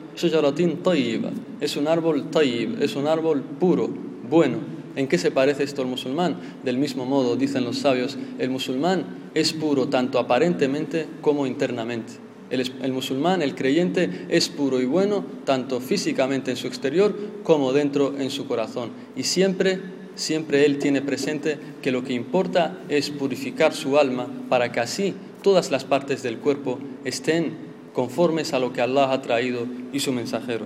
es 1.60 1.76
un 1.76 1.88
árbol 1.88 2.30
tayyib, 2.30 2.82
es 2.84 2.96
un 2.96 3.08
árbol 3.08 3.42
puro, 3.60 3.90
bueno. 4.30 4.76
¿En 4.96 5.08
qué 5.08 5.18
se 5.18 5.32
parece 5.32 5.64
esto 5.64 5.82
al 5.82 5.88
musulmán? 5.88 6.38
Del 6.64 6.78
mismo 6.78 7.06
modo, 7.06 7.36
dicen 7.36 7.66
los 7.66 7.80
sabios, 7.80 8.16
el 8.38 8.50
musulmán 8.52 9.04
es 9.34 9.52
puro 9.52 9.90
tanto 9.90 10.20
aparentemente 10.20 11.08
como 11.22 11.48
internamente. 11.48 12.14
El, 12.52 12.94
musulmán, 12.94 13.42
el 13.42 13.56
creyente, 13.56 14.28
es 14.30 14.50
puro 14.50 14.80
y 14.80 14.86
bueno, 14.86 15.26
tanto 15.46 15.82
físicamente 15.82 16.52
en 16.52 16.58
su 16.58 16.68
exterior 16.68 17.14
como 17.44 17.74
dentro 17.74 18.16
en 18.18 18.30
su 18.30 18.48
corazón. 18.48 18.92
Y 19.18 19.24
siempre, 19.24 19.80
siempre 20.16 20.66
él 20.66 20.80
tiene 20.80 21.02
presente 21.02 21.58
que 21.82 21.92
lo 21.92 22.04
que 22.04 22.14
importa 22.14 22.78
es 22.90 23.10
purificar 23.10 23.74
su 23.74 23.98
alma 23.98 24.28
para 24.50 24.72
que 24.72 24.80
así 24.80 25.14
todas 25.42 25.72
las 25.72 25.84
partes 25.84 26.24
del 26.24 26.40
cuerpo 26.40 26.80
estén 27.04 27.54
conformes 27.94 28.54
a 28.54 28.60
lo 28.60 28.74
que 28.74 28.82
Allah 28.82 29.12
ha 29.12 29.22
traído 29.22 29.68
y 29.94 30.00
su 30.00 30.12
mensajero. 30.12 30.66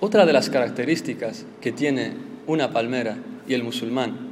Otra 0.00 0.26
de 0.26 0.32
las 0.32 0.50
características 0.50 1.44
que 1.60 1.72
tiene 1.72 2.12
una 2.46 2.72
palmera 2.72 3.16
y 3.48 3.54
el 3.54 3.64
musulmán 3.64 4.28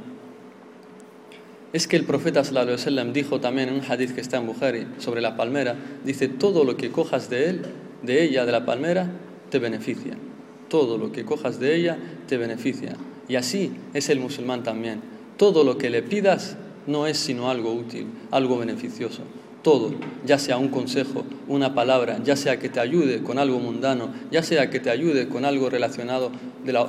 es 1.73 1.87
que 1.87 1.97
el 1.97 2.05
profeta 2.05 2.43
sallallahu 2.43 3.11
dijo 3.11 3.41
también 3.41 3.69
en 3.69 3.75
un 3.75 3.81
hadith 3.81 4.15
que 4.15 4.21
está 4.21 4.37
en 4.37 4.47
Bukhari 4.47 4.87
sobre 4.97 5.21
la 5.21 5.35
palmera, 5.35 5.75
dice, 6.05 6.27
todo 6.27 6.63
lo 6.63 6.77
que 6.77 6.91
cojas 6.91 7.29
de 7.29 7.49
él, 7.49 7.61
de 8.03 8.23
ella, 8.23 8.45
de 8.45 8.51
la 8.51 8.65
palmera, 8.65 9.11
te 9.49 9.59
beneficia. 9.59 10.17
Todo 10.69 10.97
lo 10.97 11.11
que 11.11 11.25
cojas 11.25 11.59
de 11.59 11.75
ella 11.75 11.97
te 12.27 12.37
beneficia. 12.37 12.95
Y 13.27 13.35
así 13.35 13.71
es 13.93 14.09
el 14.09 14.19
musulmán 14.19 14.63
también. 14.63 15.01
Todo 15.37 15.63
lo 15.63 15.77
que 15.77 15.89
le 15.89 16.01
pidas 16.01 16.57
no 16.87 17.05
es 17.07 17.17
sino 17.17 17.49
algo 17.49 17.73
útil, 17.73 18.07
algo 18.31 18.57
beneficioso. 18.57 19.23
todo, 19.63 19.91
ya 20.25 20.39
sea 20.39 20.57
un 20.57 20.69
consejo, 20.69 21.25
una 21.49 21.75
palabra, 21.75 22.19
ya 22.23 22.37
sea 22.37 22.57
que 22.57 22.69
te 22.69 22.79
ayude 22.79 23.21
con 23.21 23.37
algo 23.37 23.59
mundano, 23.59 24.13
ya 24.31 24.41
sea 24.41 24.69
que 24.69 24.79
te 24.79 24.89
ayude 24.89 25.27
con 25.27 25.43
algo 25.43 25.69
relacionado 25.69 26.31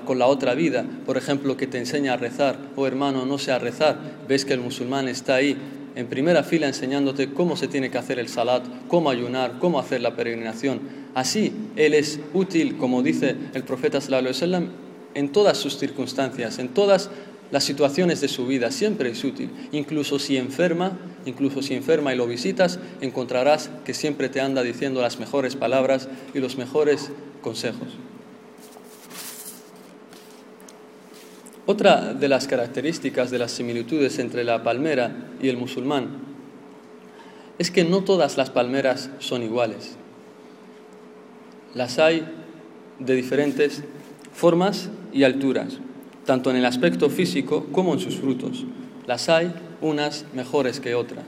con 0.04 0.18
la 0.20 0.26
otra 0.26 0.54
vida, 0.54 0.84
por 1.04 1.16
ejemplo, 1.16 1.56
que 1.56 1.66
te 1.66 1.78
enseña 1.78 2.12
a 2.12 2.16
rezar, 2.16 2.56
o 2.76 2.82
oh, 2.82 2.86
hermano, 2.86 3.26
no 3.26 3.38
sé 3.38 3.50
a 3.50 3.58
rezar, 3.58 3.98
ves 4.28 4.44
que 4.44 4.52
el 4.52 4.60
musulmán 4.60 5.08
está 5.08 5.36
ahí 5.36 5.56
en 5.98 6.06
primera 6.06 6.44
fila 6.44 6.68
enseñándote 6.68 7.32
cómo 7.32 7.56
se 7.56 7.66
tiene 7.66 7.90
que 7.90 7.98
hacer 7.98 8.20
el 8.20 8.28
salat, 8.28 8.62
cómo 8.86 9.10
ayunar, 9.10 9.58
cómo 9.58 9.80
hacer 9.80 10.00
la 10.00 10.14
peregrinación. 10.14 10.78
Así, 11.18 11.52
él 11.74 11.94
es 11.94 12.20
útil, 12.32 12.76
como 12.76 13.02
dice 13.02 13.34
el 13.52 13.64
profeta 13.64 14.00
sallallahu 14.00 14.68
en 15.16 15.32
todas 15.32 15.58
sus 15.58 15.76
circunstancias, 15.76 16.60
en 16.60 16.68
todas 16.68 17.10
las 17.50 17.64
situaciones 17.64 18.20
de 18.20 18.28
su 18.28 18.46
vida, 18.46 18.70
siempre 18.70 19.10
es 19.10 19.24
útil. 19.24 19.50
Incluso 19.72 20.20
si 20.20 20.36
enferma, 20.36 20.96
incluso 21.26 21.60
si 21.60 21.74
enferma 21.74 22.14
y 22.14 22.16
lo 22.16 22.28
visitas, 22.28 22.78
encontrarás 23.00 23.68
que 23.84 23.94
siempre 23.94 24.28
te 24.28 24.40
anda 24.40 24.62
diciendo 24.62 25.02
las 25.02 25.18
mejores 25.18 25.56
palabras 25.56 26.08
y 26.34 26.38
los 26.38 26.56
mejores 26.56 27.10
consejos. 27.42 27.88
Otra 31.66 32.14
de 32.14 32.28
las 32.28 32.46
características 32.46 33.32
de 33.32 33.40
las 33.40 33.50
similitudes 33.50 34.20
entre 34.20 34.44
la 34.44 34.62
palmera 34.62 35.16
y 35.42 35.48
el 35.48 35.56
musulmán 35.56 36.10
es 37.58 37.72
que 37.72 37.82
no 37.82 38.04
todas 38.04 38.36
las 38.36 38.50
palmeras 38.50 39.10
son 39.18 39.42
iguales. 39.42 39.97
Las 41.74 41.98
hay 41.98 42.26
de 42.98 43.14
diferentes 43.14 43.82
formas 44.32 44.90
y 45.12 45.24
alturas, 45.24 45.78
tanto 46.24 46.50
en 46.50 46.56
el 46.56 46.64
aspecto 46.64 47.10
físico 47.10 47.66
como 47.72 47.94
en 47.94 48.00
sus 48.00 48.16
frutos. 48.16 48.64
Las 49.06 49.28
hay 49.28 49.52
unas 49.80 50.24
mejores 50.34 50.80
que 50.80 50.94
otras. 50.94 51.24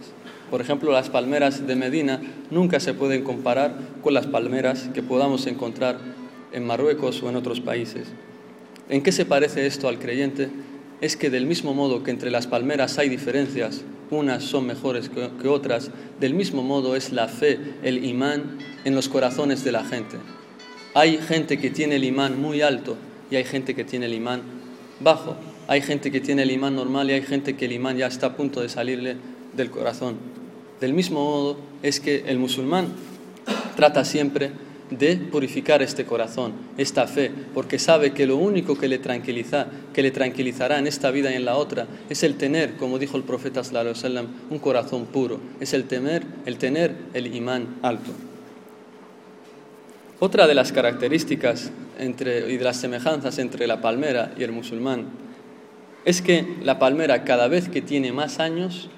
Por 0.51 0.61
ejemplo, 0.61 0.93
las 0.93 1.11
palmeras 1.11 1.67
de 1.67 1.77
Medina 1.77 2.21
nunca 2.51 2.81
se 2.81 2.95
pueden 2.95 3.23
comparar 3.23 3.77
con 4.03 4.15
las 4.15 4.27
palmeras 4.27 4.91
que 4.93 5.03
podamos 5.03 5.47
encontrar 5.47 5.99
en 6.53 6.67
Marruecos 6.67 7.23
o 7.23 7.29
en 7.29 7.37
otros 7.37 7.61
países. 7.61 8.09
¿En 8.89 9.03
qué 9.03 9.13
se 9.13 9.25
parece 9.25 9.67
esto 9.67 9.89
al 9.89 10.01
creyente? 10.01 10.51
Es 11.01 11.17
que 11.17 11.31
del 11.31 11.47
mismo 11.47 11.73
modo 11.73 12.03
que 12.03 12.11
entre 12.11 12.31
las 12.31 12.47
palmeras 12.47 12.99
hay 12.99 13.09
diferencias, 13.09 13.83
unas 14.11 14.43
son 14.43 14.67
mejores 14.67 15.09
que, 15.09 15.49
otras, 15.49 15.91
del 16.19 16.35
mismo 16.35 16.63
modo 16.63 16.97
es 16.97 17.13
la 17.13 17.29
fe, 17.29 17.59
el 17.83 18.05
imán 18.05 18.59
en 18.85 18.95
los 18.95 19.09
corazones 19.09 19.65
de 19.65 19.73
la 19.73 19.85
gente. 19.85 20.17
Hay 20.95 21.19
gente 21.19 21.59
que 21.59 21.71
tiene 21.71 21.97
el 21.97 22.05
imán 22.05 22.41
muy 22.41 22.61
alto 22.61 22.97
y 23.31 23.37
hay 23.37 23.45
gente 23.45 23.75
que 23.75 23.85
tiene 23.85 24.07
el 24.07 24.15
imán 24.15 24.43
bajo. 24.99 25.37
Hay 25.69 25.81
gente 25.81 26.11
que 26.11 26.21
tiene 26.21 26.43
el 26.43 26.51
imán 26.51 26.75
normal 26.75 27.09
y 27.09 27.15
hay 27.15 27.23
gente 27.23 27.57
que 27.57 27.67
el 27.67 27.73
imán 27.73 27.97
ya 27.97 28.09
está 28.09 28.27
a 28.27 28.37
punto 28.37 28.61
de 28.61 28.69
salirle 28.69 29.17
del 29.57 29.71
corazón. 29.71 30.17
Del 30.81 30.93
mismo 30.93 31.23
modo 31.23 31.59
es 31.83 32.01
que 32.01 32.25
el 32.27 32.39
musulmán 32.39 32.89
trata 33.77 34.05
siempre 34.05 34.51
de 34.91 35.17
purificar 35.17 35.83
este 35.83 36.05
corazón, 36.05 36.53
esta 36.77 37.07
fe, 37.07 37.31
porque 37.55 37.79
sabe 37.79 38.13
que 38.13 38.27
lo 38.27 38.37
único 38.37 38.77
que 38.77 38.89
le 38.89 38.99
tranquiliza, 38.99 39.67
que 39.93 40.03
le 40.03 40.11
tranquilizará 40.11 40.79
en 40.79 40.87
esta 40.87 41.11
vida 41.11 41.31
y 41.33 41.37
en 41.37 41.45
la 41.45 41.57
otra, 41.57 41.87
es 42.09 42.23
el 42.23 42.37
tener, 42.37 42.77
como 42.77 42.99
dijo 42.99 43.17
el 43.17 43.23
profeta 43.23 43.63
sallallahu 43.63 43.91
alaihi 43.91 43.99
wasallam, 43.99 44.27
un 44.51 44.59
corazón 44.59 45.07
puro, 45.07 45.41
es 45.61 45.73
el 45.75 45.85
temer, 45.85 46.25
el 46.45 46.59
tener 46.59 46.95
el 47.15 47.35
imán 47.35 47.79
alto. 47.83 48.11
Otra 50.19 50.47
de 50.47 50.55
las 50.55 50.73
características 50.73 51.71
entre, 51.99 52.53
y 52.53 52.59
de 52.59 52.65
las 52.65 52.77
semejanzas 52.77 53.39
entre 53.39 53.67
la 53.67 53.81
palmera 53.81 54.35
y 54.37 54.43
el 54.43 54.53
musulmán 54.53 55.07
es 56.05 56.21
que 56.23 56.57
la 56.63 56.79
palmera 56.79 57.25
cada 57.25 57.49
vez 57.49 57.69
que 57.69 57.83
tiene 57.83 58.13
más 58.13 58.41
años, 58.41 58.89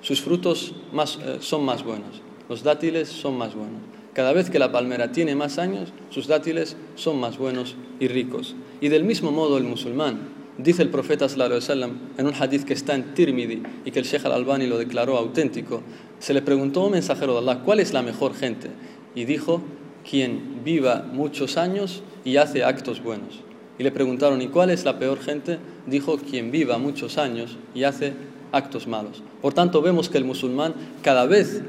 sus 0.00 0.20
frutos 0.20 0.74
eh, 0.94 1.38
son 1.40 1.64
más 1.64 1.84
buenos, 1.84 2.22
los 2.48 2.62
dátiles 2.62 3.08
son 3.08 3.36
más 3.36 3.54
buenos. 3.54 3.91
Cada 4.12 4.34
vez 4.34 4.50
que 4.50 4.58
la 4.58 4.72
palmera 4.72 5.10
tiene 5.10 5.34
más 5.34 5.58
años, 5.58 5.92
sus 6.10 6.26
dátiles 6.26 6.76
son 6.96 7.18
más 7.18 7.38
buenos 7.38 7.76
y 7.98 8.08
ricos. 8.08 8.54
Y 8.82 8.88
del 8.88 9.04
mismo 9.04 9.32
modo 9.32 9.56
el 9.56 9.64
musulmán, 9.64 10.28
dice 10.58 10.82
el 10.82 10.90
profeta 10.90 11.30
sallallahu 11.30 11.94
en 12.18 12.26
un 12.26 12.34
hadith 12.34 12.64
que 12.64 12.74
está 12.74 12.94
en 12.94 13.14
Tirmidhi 13.14 13.62
y 13.86 13.90
que 13.90 14.00
el 14.00 14.04
Sheikh 14.04 14.26
al-Albani 14.26 14.66
lo 14.66 14.76
declaró 14.76 15.16
auténtico, 15.16 15.82
se 16.18 16.34
le 16.34 16.42
preguntó 16.42 16.82
a 16.82 16.86
un 16.86 16.92
mensajero 16.92 17.32
de 17.32 17.38
Allah, 17.38 17.62
¿cuál 17.64 17.80
es 17.80 17.94
la 17.94 18.02
mejor 18.02 18.34
gente? 18.34 18.68
Y 19.14 19.24
dijo, 19.24 19.62
quien 20.08 20.62
viva 20.62 21.06
muchos 21.10 21.56
años 21.56 22.02
y 22.22 22.36
hace 22.36 22.64
actos 22.64 23.02
buenos. 23.02 23.40
Y 23.78 23.82
le 23.82 23.92
preguntaron, 23.92 24.42
¿y 24.42 24.48
cuál 24.48 24.68
es 24.68 24.84
la 24.84 24.98
peor 24.98 25.20
gente? 25.20 25.58
Dijo, 25.86 26.18
quien 26.18 26.50
viva 26.50 26.76
muchos 26.76 27.16
años 27.16 27.56
y 27.74 27.84
hace 27.84 28.12
actos 28.52 28.86
malos. 28.86 29.22
Por 29.40 29.54
tanto, 29.54 29.80
vemos 29.80 30.10
que 30.10 30.18
el 30.18 30.24
musulmán 30.24 30.74
cada 31.02 31.24
vez 31.24 31.62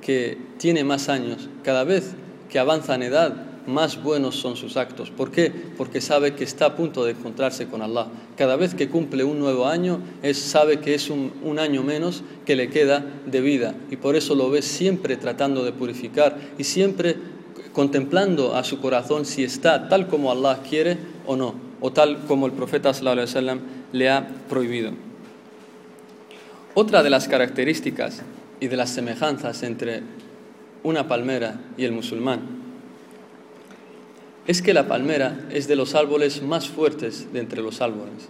que 0.00 0.38
tiene 0.58 0.84
más 0.84 1.08
años, 1.08 1.48
cada 1.62 1.84
vez 1.84 2.12
que 2.48 2.58
avanza 2.58 2.94
en 2.94 3.02
edad, 3.02 3.50
más 3.66 4.02
buenos 4.02 4.36
son 4.36 4.56
sus 4.56 4.76
actos. 4.76 5.10
¿Por 5.10 5.30
qué? 5.30 5.52
Porque 5.76 6.00
sabe 6.00 6.34
que 6.34 6.44
está 6.44 6.66
a 6.66 6.76
punto 6.76 7.04
de 7.04 7.12
encontrarse 7.12 7.66
con 7.66 7.82
Allah. 7.82 8.06
Cada 8.36 8.56
vez 8.56 8.74
que 8.74 8.88
cumple 8.88 9.24
un 9.24 9.38
nuevo 9.38 9.66
año, 9.66 10.00
es, 10.22 10.38
sabe 10.38 10.80
que 10.80 10.94
es 10.94 11.10
un, 11.10 11.58
año 11.58 11.82
menos 11.82 12.22
que 12.44 12.56
le 12.56 12.68
queda 12.68 13.04
de 13.26 13.40
vida. 13.40 13.74
Y 13.90 13.96
por 13.96 14.16
eso 14.16 14.34
lo 14.34 14.50
ve 14.50 14.62
siempre 14.62 15.16
tratando 15.16 15.64
de 15.64 15.72
purificar 15.72 16.36
y 16.58 16.64
siempre 16.64 17.16
contemplando 17.72 18.56
a 18.56 18.64
su 18.64 18.80
corazón 18.80 19.24
si 19.24 19.44
está 19.44 19.88
tal 19.88 20.08
como 20.08 20.32
Allah 20.32 20.60
quiere 20.68 20.98
o 21.26 21.36
no, 21.36 21.54
o 21.80 21.92
tal 21.92 22.24
como 22.26 22.46
el 22.46 22.52
profeta 22.52 22.92
sallallahu 22.92 23.60
le 23.92 24.10
ha 24.10 24.26
prohibido. 24.48 24.92
Otra 26.74 27.02
de 27.02 27.10
las 27.10 27.28
características 27.28 28.22
y 28.60 28.68
de 28.68 28.76
las 28.76 28.90
semejanzas 28.90 29.62
entre 29.62 30.02
una 30.82 31.08
palmera 31.08 31.60
y 31.76 31.84
el 31.84 31.92
musulmán 31.92 32.60
es 34.46 34.62
que 34.62 34.74
la 34.74 34.88
palmera 34.88 35.46
es 35.52 35.68
de 35.68 35.76
los 35.76 35.94
árboles 35.94 36.42
más 36.42 36.68
fuertes 36.68 37.32
de 37.32 37.38
entre 37.40 37.62
los 37.62 37.80
árboles. 37.80 38.28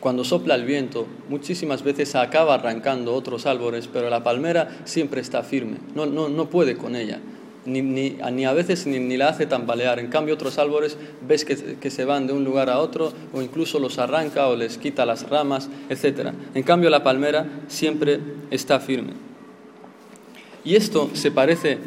Cuando 0.00 0.24
sopla 0.24 0.54
el 0.54 0.64
viento, 0.64 1.06
muchísimas 1.28 1.82
veces 1.82 2.14
acaba 2.14 2.54
arrancando 2.54 3.12
otros 3.14 3.44
árboles, 3.44 3.88
pero 3.92 4.08
la 4.08 4.22
palmera 4.22 4.78
siempre 4.84 5.20
está 5.20 5.42
firme, 5.42 5.78
no, 5.94 6.06
no, 6.06 6.28
no 6.30 6.48
puede 6.48 6.76
con 6.76 6.96
ella, 6.96 7.18
ni, 7.66 7.82
ni, 7.82 8.16
ni 8.32 8.44
a 8.46 8.52
veces 8.54 8.86
ni, 8.86 9.00
ni, 9.00 9.18
la 9.18 9.28
hace 9.28 9.44
tambalear. 9.44 9.98
En 9.98 10.06
cambio, 10.06 10.34
otros 10.34 10.56
árboles 10.56 10.96
ves 11.26 11.44
que, 11.44 11.76
que, 11.76 11.90
se 11.90 12.06
van 12.06 12.26
de 12.26 12.32
un 12.32 12.44
lugar 12.44 12.70
a 12.70 12.78
otro 12.78 13.12
o 13.34 13.42
incluso 13.42 13.78
los 13.80 13.98
arranca 13.98 14.48
o 14.48 14.56
les 14.56 14.78
quita 14.78 15.04
las 15.04 15.28
ramas, 15.28 15.68
etc. 15.90 16.30
En 16.54 16.62
cambio, 16.62 16.88
la 16.88 17.02
palmera 17.02 17.44
siempre 17.66 18.20
está 18.50 18.80
firme. 18.80 19.27
Y 20.68 20.76
esto 20.76 21.08
se 21.14 21.30
parece 21.30 21.78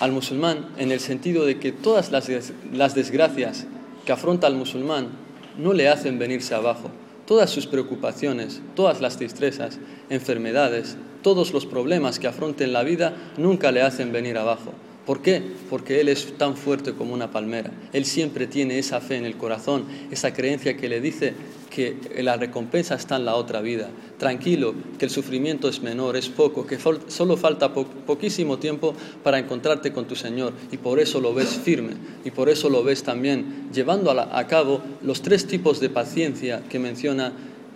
al 0.00 0.12
musulmán 0.12 0.68
en 0.76 0.92
el 0.92 1.00
sentido 1.00 1.46
de 1.46 1.58
que 1.58 1.72
todas 1.72 2.12
las, 2.12 2.94
desgracias 2.94 3.66
que 4.04 4.12
afronta 4.12 4.46
el 4.48 4.54
musulmán 4.54 5.08
no 5.56 5.72
le 5.72 5.88
hacen 5.88 6.18
venirse 6.18 6.54
abajo. 6.54 6.90
Todas 7.26 7.48
sus 7.48 7.66
preocupaciones, 7.66 8.60
todas 8.74 9.00
las 9.00 9.16
tristezas, 9.16 9.78
enfermedades, 10.10 10.98
todos 11.22 11.54
los 11.54 11.64
problemas 11.64 12.18
que 12.18 12.26
afronte 12.26 12.64
en 12.64 12.74
la 12.74 12.82
vida 12.82 13.16
nunca 13.38 13.72
le 13.72 13.80
hacen 13.80 14.12
venir 14.12 14.36
abajo. 14.36 14.74
¿Por 15.06 15.22
qué? 15.22 15.40
Porque 15.70 16.02
Él 16.02 16.10
es 16.10 16.36
tan 16.36 16.54
fuerte 16.54 16.92
como 16.92 17.14
una 17.14 17.30
palmera. 17.30 17.70
Él 17.94 18.04
siempre 18.04 18.46
tiene 18.46 18.78
esa 18.78 19.00
fe 19.00 19.16
en 19.16 19.24
el 19.24 19.38
corazón, 19.38 19.86
esa 20.10 20.34
creencia 20.34 20.76
que 20.76 20.90
le 20.90 21.00
dice 21.00 21.32
que 21.76 22.22
la 22.22 22.38
recompensa 22.38 22.94
está 22.94 23.16
en 23.16 23.26
la 23.26 23.34
otra 23.34 23.60
vida. 23.60 23.90
Tranquilo, 24.16 24.74
que 24.98 25.04
el 25.04 25.10
sufrimiento 25.10 25.68
es 25.68 25.82
menor, 25.82 26.16
es 26.16 26.30
poco, 26.30 26.66
que 26.66 26.78
solo 26.78 27.36
falta 27.36 27.74
poquísimo 27.74 28.56
tiempo 28.56 28.94
para 29.22 29.38
encontrarte 29.38 29.92
con 29.92 30.06
tu 30.06 30.16
Señor. 30.16 30.54
Y 30.72 30.78
por 30.78 31.00
eso 31.00 31.20
lo 31.20 31.34
ves 31.34 31.50
firme. 31.50 31.92
Y 32.24 32.30
por 32.30 32.48
eso 32.48 32.70
lo 32.70 32.82
ves 32.82 33.02
también 33.02 33.68
llevando 33.74 34.10
a, 34.10 34.46
cabo 34.46 34.80
los 35.02 35.20
tres 35.20 35.46
tipos 35.46 35.78
de 35.78 35.90
paciencia 35.90 36.62
que, 36.70 36.78
menciona, 36.78 37.34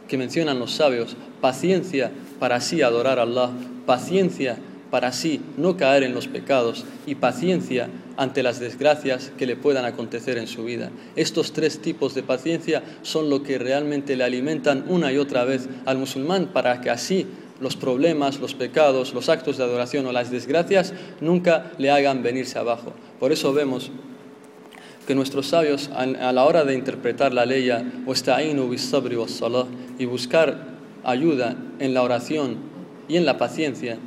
que 0.08 0.16
mencionan 0.16 0.58
los 0.58 0.72
sabios. 0.72 1.14
Paciencia 1.42 2.10
para 2.38 2.56
así 2.56 2.80
adorar 2.80 3.18
a 3.18 3.24
Allah. 3.24 3.50
Paciencia 3.84 4.56
para 4.90 5.08
así 5.08 5.40
no 5.56 5.76
caer 5.76 6.02
en 6.02 6.14
los 6.14 6.28
pecados 6.28 6.84
y 7.06 7.14
paciencia 7.14 7.88
ante 8.16 8.42
las 8.42 8.60
desgracias 8.60 9.32
que 9.38 9.46
le 9.46 9.56
puedan 9.56 9.84
acontecer 9.84 10.36
en 10.36 10.46
su 10.46 10.64
vida. 10.64 10.90
Estos 11.16 11.52
tres 11.52 11.80
tipos 11.80 12.14
de 12.14 12.22
paciencia 12.22 12.82
son 13.02 13.30
lo 13.30 13.42
que 13.42 13.58
realmente 13.58 14.16
le 14.16 14.24
alimentan 14.24 14.84
una 14.88 15.12
y 15.12 15.18
otra 15.18 15.44
vez 15.44 15.68
al 15.86 15.98
musulmán 15.98 16.50
para 16.52 16.80
que 16.80 16.90
así 16.90 17.26
los 17.60 17.76
problemas, 17.76 18.40
los 18.40 18.54
pecados, 18.54 19.14
los 19.14 19.28
actos 19.28 19.58
de 19.58 19.64
adoración 19.64 20.06
o 20.06 20.12
las 20.12 20.30
desgracias 20.30 20.92
nunca 21.20 21.72
le 21.78 21.90
hagan 21.90 22.22
venirse 22.22 22.58
abajo. 22.58 22.92
Por 23.18 23.32
eso 23.32 23.52
vemos 23.52 23.90
que 25.06 25.14
nuestros 25.14 25.48
sabios 25.48 25.90
a 25.94 26.32
la 26.32 26.44
hora 26.44 26.64
de 26.64 26.74
interpretar 26.74 27.34
la 27.34 27.44
ley 27.44 27.70
y 29.98 30.04
buscar 30.04 30.58
ayuda 31.04 31.56
en 31.78 31.94
la 31.94 32.02
oración 32.02 32.56
y 33.08 33.16
en 33.16 33.26
la 33.26 33.36
paciencia, 33.38 33.98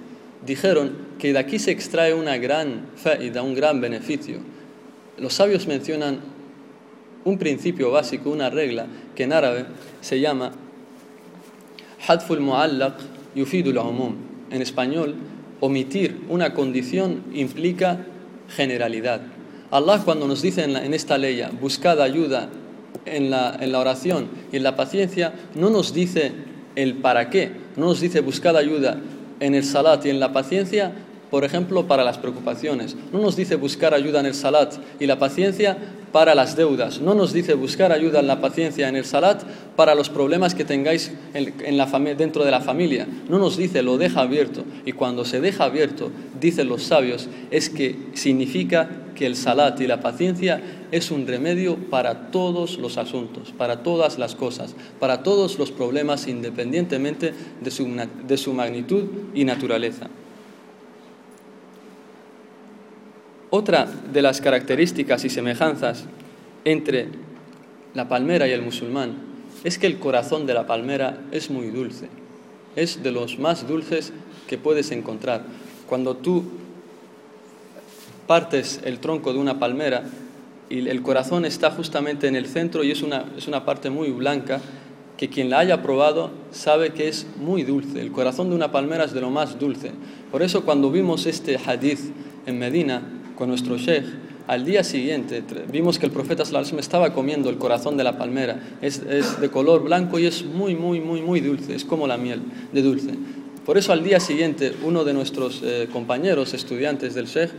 dijeron 0.46 0.92
que 1.20 1.34
de 1.34 1.40
aquí 1.40 1.60
se 1.60 1.72
extrae 1.72 2.14
una 2.14 2.38
gran 2.38 2.88
da 3.34 3.42
un 3.42 3.56
gran 3.56 3.82
beneficio. 3.82 4.40
Los 5.18 5.34
sabios 5.34 5.68
mencionan 5.68 6.20
un 7.24 7.38
principio 7.38 7.92
básico, 7.92 8.30
una 8.30 8.50
regla 8.50 8.88
que 9.16 9.24
en 9.24 9.34
árabe 9.34 9.66
se 10.02 10.20
llama 10.20 10.52
hadful 12.08 12.40
mu'allaq 12.40 12.96
yufidul 13.36 13.78
umum. 13.78 14.16
En 14.52 14.62
español 14.62 15.16
omitir 15.60 16.22
una 16.30 16.54
condición 16.54 17.24
implica 17.34 18.06
generalidad. 18.50 19.22
Allah 19.72 20.02
cuando 20.04 20.28
nos 20.28 20.42
dice 20.42 20.64
en, 20.66 20.94
esta 20.94 21.18
ley, 21.18 21.42
buscad 21.60 22.02
ayuda 22.02 22.50
en 23.06 23.30
la, 23.32 23.58
en 23.60 23.72
la 23.72 23.80
oración 23.80 24.28
y 24.52 24.58
en 24.58 24.64
la 24.64 24.76
paciencia, 24.76 25.34
no 25.56 25.70
nos 25.70 25.94
dice 25.94 26.32
el 26.76 26.96
para 26.96 27.30
qué, 27.30 27.52
no 27.78 27.88
nos 27.88 28.02
dice 28.02 28.20
buscad 28.20 28.58
ayuda 28.58 29.00
en 29.44 29.56
el 29.56 29.64
salat 29.66 30.06
y 30.06 30.10
en 30.10 30.20
la 30.20 30.32
paciencia, 30.32 30.94
por 31.34 31.46
ejemplo, 31.46 31.88
para 31.88 32.04
las 32.04 32.20
preocupaciones. 32.20 32.96
No 33.12 33.20
nos 33.20 33.36
dice 33.36 33.56
buscar 33.56 33.96
ayuda 33.96 34.20
en 34.20 34.28
el 34.28 34.36
salat 34.36 34.76
y 35.00 35.08
la 35.08 35.18
paciencia 35.18 35.76
para 36.12 36.36
las 36.36 36.56
deudas. 36.56 37.02
No 37.02 37.16
nos 37.16 37.34
dice 37.34 37.56
buscar 37.56 37.92
ayuda 37.92 38.20
en 38.20 38.28
la 38.28 38.40
paciencia 38.40 38.88
en 38.88 38.96
el 38.96 39.04
salat 39.04 39.42
para 39.76 39.96
los 39.96 40.10
problemas 40.10 40.54
que 40.54 40.64
tengáis 40.64 41.12
en, 41.34 42.18
dentro 42.18 42.46
de 42.46 42.52
la 42.52 42.62
familia. 42.62 43.08
No 43.30 43.40
nos 43.40 43.58
dice, 43.58 43.82
lo 43.82 43.98
deja 43.98 44.22
abierto. 44.22 44.64
Y 44.86 44.92
cuando 44.92 45.26
se 45.26 45.42
deja 45.42 45.64
abierto, 45.64 46.12
dicen 46.40 46.70
los 46.70 46.84
sabios, 46.84 47.28
es 47.50 47.72
que 47.72 47.96
significa 48.14 48.88
que 49.16 49.26
el 49.26 49.36
salat 49.36 49.82
y 49.82 49.88
la 49.88 50.02
paciencia 50.02 50.62
es 50.92 51.10
un 51.10 51.26
remedio 51.26 51.78
para 51.90 52.30
todos 52.30 52.78
los 52.78 53.00
asuntos, 53.00 53.52
para 53.58 53.82
todas 53.82 54.20
las 54.20 54.36
cosas, 54.36 54.76
para 55.00 55.24
todos 55.24 55.58
los 55.58 55.72
problemas 55.72 56.28
independientemente 56.28 57.34
de 57.60 58.38
su 58.38 58.54
magnitud 58.54 59.06
y 59.34 59.46
naturaleza. 59.46 60.12
Otra 63.56 63.86
de 63.86 64.24
las 64.24 64.42
características 64.42 65.26
y 65.26 65.30
semejanzas 65.30 66.06
entre 66.66 67.10
la 67.94 68.10
palmera 68.10 68.48
y 68.48 68.52
el 68.52 68.64
musulmán 68.64 69.14
es 69.64 69.78
que 69.78 69.86
el 69.86 70.00
corazón 70.00 70.48
de 70.48 70.56
la 70.56 70.66
palmera 70.66 71.20
es 71.32 71.52
muy 71.52 71.68
dulce, 71.68 72.08
es 72.76 73.04
de 73.04 73.12
los 73.12 73.38
más 73.38 73.68
dulces 73.68 74.12
que 74.48 74.58
puedes 74.58 74.92
encontrar. 74.92 75.44
Cuando 75.88 76.16
tú 76.16 76.46
partes 78.26 78.82
el 78.86 78.98
tronco 78.98 79.34
de 79.34 79.38
una 79.38 79.60
palmera 79.60 80.04
y 80.68 80.90
el 80.90 81.04
corazón 81.04 81.46
está 81.46 81.70
justamente 81.70 82.28
en 82.28 82.36
el 82.36 82.48
centro 82.48 82.84
y 82.84 82.90
es 82.90 83.04
una, 83.04 83.26
es 83.38 83.48
una 83.48 83.66
parte 83.66 83.92
muy 83.92 84.10
blanca, 84.10 84.62
que 85.16 85.30
quien 85.30 85.52
la 85.52 85.60
haya 85.60 85.84
probado 85.84 86.32
sabe 86.52 86.94
que 86.94 87.08
es 87.08 87.28
muy 87.38 87.62
dulce. 87.62 88.02
El 88.02 88.12
corazón 88.12 88.50
de 88.50 88.56
una 88.56 88.72
palmera 88.72 89.04
es 89.04 89.14
de 89.14 89.22
lo 89.22 89.30
más 89.30 89.60
dulce. 89.60 89.92
Por 90.32 90.42
eso 90.42 90.66
cuando 90.66 90.90
vimos 90.90 91.28
este 91.28 91.60
hadith 91.64 92.00
en 92.48 92.58
Medina, 92.58 93.20
con 93.44 93.50
nuestro 93.50 93.78
sheikh, 93.78 94.06
al 94.48 94.64
día 94.64 94.86
siguiente 94.86 95.44
vimos 95.70 96.00
que 96.00 96.06
el 96.06 96.14
profeta 96.14 96.46
sallallahu 96.46 96.80
estaba 96.80 97.12
comiendo 97.12 97.50
el 97.50 97.58
corazón 97.58 97.98
de 97.98 98.06
la 98.06 98.18
palmera. 98.18 98.78
Es, 98.82 99.00
es, 99.00 99.42
de 99.42 99.50
color 99.50 99.84
blanco 99.84 100.18
y 100.18 100.26
es 100.26 100.46
muy, 100.46 100.76
muy, 100.76 101.02
muy, 101.02 101.22
muy 101.22 101.42
dulce. 101.42 101.76
Es 101.76 101.84
como 101.84 102.08
la 102.08 102.16
miel 102.16 102.42
de 102.72 102.82
dulce. 102.82 103.16
Por 103.66 103.78
eso 103.78 103.92
al 103.92 104.02
día 104.02 104.22
siguiente 104.22 104.74
uno 104.86 105.04
de 105.04 105.14
nuestros 105.14 105.62
eh, 105.62 105.90
compañeros 105.92 106.54
estudiantes 106.54 107.16
del 107.16 107.26
sheikh, 107.26 107.50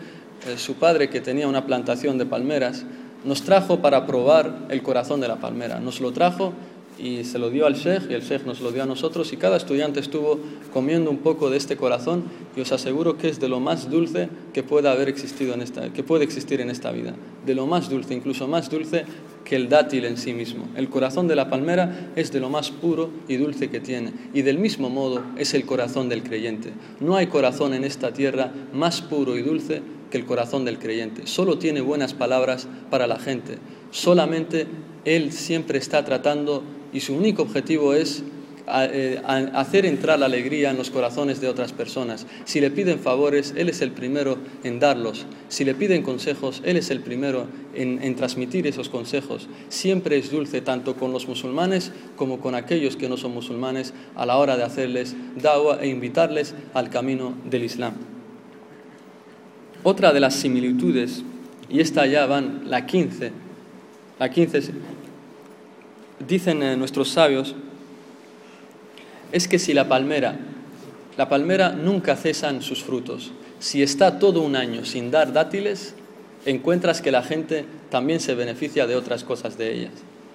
eh, 0.49 0.57
su 0.57 0.76
padre 0.76 1.11
que 1.11 1.20
tenía 1.20 1.49
una 1.49 1.66
plantación 1.66 2.16
de 2.16 2.24
palmeras, 2.24 2.87
nos 3.26 3.43
trajo 3.43 3.80
para 3.80 4.07
probar 4.07 4.68
el 4.70 4.82
corazón 4.82 5.20
de 5.20 5.28
la 5.28 5.37
palmera. 5.37 5.80
Nos 5.80 6.01
lo 6.01 6.12
trajo 6.12 6.55
y 6.99 7.24
se 7.24 7.38
lo 7.38 7.51
dio 7.51 7.66
al 7.66 7.74
sheikh 7.74 8.11
y 8.11 8.14
el 8.14 8.22
sheikh 8.22 8.45
nos 8.47 8.61
lo 8.61 8.70
dio 8.70 8.82
a 8.82 8.86
nosotros 8.86 9.32
y 9.32 9.36
cada 9.36 9.57
estudiante 9.57 10.01
estuvo 10.01 10.38
comiendo 10.72 11.11
un 11.11 11.18
poco 11.18 11.51
de 11.51 11.57
este 11.57 11.76
corazón 11.76 12.24
y 12.57 12.61
os 12.61 12.72
aseguro 12.72 13.18
que 13.18 13.28
es 13.28 13.40
de 13.40 13.49
lo 13.49 13.61
más 13.61 13.90
dulce 13.90 14.28
que 14.53 14.62
pueda 14.62 14.92
haber 14.92 15.09
existido 15.09 15.55
en 15.55 15.62
esta 15.62 15.92
que 15.92 16.05
puede 16.05 16.24
existir 16.24 16.61
en 16.61 16.70
esta 16.70 16.92
vida 16.92 17.14
de 17.45 17.55
lo 17.55 17.66
más 17.66 17.88
dulce 17.88 18.14
incluso 18.14 18.47
más 18.47 18.70
dulce 18.70 19.05
que 19.45 19.57
el 19.57 19.68
dátil 19.68 20.07
en 20.07 20.16
sí 20.16 20.32
mismo. 20.32 20.66
El 20.74 20.88
corazón 20.88 21.28
de 21.28 21.36
la 21.36 21.51
palmera 21.51 22.12
es 22.16 22.32
de 22.32 22.40
lo 22.40 22.49
más 22.49 22.70
puro 22.70 23.11
y 23.28 23.36
dulce 23.36 23.68
que 23.68 23.80
tiene 23.80 24.12
y 24.32 24.42
del 24.42 24.59
mismo 24.59 24.88
modo 24.88 25.22
es 25.36 25.55
el 25.55 25.66
corazón 25.66 26.09
del 26.09 26.22
creyente. 26.22 26.72
No 27.01 27.16
hay 27.16 27.26
corazón 27.26 27.74
en 27.74 27.84
esta 27.84 28.12
tierra 28.12 28.53
más 28.72 29.03
puro 29.03 29.36
y 29.36 29.42
dulce 29.42 29.82
que 30.11 30.18
el 30.18 30.24
corazón 30.24 30.64
del 30.64 30.78
creyente. 30.78 31.26
Solo 31.26 31.59
tiene 31.59 31.80
buenas 31.80 32.14
palabras 32.14 32.66
para 32.90 33.07
la 33.07 33.18
gente. 33.18 33.59
Solamente 33.90 34.66
él 35.05 35.32
siempre 35.32 35.78
está 35.78 36.05
tratando 36.05 36.62
y 36.95 37.01
su 37.01 37.14
único 37.14 37.42
objetivo 37.42 37.92
es 37.92 38.22
eh, 38.66 39.20
hacer 39.26 39.84
entrar 39.84 40.18
la 40.18 40.24
alegría 40.24 40.70
en 40.70 40.78
los 40.78 40.88
corazones 40.88 41.38
de 41.38 41.49
otras 41.49 41.74
personas. 41.74 42.26
Si 42.47 42.62
le 42.62 42.70
piden 42.70 42.99
favores, 42.99 43.53
Él 43.59 43.68
es 43.68 43.82
el 43.82 43.90
primero 43.90 44.38
en 44.62 44.80
darlos. 44.80 45.26
Si 45.49 45.66
le 45.66 45.74
piden 45.74 46.03
consejos, 46.03 46.62
Él 46.64 46.78
es 46.78 46.90
el 46.90 47.01
primero 47.01 47.47
en, 47.74 48.14
transmitir 48.14 48.66
esos 48.66 48.88
consejos. 48.88 49.49
Siempre 49.68 50.16
es 50.16 50.30
dulce 50.30 50.62
tanto 50.62 50.97
con 50.97 51.12
los 51.12 51.28
musulmanes 51.28 51.92
como 52.16 52.40
con 52.40 52.55
aquellos 52.55 52.97
que 52.97 53.09
no 53.09 53.18
son 53.18 53.34
musulmanes 53.34 53.92
a 54.14 54.24
la 54.24 54.38
hora 54.38 54.57
de 54.57 54.62
hacerles 54.62 55.14
dawa 55.42 55.80
e 55.82 55.88
invitarles 55.88 56.55
al 56.72 56.88
camino 56.88 57.34
del 57.51 57.64
Islam. 57.64 57.92
Otra 59.82 60.14
de 60.14 60.20
las 60.20 60.36
similitudes, 60.36 61.22
y 61.68 61.80
esta 61.80 62.07
ya 62.07 62.24
van 62.24 62.62
la 62.70 62.86
15, 62.86 63.30
la 64.18 64.30
15 64.30 64.62
dicen 66.19 66.62
eh, 66.62 66.77
nuestros 66.77 67.09
sabios, 67.11 67.55
es 69.33 69.49
que 69.49 69.59
si 69.59 69.75
la 69.75 69.89
palmera, 69.89 70.37
la 71.17 71.29
palmera 71.29 71.71
nunca 71.71 72.17
cesan 72.17 72.62
sus 72.62 72.83
frutos. 72.83 73.33
Si 73.59 73.83
está 73.83 74.19
todo 74.19 74.43
un 74.43 74.57
año 74.57 74.85
sin 74.85 75.11
dar 75.11 75.33
dátiles, 75.33 75.95
encuentras 76.47 77.01
que 77.01 77.11
la 77.11 77.23
gente 77.23 77.65
también 77.91 78.21
se 78.21 78.35
beneficia 78.35 78.87
de 78.87 78.97
otras 78.97 79.25
cosas 79.25 79.57
de 79.59 79.73
ellas 79.73 79.93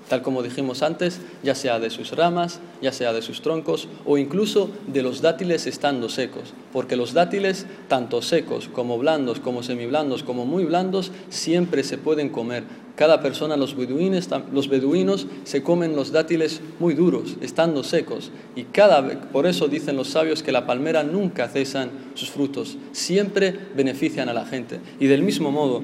tal 0.09 0.21
como 0.23 0.43
dijimos 0.43 0.81
antes, 0.81 1.21
ya 1.43 1.55
sea 1.55 1.79
de 1.79 1.89
sus 1.89 2.11
ramas, 2.11 2.59
ya 2.81 2.91
sea 2.91 3.13
de 3.13 3.21
sus 3.21 3.41
troncos 3.41 3.87
o 4.05 4.17
incluso 4.17 4.69
de 4.87 5.03
los 5.03 5.21
dátiles 5.21 5.67
estando 5.67 6.09
secos, 6.09 6.53
porque 6.73 6.95
los 6.95 7.13
dátiles, 7.13 7.67
tanto 7.87 8.21
secos 8.21 8.67
como 8.67 8.97
blandos, 8.97 9.39
como 9.39 9.63
semiblandos, 9.63 10.23
como 10.23 10.45
muy 10.45 10.65
blandos, 10.65 11.11
siempre 11.29 11.83
se 11.83 11.97
pueden 11.97 12.29
comer. 12.29 12.63
Cada 12.95 13.21
persona, 13.21 13.55
los 13.55 13.77
beduines, 13.77 14.27
los 14.51 14.67
beduinos, 14.67 15.27
se 15.45 15.63
comen 15.63 15.95
los 15.95 16.11
dátiles 16.11 16.59
muy 16.79 16.95
duros, 16.95 17.37
estando 17.39 17.81
secos. 17.83 18.31
Y 18.57 18.63
cada 18.63 19.07
por 19.31 19.45
eso 19.45 19.69
dicen 19.69 19.95
los 19.95 20.09
sabios 20.09 20.43
que 20.43 20.51
la 20.51 20.65
palmera 20.65 21.03
nunca 21.03 21.47
cesan 21.47 21.91
sus 22.15 22.29
frutos, 22.29 22.77
siempre 22.91 23.57
benefician 23.73 24.27
a 24.27 24.33
la 24.33 24.45
gente. 24.45 24.81
Y 24.99 25.07
del 25.07 25.23
mismo 25.23 25.49
modo, 25.49 25.81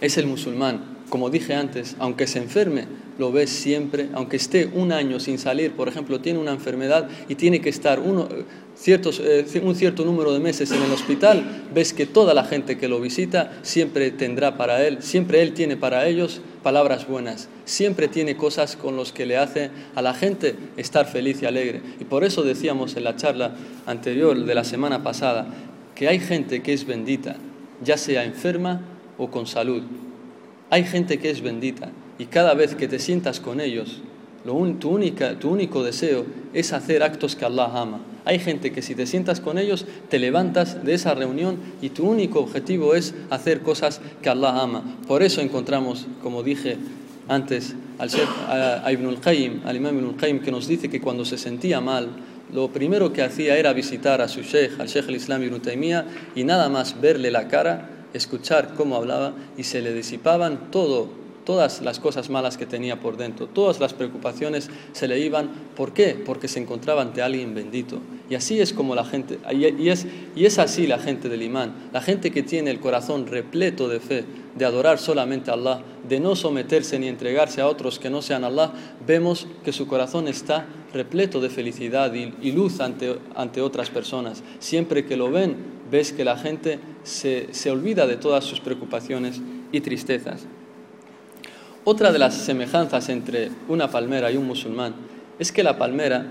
es 0.00 0.16
el 0.18 0.26
musulmán 0.26 0.95
como 1.08 1.30
dije 1.30 1.54
antes, 1.54 1.96
aunque 1.98 2.26
se 2.26 2.38
enferme, 2.38 2.86
lo 3.18 3.32
ves 3.32 3.50
siempre, 3.50 4.08
aunque 4.12 4.36
esté 4.36 4.66
un 4.66 4.92
año 4.92 5.20
sin 5.20 5.38
salir, 5.38 5.72
por 5.72 5.88
ejemplo, 5.88 6.20
tiene 6.20 6.38
una 6.38 6.52
enfermedad 6.52 7.08
y 7.28 7.36
tiene 7.36 7.60
que 7.60 7.68
estar 7.68 8.00
uno, 8.00 8.28
ciertos, 8.76 9.20
eh, 9.24 9.46
un 9.62 9.74
cierto 9.74 10.04
número 10.04 10.32
de 10.32 10.40
meses 10.40 10.70
en 10.70 10.82
el 10.82 10.92
hospital, 10.92 11.64
ves 11.74 11.92
que 11.92 12.06
toda 12.06 12.34
la 12.34 12.44
gente 12.44 12.76
que 12.76 12.88
lo 12.88 13.00
visita 13.00 13.52
siempre 13.62 14.10
tendrá 14.10 14.56
para 14.56 14.86
él, 14.86 14.98
siempre 15.00 15.42
él 15.42 15.54
tiene 15.54 15.76
para 15.76 16.06
ellos 16.06 16.40
palabras 16.62 17.08
buenas, 17.08 17.48
siempre 17.64 18.08
tiene 18.08 18.36
cosas 18.36 18.76
con 18.76 18.96
las 18.96 19.12
que 19.12 19.26
le 19.26 19.38
hace 19.38 19.70
a 19.94 20.02
la 20.02 20.14
gente 20.14 20.56
estar 20.76 21.06
feliz 21.06 21.40
y 21.42 21.46
alegre. 21.46 21.80
Y 22.00 22.04
por 22.04 22.24
eso 22.24 22.42
decíamos 22.42 22.96
en 22.96 23.04
la 23.04 23.16
charla 23.16 23.54
anterior 23.86 24.44
de 24.44 24.54
la 24.54 24.64
semana 24.64 25.02
pasada 25.02 25.46
que 25.94 26.08
hay 26.08 26.20
gente 26.20 26.62
que 26.62 26.72
es 26.72 26.84
bendita, 26.84 27.36
ya 27.82 27.96
sea 27.96 28.24
enferma 28.24 28.82
o 29.16 29.30
con 29.30 29.46
salud. 29.46 29.82
Hay 30.70 30.84
gente 30.84 31.18
que 31.18 31.30
es 31.30 31.42
bendita 31.42 31.90
y 32.18 32.26
cada 32.26 32.54
vez 32.54 32.74
que 32.74 32.88
te 32.88 32.98
sientas 32.98 33.40
con 33.40 33.60
ellos, 33.60 34.02
tu, 34.44 34.88
única, 34.88 35.38
tu 35.38 35.50
único 35.50 35.82
deseo 35.82 36.24
es 36.54 36.72
hacer 36.72 37.02
actos 37.02 37.36
que 37.36 37.44
Allah 37.44 37.70
ama. 37.74 38.00
Hay 38.24 38.38
gente 38.38 38.72
que 38.72 38.82
si 38.82 38.94
te 38.94 39.06
sientas 39.06 39.40
con 39.40 39.58
ellos, 39.58 39.86
te 40.08 40.18
levantas 40.18 40.84
de 40.84 40.94
esa 40.94 41.14
reunión 41.14 41.58
y 41.80 41.90
tu 41.90 42.08
único 42.08 42.40
objetivo 42.40 42.94
es 42.94 43.14
hacer 43.30 43.60
cosas 43.60 44.00
que 44.22 44.28
Allah 44.28 44.60
ama. 44.60 44.98
Por 45.06 45.22
eso 45.22 45.40
encontramos, 45.40 46.06
como 46.22 46.42
dije 46.42 46.76
antes, 47.28 47.74
al 47.98 48.10
a, 48.48 48.90
Ibn 48.92 49.06
al-Qayyim, 49.06 49.60
al 49.64 49.76
Imam 49.76 49.96
Ibn 49.98 50.08
al-Qayyim, 50.10 50.40
que 50.40 50.50
nos 50.50 50.66
dice 50.66 50.88
que 50.88 51.00
cuando 51.00 51.24
se 51.24 51.38
sentía 51.38 51.80
mal, 51.80 52.08
lo 52.52 52.68
primero 52.68 53.12
que 53.12 53.22
hacía 53.22 53.56
era 53.56 53.72
visitar 53.72 54.20
a 54.20 54.28
su 54.28 54.42
sheikh, 54.42 54.80
al 54.80 54.86
sheikh 54.86 55.08
al-Islam 55.08 55.42
Ibn 55.42 55.60
Taymiyyah, 55.60 56.06
y 56.34 56.44
nada 56.44 56.68
más 56.68 57.00
verle 57.00 57.30
la 57.30 57.48
cara, 57.48 57.95
escuchar 58.16 58.74
cómo 58.74 58.96
hablaba, 58.96 59.34
y 59.56 59.64
se 59.64 59.82
le 59.82 59.92
disipaban 59.92 60.70
todo 60.70 61.08
todas 61.46 61.80
las 61.80 62.00
cosas 62.00 62.28
malas 62.28 62.58
que 62.58 62.66
tenía 62.66 63.00
por 63.00 63.16
dentro, 63.16 63.46
todas 63.46 63.78
las 63.80 63.94
preocupaciones 63.94 64.68
se 64.92 65.08
le 65.08 65.20
iban. 65.20 65.48
¿Por 65.76 65.94
qué? 65.94 66.20
Porque 66.26 66.48
se 66.48 66.58
encontraba 66.58 67.00
ante 67.00 67.22
alguien 67.22 67.54
bendito. 67.54 68.00
Y 68.28 68.34
así 68.34 68.60
es 68.60 68.72
como 68.72 68.96
la 68.96 69.04
gente, 69.04 69.38
y 69.52 69.88
es, 69.88 70.06
y 70.34 70.44
es 70.44 70.58
así 70.58 70.88
la 70.88 70.98
gente 70.98 71.28
del 71.28 71.42
imán, 71.42 71.90
la 71.92 72.02
gente 72.02 72.32
que 72.32 72.42
tiene 72.42 72.72
el 72.72 72.80
corazón 72.80 73.28
repleto 73.28 73.88
de 73.88 74.00
fe, 74.00 74.24
de 74.56 74.64
adorar 74.64 74.98
solamente 74.98 75.50
a 75.52 75.54
Allah, 75.54 75.80
de 76.06 76.18
no 76.18 76.34
someterse 76.34 76.98
ni 76.98 77.06
entregarse 77.06 77.60
a 77.60 77.68
otros 77.68 78.00
que 78.00 78.10
no 78.10 78.22
sean 78.22 78.42
Allah, 78.42 78.72
vemos 79.06 79.46
que 79.64 79.72
su 79.72 79.86
corazón 79.86 80.26
está 80.26 80.66
repleto 80.92 81.40
de 81.40 81.50
felicidad 81.50 82.12
y, 82.14 82.34
y 82.42 82.50
luz 82.50 82.80
ante, 82.80 83.18
ante 83.36 83.60
otras 83.60 83.90
personas. 83.90 84.42
Siempre 84.58 85.04
que 85.04 85.16
lo 85.16 85.30
ven, 85.30 85.75
ves 85.90 86.12
que 86.12 86.24
la 86.24 86.36
gente 86.36 86.78
se, 87.02 87.48
se 87.52 87.70
olvida 87.70 88.06
de 88.06 88.16
todas 88.16 88.44
sus 88.44 88.60
preocupaciones 88.60 89.40
y 89.72 89.80
tristezas. 89.80 90.46
Otra 91.84 92.10
de 92.10 92.18
las 92.18 92.34
semejanzas 92.34 93.08
entre 93.08 93.50
una 93.68 93.90
palmera 93.90 94.30
y 94.30 94.36
un 94.36 94.46
musulmán 94.46 94.94
es 95.38 95.52
que 95.52 95.62
la 95.62 95.78
palmera 95.78 96.26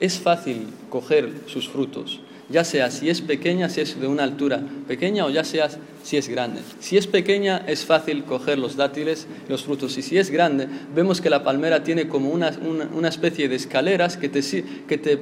es 0.00 0.18
fácil 0.18 0.66
coger 0.90 1.32
sus 1.46 1.68
frutos. 1.68 2.20
Ya 2.50 2.64
sea 2.64 2.90
si 2.90 3.10
es 3.10 3.20
pequeña, 3.20 3.68
si 3.68 3.80
es 3.80 4.00
de 4.00 4.06
una 4.06 4.24
altura 4.24 4.62
pequeña 4.86 5.26
o 5.26 5.30
ya 5.30 5.44
sea 5.44 5.68
si 6.02 6.16
es 6.16 6.28
grande. 6.28 6.60
Si 6.80 6.96
es 6.96 7.06
pequeña 7.06 7.64
es 7.66 7.84
fácil 7.84 8.24
coger 8.24 8.58
los 8.58 8.76
dátiles, 8.76 9.26
los 9.48 9.64
frutos, 9.64 9.98
y 9.98 10.02
si 10.02 10.16
es 10.16 10.30
grande 10.30 10.66
vemos 10.94 11.20
que 11.20 11.28
la 11.28 11.44
palmera 11.44 11.82
tiene 11.82 12.08
como 12.08 12.30
una, 12.30 12.50
una, 12.94 13.08
especie 13.08 13.48
de 13.48 13.56
escaleras 13.56 14.16
que, 14.16 14.30
te, 14.30 14.40
que 14.86 14.96
te, 14.96 15.16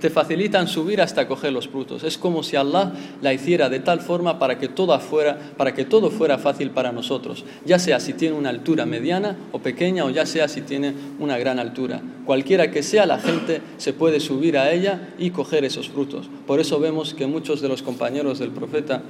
te, 0.00 0.10
facilitan 0.10 0.68
subir 0.68 1.02
hasta 1.02 1.28
coger 1.28 1.52
los 1.52 1.68
frutos. 1.68 2.04
Es 2.04 2.16
como 2.16 2.42
si 2.42 2.56
Allah 2.56 2.92
la 3.20 3.34
hiciera 3.34 3.68
de 3.68 3.80
tal 3.80 4.00
forma 4.00 4.38
para 4.38 4.58
que 4.58 4.68
todo 4.68 4.98
fuera, 5.00 5.38
para 5.56 5.74
que 5.74 5.84
todo 5.84 6.10
fuera 6.10 6.38
fácil 6.38 6.70
para 6.70 6.92
nosotros, 6.92 7.44
ya 7.66 7.78
sea 7.78 8.00
si 8.00 8.14
tiene 8.14 8.34
una 8.34 8.48
altura 8.48 8.86
mediana 8.86 9.36
o 9.52 9.58
pequeña 9.58 10.04
o 10.04 10.10
ya 10.10 10.24
sea 10.24 10.48
si 10.48 10.62
tiene 10.62 10.94
una 11.18 11.36
gran 11.36 11.58
altura. 11.58 12.00
Cualquiera 12.24 12.70
que 12.70 12.82
sea 12.82 13.04
la 13.04 13.18
gente 13.18 13.60
se 13.76 13.92
puede 13.92 14.20
subir 14.20 14.56
a 14.56 14.72
ella 14.72 15.10
y 15.18 15.30
coger 15.30 15.64
esos 15.64 15.90
frutos. 15.90 16.30
Por 16.46 16.60
eso 16.62 16.80
vemos 16.80 17.14
que 17.14 17.26
muchos 17.26 17.60
de 17.60 17.68
los 17.68 17.82
compañeros 17.82 18.38
del 18.38 18.50
profeta, 18.50 19.02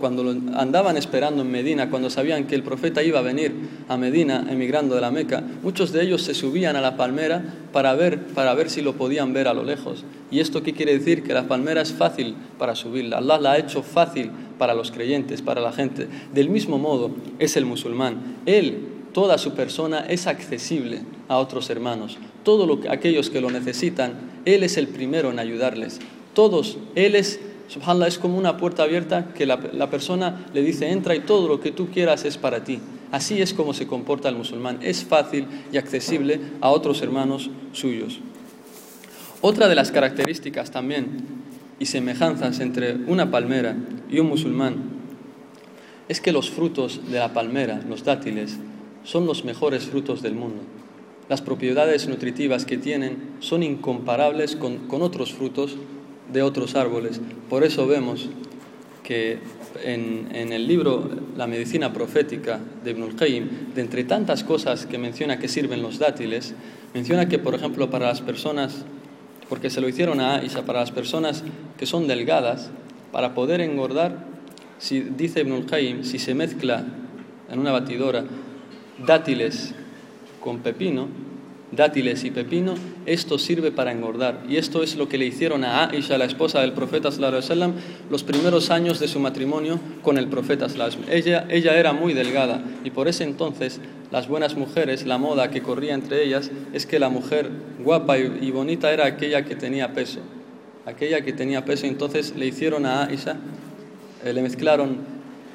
cuando 0.00 0.30
andaban 0.54 0.96
esperando 0.96 1.42
en 1.42 1.50
Medina, 1.50 1.88
cuando 1.88 2.10
sabían 2.10 2.46
que 2.46 2.54
el 2.54 2.62
profeta 2.62 3.02
iba 3.02 3.20
a 3.20 3.22
venir 3.22 3.54
a 3.88 3.96
Medina, 3.96 4.46
emigrando 4.50 4.94
de 4.94 5.00
la 5.00 5.10
Meca, 5.10 5.44
muchos 5.62 5.92
de 5.92 6.02
ellos 6.02 6.22
se 6.22 6.34
subían 6.34 6.76
a 6.76 6.80
la 6.80 6.96
palmera 6.96 7.54
para 7.72 7.94
ver, 7.94 8.26
para 8.28 8.54
ver 8.54 8.68
si 8.70 8.82
lo 8.82 8.94
podían 8.94 9.32
ver 9.32 9.48
a 9.48 9.54
lo 9.54 9.62
lejos. 9.62 10.04
¿Y 10.30 10.40
esto 10.40 10.62
qué 10.62 10.72
quiere 10.72 10.98
decir? 10.98 11.22
Que 11.22 11.32
la 11.32 11.46
palmera 11.46 11.82
es 11.82 11.92
fácil 11.92 12.34
para 12.58 12.74
subirla. 12.74 13.18
Allah 13.18 13.38
la 13.38 13.52
ha 13.52 13.58
hecho 13.58 13.82
fácil 13.82 14.30
para 14.58 14.74
los 14.74 14.90
creyentes, 14.90 15.42
para 15.42 15.60
la 15.60 15.72
gente. 15.72 16.08
Del 16.34 16.50
mismo 16.50 16.78
modo 16.78 17.10
es 17.38 17.56
el 17.56 17.66
musulmán. 17.66 18.38
Él, 18.46 18.88
toda 19.12 19.38
su 19.38 19.54
persona 19.54 20.06
es 20.08 20.26
accesible 20.26 21.02
a 21.28 21.38
otros 21.38 21.70
hermanos. 21.70 22.18
Todos 22.42 22.86
aquellos 22.88 23.30
que 23.30 23.40
lo 23.40 23.50
necesitan, 23.50 24.14
Él 24.44 24.62
es 24.62 24.76
el 24.76 24.88
primero 24.88 25.30
en 25.30 25.38
ayudarles. 25.38 26.00
Todos, 26.36 26.76
Él 26.94 27.14
es, 27.14 27.40
subhanallah, 27.68 28.08
es 28.08 28.18
como 28.18 28.36
una 28.36 28.58
puerta 28.58 28.82
abierta 28.82 29.32
que 29.32 29.46
la, 29.46 29.58
la 29.72 29.88
persona 29.88 30.44
le 30.52 30.60
dice, 30.60 30.90
entra 30.90 31.14
y 31.14 31.20
todo 31.20 31.48
lo 31.48 31.60
que 31.60 31.72
tú 31.72 31.88
quieras 31.88 32.26
es 32.26 32.36
para 32.36 32.62
ti. 32.62 32.78
Así 33.10 33.40
es 33.40 33.54
como 33.54 33.72
se 33.72 33.86
comporta 33.86 34.28
el 34.28 34.36
musulmán. 34.36 34.80
Es 34.82 35.02
fácil 35.02 35.46
y 35.72 35.78
accesible 35.78 36.38
a 36.60 36.68
otros 36.68 37.00
hermanos 37.00 37.48
suyos. 37.72 38.18
Otra 39.40 39.66
de 39.66 39.76
las 39.76 39.90
características 39.90 40.70
también 40.70 41.24
y 41.78 41.86
semejanzas 41.86 42.60
entre 42.60 42.96
una 43.06 43.30
palmera 43.30 43.74
y 44.10 44.18
un 44.18 44.28
musulmán 44.28 44.74
es 46.06 46.20
que 46.20 46.32
los 46.32 46.50
frutos 46.50 47.00
de 47.10 47.18
la 47.18 47.32
palmera, 47.32 47.80
los 47.88 48.04
dátiles, 48.04 48.58
son 49.04 49.24
los 49.24 49.46
mejores 49.46 49.84
frutos 49.84 50.20
del 50.20 50.34
mundo. 50.34 50.60
Las 51.30 51.40
propiedades 51.40 52.06
nutritivas 52.08 52.66
que 52.66 52.76
tienen 52.76 53.36
son 53.40 53.62
incomparables 53.62 54.54
con, 54.54 54.86
con 54.86 55.00
otros 55.00 55.32
frutos 55.32 55.78
de 56.32 56.42
otros 56.42 56.74
árboles. 56.74 57.20
Por 57.48 57.64
eso 57.64 57.86
vemos 57.86 58.28
que 59.02 59.38
en, 59.84 60.28
en, 60.32 60.52
el 60.52 60.66
libro 60.66 61.08
La 61.36 61.46
medicina 61.46 61.92
profética 61.92 62.58
de 62.82 62.90
Ibn 62.90 63.02
al-Qayyim, 63.04 63.48
de 63.74 63.80
entre 63.80 64.04
tantas 64.04 64.42
cosas 64.42 64.86
que 64.86 64.98
menciona 64.98 65.38
que 65.38 65.48
sirven 65.48 65.82
los 65.82 65.98
dátiles, 65.98 66.54
menciona 66.94 67.28
que, 67.28 67.38
por 67.38 67.54
ejemplo, 67.54 67.90
para 67.90 68.06
las 68.06 68.20
personas, 68.20 68.84
porque 69.48 69.70
se 69.70 69.80
lo 69.80 69.88
hicieron 69.88 70.20
a 70.20 70.36
Aisha, 70.36 70.64
para 70.64 70.80
las 70.80 70.90
personas 70.90 71.44
que 71.78 71.86
son 71.86 72.08
delgadas, 72.08 72.70
para 73.12 73.34
poder 73.34 73.60
engordar, 73.60 74.24
si, 74.78 75.00
dice 75.00 75.40
Ibn 75.40 75.52
al-Qayyim, 75.52 76.04
si 76.04 76.18
se 76.18 76.34
mezcla 76.34 76.84
en 77.50 77.58
una 77.58 77.72
batidora 77.72 78.24
dátiles 79.06 79.74
con 80.40 80.60
pepino, 80.60 81.08
dátiles 81.72 82.24
y 82.24 82.30
pepino, 82.30 82.74
esto 83.06 83.38
sirve 83.38 83.72
para 83.72 83.92
engordar. 83.92 84.42
Y 84.48 84.56
esto 84.56 84.82
es 84.82 84.96
lo 84.96 85.08
que 85.08 85.18
le 85.18 85.26
hicieron 85.26 85.64
a 85.64 85.88
Aisha, 85.88 86.18
la 86.18 86.24
esposa 86.24 86.60
del 86.60 86.72
profeta 86.72 87.10
sallam, 87.10 87.74
los 88.10 88.22
primeros 88.22 88.70
años 88.70 89.00
de 89.00 89.08
su 89.08 89.20
matrimonio 89.20 89.80
con 90.02 90.18
el 90.18 90.28
profeta 90.28 90.66
ella, 91.10 91.46
ella 91.48 91.76
era 91.76 91.92
muy 91.92 92.12
delgada 92.12 92.62
y 92.84 92.90
por 92.90 93.08
ese 93.08 93.24
entonces 93.24 93.80
las 94.10 94.28
buenas 94.28 94.56
mujeres, 94.56 95.06
la 95.06 95.18
moda 95.18 95.50
que 95.50 95.62
corría 95.62 95.94
entre 95.94 96.24
ellas 96.24 96.50
es 96.72 96.86
que 96.86 96.98
la 96.98 97.08
mujer 97.08 97.50
guapa 97.82 98.18
y, 98.18 98.50
bonita 98.50 98.92
era 98.92 99.06
aquella 99.06 99.44
que 99.44 99.56
tenía 99.56 99.92
peso. 99.92 100.20
Aquella 100.84 101.22
que 101.22 101.32
tenía 101.32 101.64
peso, 101.64 101.86
entonces 101.86 102.34
le 102.36 102.46
hicieron 102.46 102.86
a 102.86 103.04
Aisha, 103.04 103.36
eh, 104.24 104.32
le 104.32 104.42
mezclaron 104.42 104.98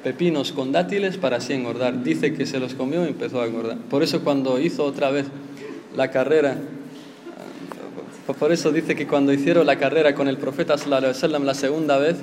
pepinos 0.04 0.52
con 0.52 0.72
dátiles 0.72 1.16
para 1.16 1.38
así 1.38 1.54
engordar. 1.54 2.02
Dice 2.02 2.34
que 2.34 2.44
se 2.44 2.60
los 2.60 2.74
comió 2.74 3.04
y 3.04 3.08
empezó 3.08 3.40
a 3.40 3.46
engordar. 3.46 3.78
Por 3.78 4.02
eso 4.02 4.22
cuando 4.22 4.60
hizo 4.60 4.84
otra 4.84 5.10
vez 5.10 5.26
la 5.96 6.10
carrera, 6.10 6.56
por 8.38 8.52
eso 8.52 8.72
dice 8.72 8.94
que 8.94 9.06
cuando 9.06 9.32
hicieron 9.32 9.66
la 9.66 9.78
carrera 9.78 10.14
con 10.14 10.28
el 10.28 10.36
profeta 10.36 10.78
sallallahu 10.78 11.44
la 11.44 11.54
segunda 11.54 11.98
vez, 11.98 12.16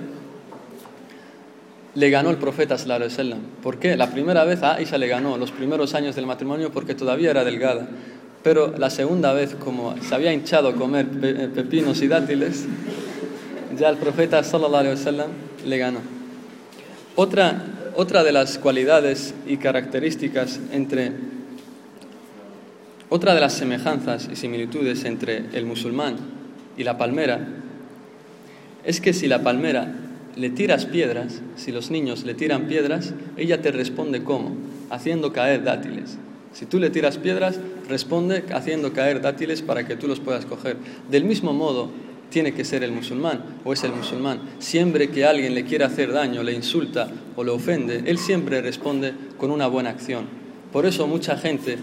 le 1.95 2.09
ganó 2.09 2.29
el 2.29 2.37
profeta 2.37 2.77
sallallahu 2.77 3.35
¿Por 3.61 3.79
qué? 3.79 3.97
La 3.97 4.11
primera 4.11 4.43
vez 4.43 4.63
a 4.63 4.75
Aisha 4.75 4.97
le 4.97 5.07
ganó 5.07 5.37
los 5.37 5.51
primeros 5.51 5.93
años 5.95 6.15
del 6.15 6.25
matrimonio 6.25 6.71
porque 6.71 6.95
todavía 6.95 7.31
era 7.31 7.43
delgada. 7.43 7.87
Pero 8.43 8.73
la 8.77 8.89
segunda 8.89 9.33
vez, 9.33 9.55
como 9.55 9.95
se 10.01 10.15
había 10.15 10.31
hinchado 10.31 10.69
a 10.69 10.73
comer 10.73 11.07
pepinos 11.53 12.01
y 12.01 12.07
dátiles, 12.07 12.65
ya 13.77 13.89
el 13.89 13.97
profeta 13.97 14.43
sallallahu 14.43 14.95
le 15.65 15.77
ganó. 15.77 15.99
Otra, 17.15 17.63
otra 17.95 18.23
de 18.23 18.31
las 18.31 18.57
cualidades 18.57 19.33
y 19.45 19.57
características 19.57 20.59
entre 20.71 21.11
otra 23.09 23.33
de 23.33 23.41
las 23.41 23.53
semejanzas 23.53 24.29
y 24.31 24.35
similitudes 24.35 25.03
entre 25.05 25.45
el 25.53 25.65
musulmán 25.65 26.17
y 26.77 26.83
la 26.83 26.97
palmera 26.97 27.47
es 28.83 29.01
que 29.01 29.13
si 29.13 29.27
la 29.27 29.43
palmera 29.43 29.93
le 30.35 30.49
tiras 30.49 30.85
piedras, 30.85 31.41
si 31.55 31.71
los 31.71 31.91
niños 31.91 32.23
le 32.23 32.33
tiran 32.33 32.67
piedras, 32.67 33.13
ella 33.35 33.61
te 33.61 33.71
responde 33.71 34.23
cómo, 34.23 34.55
haciendo 34.89 35.33
caer 35.33 35.63
dátiles. 35.63 36.17
Si 36.53 36.65
tú 36.65 36.79
le 36.79 36.89
tiras 36.89 37.17
piedras, 37.17 37.59
responde 37.87 38.43
haciendo 38.53 38.93
caer 38.93 39.21
dátiles 39.21 39.61
para 39.61 39.85
que 39.85 39.95
tú 39.95 40.07
los 40.07 40.19
puedas 40.19 40.45
coger. 40.45 40.77
Del 41.09 41.25
mismo 41.25 41.51
modo, 41.51 41.89
tiene 42.29 42.53
que 42.53 42.63
ser 42.63 42.83
el 42.83 42.91
musulmán 42.91 43.43
o 43.65 43.73
es 43.73 43.83
el 43.83 43.91
musulmán. 43.91 44.41
Siempre 44.59 45.09
que 45.09 45.25
alguien 45.25 45.55
le 45.55 45.65
quiere 45.65 45.83
hacer 45.83 46.13
daño, 46.13 46.43
le 46.43 46.53
insulta 46.53 47.09
o 47.35 47.43
le 47.43 47.51
ofende, 47.51 48.03
él 48.05 48.17
siempre 48.17 48.61
responde 48.61 49.13
con 49.37 49.51
una 49.51 49.67
buena 49.67 49.89
acción. 49.89 50.25
Por 50.71 50.85
eso 50.85 51.07
mucha 51.07 51.37
gente 51.37 51.77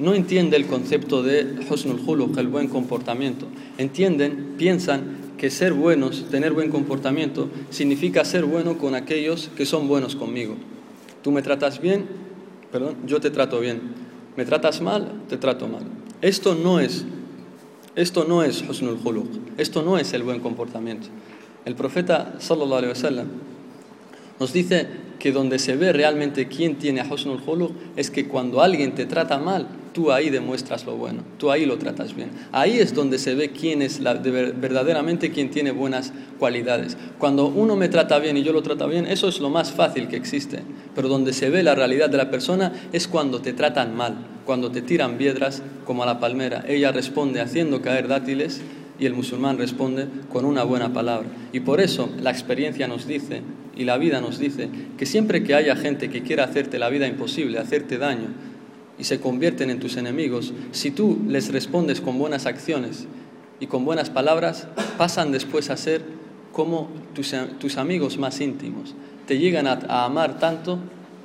no 0.00 0.14
entiende 0.14 0.56
el 0.56 0.66
concepto 0.66 1.22
de 1.22 1.56
husnul 1.68 2.00
khuluq, 2.00 2.36
el 2.38 2.48
buen 2.48 2.68
comportamiento. 2.68 3.46
Entienden, 3.78 4.54
piensan 4.56 5.34
que 5.38 5.50
ser 5.50 5.72
buenos, 5.72 6.26
tener 6.30 6.52
buen 6.52 6.70
comportamiento, 6.70 7.48
significa 7.70 8.24
ser 8.24 8.44
bueno 8.44 8.78
con 8.78 8.94
aquellos 8.94 9.50
que 9.56 9.66
son 9.66 9.88
buenos 9.88 10.16
conmigo. 10.16 10.56
Tú 11.22 11.30
me 11.30 11.42
tratas 11.42 11.80
bien, 11.80 12.06
perdón, 12.72 12.96
yo 13.06 13.20
te 13.20 13.30
trato 13.30 13.60
bien. 13.60 13.80
Me 14.36 14.44
tratas 14.44 14.80
mal, 14.80 15.22
te 15.28 15.36
trato 15.36 15.68
mal. 15.68 15.82
Esto 16.22 16.54
no 16.54 16.80
es 16.80 17.04
esto 17.96 18.24
no 18.24 18.44
es 18.44 18.62
husnul 18.62 18.98
khuluq, 18.98 19.26
esto 19.58 19.82
no 19.82 19.98
es 19.98 20.12
el 20.12 20.22
buen 20.22 20.40
comportamiento. 20.40 21.08
El 21.64 21.74
profeta 21.74 22.36
sallallahu 22.38 22.78
alaihi 22.78 22.92
wasallam 22.92 23.26
nos 24.38 24.52
dice 24.52 24.86
que 25.20 25.30
donde 25.30 25.60
se 25.60 25.76
ve 25.76 25.92
realmente 25.92 26.48
quién 26.48 26.76
tiene 26.76 27.04
husnul 27.08 27.40
khuluq 27.40 27.70
es 27.94 28.10
que 28.10 28.26
cuando 28.26 28.60
alguien 28.60 28.96
te 28.96 29.06
trata 29.06 29.38
mal, 29.38 29.68
tú 29.92 30.10
ahí 30.10 30.30
demuestras 30.30 30.84
lo 30.86 30.96
bueno, 30.96 31.22
tú 31.38 31.50
ahí 31.50 31.66
lo 31.66 31.78
tratas 31.78 32.16
bien. 32.16 32.30
Ahí 32.52 32.78
es 32.78 32.94
donde 32.94 33.18
se 33.18 33.34
ve 33.34 33.50
quién 33.50 33.82
es 33.82 34.00
verdaderamente 34.02 35.30
quien 35.30 35.50
tiene 35.50 35.70
buenas 35.70 36.12
cualidades. 36.38 36.96
Cuando 37.18 37.46
uno 37.46 37.76
me 37.76 37.88
trata 37.88 38.18
bien 38.18 38.36
y 38.36 38.42
yo 38.42 38.52
lo 38.52 38.62
trato 38.62 38.88
bien, 38.88 39.06
eso 39.06 39.28
es 39.28 39.40
lo 39.40 39.50
más 39.50 39.70
fácil 39.70 40.08
que 40.08 40.16
existe. 40.16 40.62
Pero 40.94 41.08
donde 41.08 41.32
se 41.32 41.50
ve 41.50 41.62
la 41.62 41.74
realidad 41.74 42.10
de 42.10 42.16
la 42.16 42.30
persona 42.30 42.72
es 42.92 43.06
cuando 43.06 43.40
te 43.40 43.52
tratan 43.52 43.94
mal, 43.94 44.16
cuando 44.46 44.70
te 44.70 44.82
tiran 44.82 45.18
piedras 45.18 45.62
como 45.84 46.02
a 46.02 46.06
la 46.06 46.18
palmera. 46.18 46.64
Ella 46.66 46.92
responde 46.92 47.40
haciendo 47.40 47.82
caer 47.82 48.08
dátiles 48.08 48.62
y 48.98 49.06
el 49.06 49.14
musulmán 49.14 49.58
responde 49.58 50.06
con 50.30 50.44
una 50.44 50.62
buena 50.62 50.92
palabra. 50.92 51.28
Y 51.52 51.60
por 51.60 51.80
eso 51.80 52.10
la 52.20 52.30
experiencia 52.30 52.86
nos 52.86 53.06
dice 53.06 53.42
y 53.80 53.84
la 53.84 53.96
vida 53.96 54.20
nos 54.20 54.38
dice 54.38 54.68
que 54.98 55.06
siempre 55.06 55.42
que 55.42 55.54
haya 55.54 55.74
gente 55.74 56.10
que 56.10 56.20
quiera 56.22 56.44
hacerte 56.44 56.78
la 56.78 56.90
vida 56.90 57.06
imposible, 57.06 57.58
hacerte 57.58 57.96
daño, 57.96 58.28
y 58.98 59.04
se 59.04 59.20
convierten 59.20 59.70
en 59.70 59.80
tus 59.80 59.96
enemigos, 59.96 60.52
si 60.72 60.90
tú 60.90 61.18
les 61.26 61.50
respondes 61.50 62.02
con 62.02 62.18
buenas 62.18 62.44
acciones 62.44 63.06
y 63.58 63.68
con 63.68 63.86
buenas 63.86 64.10
palabras, 64.10 64.68
pasan 64.98 65.32
después 65.32 65.70
a 65.70 65.78
ser 65.78 66.02
como 66.52 66.90
tus, 67.14 67.78
amigos 67.78 68.18
más 68.18 68.42
íntimos. 68.42 68.94
Te 69.26 69.38
llegan 69.38 69.66
a 69.66 70.04
amar 70.04 70.38
tanto 70.38 70.78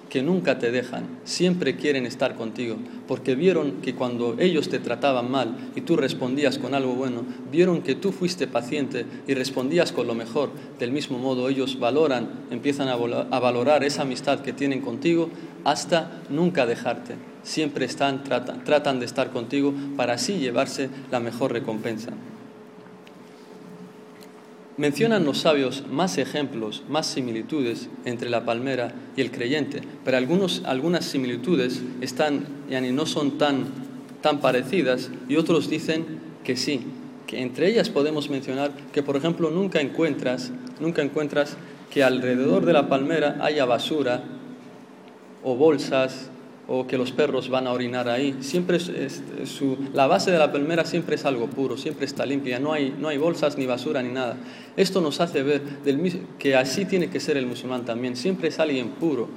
que 0.10 0.22
nunca 0.22 0.60
te 0.60 0.72
dejan, 0.72 1.08
siempre 1.24 1.76
quieren 1.76 2.06
estar 2.06 2.36
contigo, 2.36 2.78
porque 3.08 3.36
vieron 3.36 3.82
que 3.82 3.96
cuando 3.96 4.36
ellos 4.40 4.70
te 4.70 4.80
trataban 4.80 5.30
mal 5.30 5.72
y 5.76 5.82
tú 5.82 5.96
respondías 5.96 6.58
con 6.58 6.74
algo 6.74 6.94
bueno, 6.94 7.24
vieron 7.52 7.82
que 7.82 7.96
tú 7.96 8.12
fuiste 8.12 8.48
paciente 8.48 9.06
y 9.28 9.34
respondías 9.34 9.92
con 9.92 10.08
lo 10.08 10.16
mejor, 10.16 10.52
del 10.80 10.92
mismo 10.92 11.18
modo 11.18 11.50
ellos 11.50 11.80
valoran, 11.80 12.30
empiezan 12.52 12.88
a, 12.88 12.96
valorar 12.96 13.84
esa 13.84 14.04
amistad 14.04 14.40
que 14.42 14.54
tienen 14.54 14.82
contigo 14.82 15.30
hasta 15.64 16.22
nunca 16.30 16.66
dejarte. 16.66 17.16
Siempre 17.44 17.86
están, 17.86 18.24
tratan, 18.24 18.64
tratan 18.64 19.00
de 19.00 19.06
estar 19.06 19.32
contigo 19.32 19.74
para 19.96 20.14
así 20.14 20.38
llevarse 20.38 20.90
la 21.12 21.20
mejor 21.20 21.52
recompensa. 21.52 22.12
Mencionan 24.78 25.24
los 25.24 25.38
sabios 25.38 25.86
más 25.90 26.18
ejemplos, 26.18 26.84
más 26.90 27.08
similitudes 27.08 27.88
entre 28.04 28.30
la 28.30 28.44
palmera 28.44 28.94
y 29.16 29.22
el 29.22 29.32
creyente, 29.32 29.82
pero 30.04 30.18
algunas 30.18 31.06
similitudes 31.06 31.82
están, 32.02 32.46
yani, 32.70 32.92
no 32.92 33.06
son 33.06 33.38
tan, 33.38 33.68
tan 34.22 34.42
parecidas 34.42 35.12
y 35.30 35.38
otros 35.38 35.70
dicen 35.70 36.06
que 36.44 36.58
sí, 36.58 36.82
que 37.26 37.42
entre 37.42 37.70
ellas 37.70 37.90
podemos 37.90 38.30
mencionar 38.30 38.72
que, 38.92 39.02
por 39.02 39.16
ejemplo, 39.16 39.50
nunca 39.50 39.80
encuentras, 39.80 40.52
nunca 40.82 41.02
encuentras 41.02 41.56
que 41.90 42.04
alrededor 42.04 42.66
de 42.66 42.74
la 42.74 42.90
palmera 42.90 43.38
haya 43.42 43.64
basura 43.64 44.24
o 45.42 45.56
bolsas 45.56 46.30
o 46.68 46.88
que 46.88 46.98
los 46.98 47.12
perros 47.12 47.50
van 47.50 47.68
a 47.68 47.72
orinar 47.72 48.10
ahí. 48.10 48.36
Siempre 48.42 48.80
la 49.94 50.08
base 50.08 50.32
de 50.32 50.40
la 50.40 50.52
palmera 50.52 50.84
siempre 50.86 51.16
es 51.16 51.26
algo 51.26 51.48
puro, 51.48 51.78
siempre 51.78 52.06
está 52.06 52.26
limpia, 52.26 52.60
no 52.60 52.74
hay, 52.74 52.96
no 53.00 53.08
hay 53.08 53.18
bolsas 53.18 53.58
ni 53.58 53.66
basura 53.66 54.02
ni 54.02 54.12
nada. 54.12 54.38
Esto 54.76 55.02
nos 55.02 55.22
hace 55.22 55.44
ver 55.44 55.62
que 56.40 56.56
así 56.56 56.86
tiene 56.86 57.10
que 57.10 57.20
ser 57.20 57.38
el 57.38 57.46
musulmán 57.46 57.86
también, 57.86 58.16
siempre 58.16 58.50
es 58.50 58.60
alguien 58.60 58.90
puro, 58.90 59.28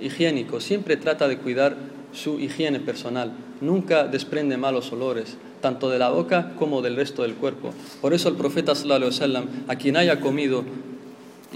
higiénico, 0.00 0.60
siempre 0.60 0.96
trata 0.96 1.28
de 1.28 1.38
cuidar 1.38 1.76
su 2.12 2.40
higiene 2.40 2.80
personal, 2.80 3.32
nunca 3.60 4.06
desprende 4.06 4.56
malos 4.56 4.92
olores, 4.92 5.36
tanto 5.60 5.90
de 5.90 5.98
la 5.98 6.10
boca 6.10 6.52
como 6.58 6.80
del 6.82 6.96
resto 6.96 7.22
del 7.22 7.34
cuerpo. 7.34 7.72
Por 8.00 8.14
eso 8.14 8.28
el 8.28 8.36
profeta 8.36 8.74
sallallahu 8.74 9.48
a 9.68 9.76
quien 9.76 9.96
haya 9.96 10.20
comido 10.20 10.64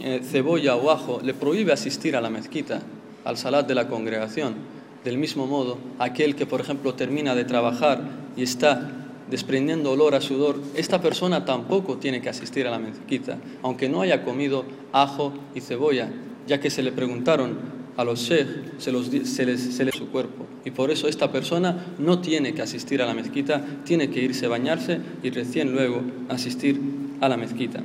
eh, 0.03 0.21
cebolla 0.23 0.77
o 0.77 0.91
ajo, 0.91 1.21
le 1.23 1.35
prohíbe 1.35 1.73
asistir 1.73 2.15
a 2.15 2.21
la 2.21 2.31
mezquita, 2.31 2.83
al 3.25 3.37
salat 3.37 3.67
de 3.67 3.75
la 3.75 3.89
congregación 3.89 4.78
del 5.05 5.19
mismo 5.19 5.47
modo, 5.47 5.79
aquel 5.99 6.35
que, 6.35 6.47
por 6.47 6.61
ejemplo, 6.61 6.95
termina 6.95 7.35
de 7.35 7.45
trabajar 7.45 8.03
y 8.37 8.43
está 8.43 8.93
desprendiendo 9.31 9.93
olor 9.93 10.15
a 10.15 10.21
sudor, 10.21 10.61
esta 10.75 11.01
persona 11.01 11.45
tampoco 11.45 11.99
tiene 11.99 12.21
que 12.21 12.29
asistir 12.29 12.67
a 12.67 12.71
la 12.71 12.79
mezquita, 12.79 13.39
aunque 13.63 13.89
no 13.89 14.01
haya 14.01 14.25
comido 14.25 14.65
ajo 14.93 15.33
y 15.55 15.61
cebolla, 15.61 16.11
ya 16.47 16.61
que 16.61 16.71
se 16.71 16.83
le 16.83 16.93
preguntaron 16.93 17.79
a 17.97 18.05
los 18.05 18.21
sheikh, 18.21 18.79
se, 18.79 18.93
los, 18.93 19.07
se, 19.07 19.45
les, 19.45 19.95
su 19.95 20.09
cuerpo. 20.09 20.47
Y 20.65 20.71
por 20.71 20.91
eso 20.91 21.09
esta 21.09 21.31
persona 21.31 21.95
no 21.99 22.21
tiene 22.21 22.55
que 22.55 22.63
asistir 22.63 23.03
a 23.03 23.07
la 23.07 23.15
mezquita, 23.15 23.65
tiene 23.85 24.09
que 24.09 24.23
irse 24.23 24.47
a 24.47 24.49
bañarse 24.49 25.01
y 25.23 25.31
recién 25.31 25.73
luego 25.73 26.03
asistir 26.29 26.81
a 27.21 27.29
la 27.29 27.37
mezquita. 27.37 27.83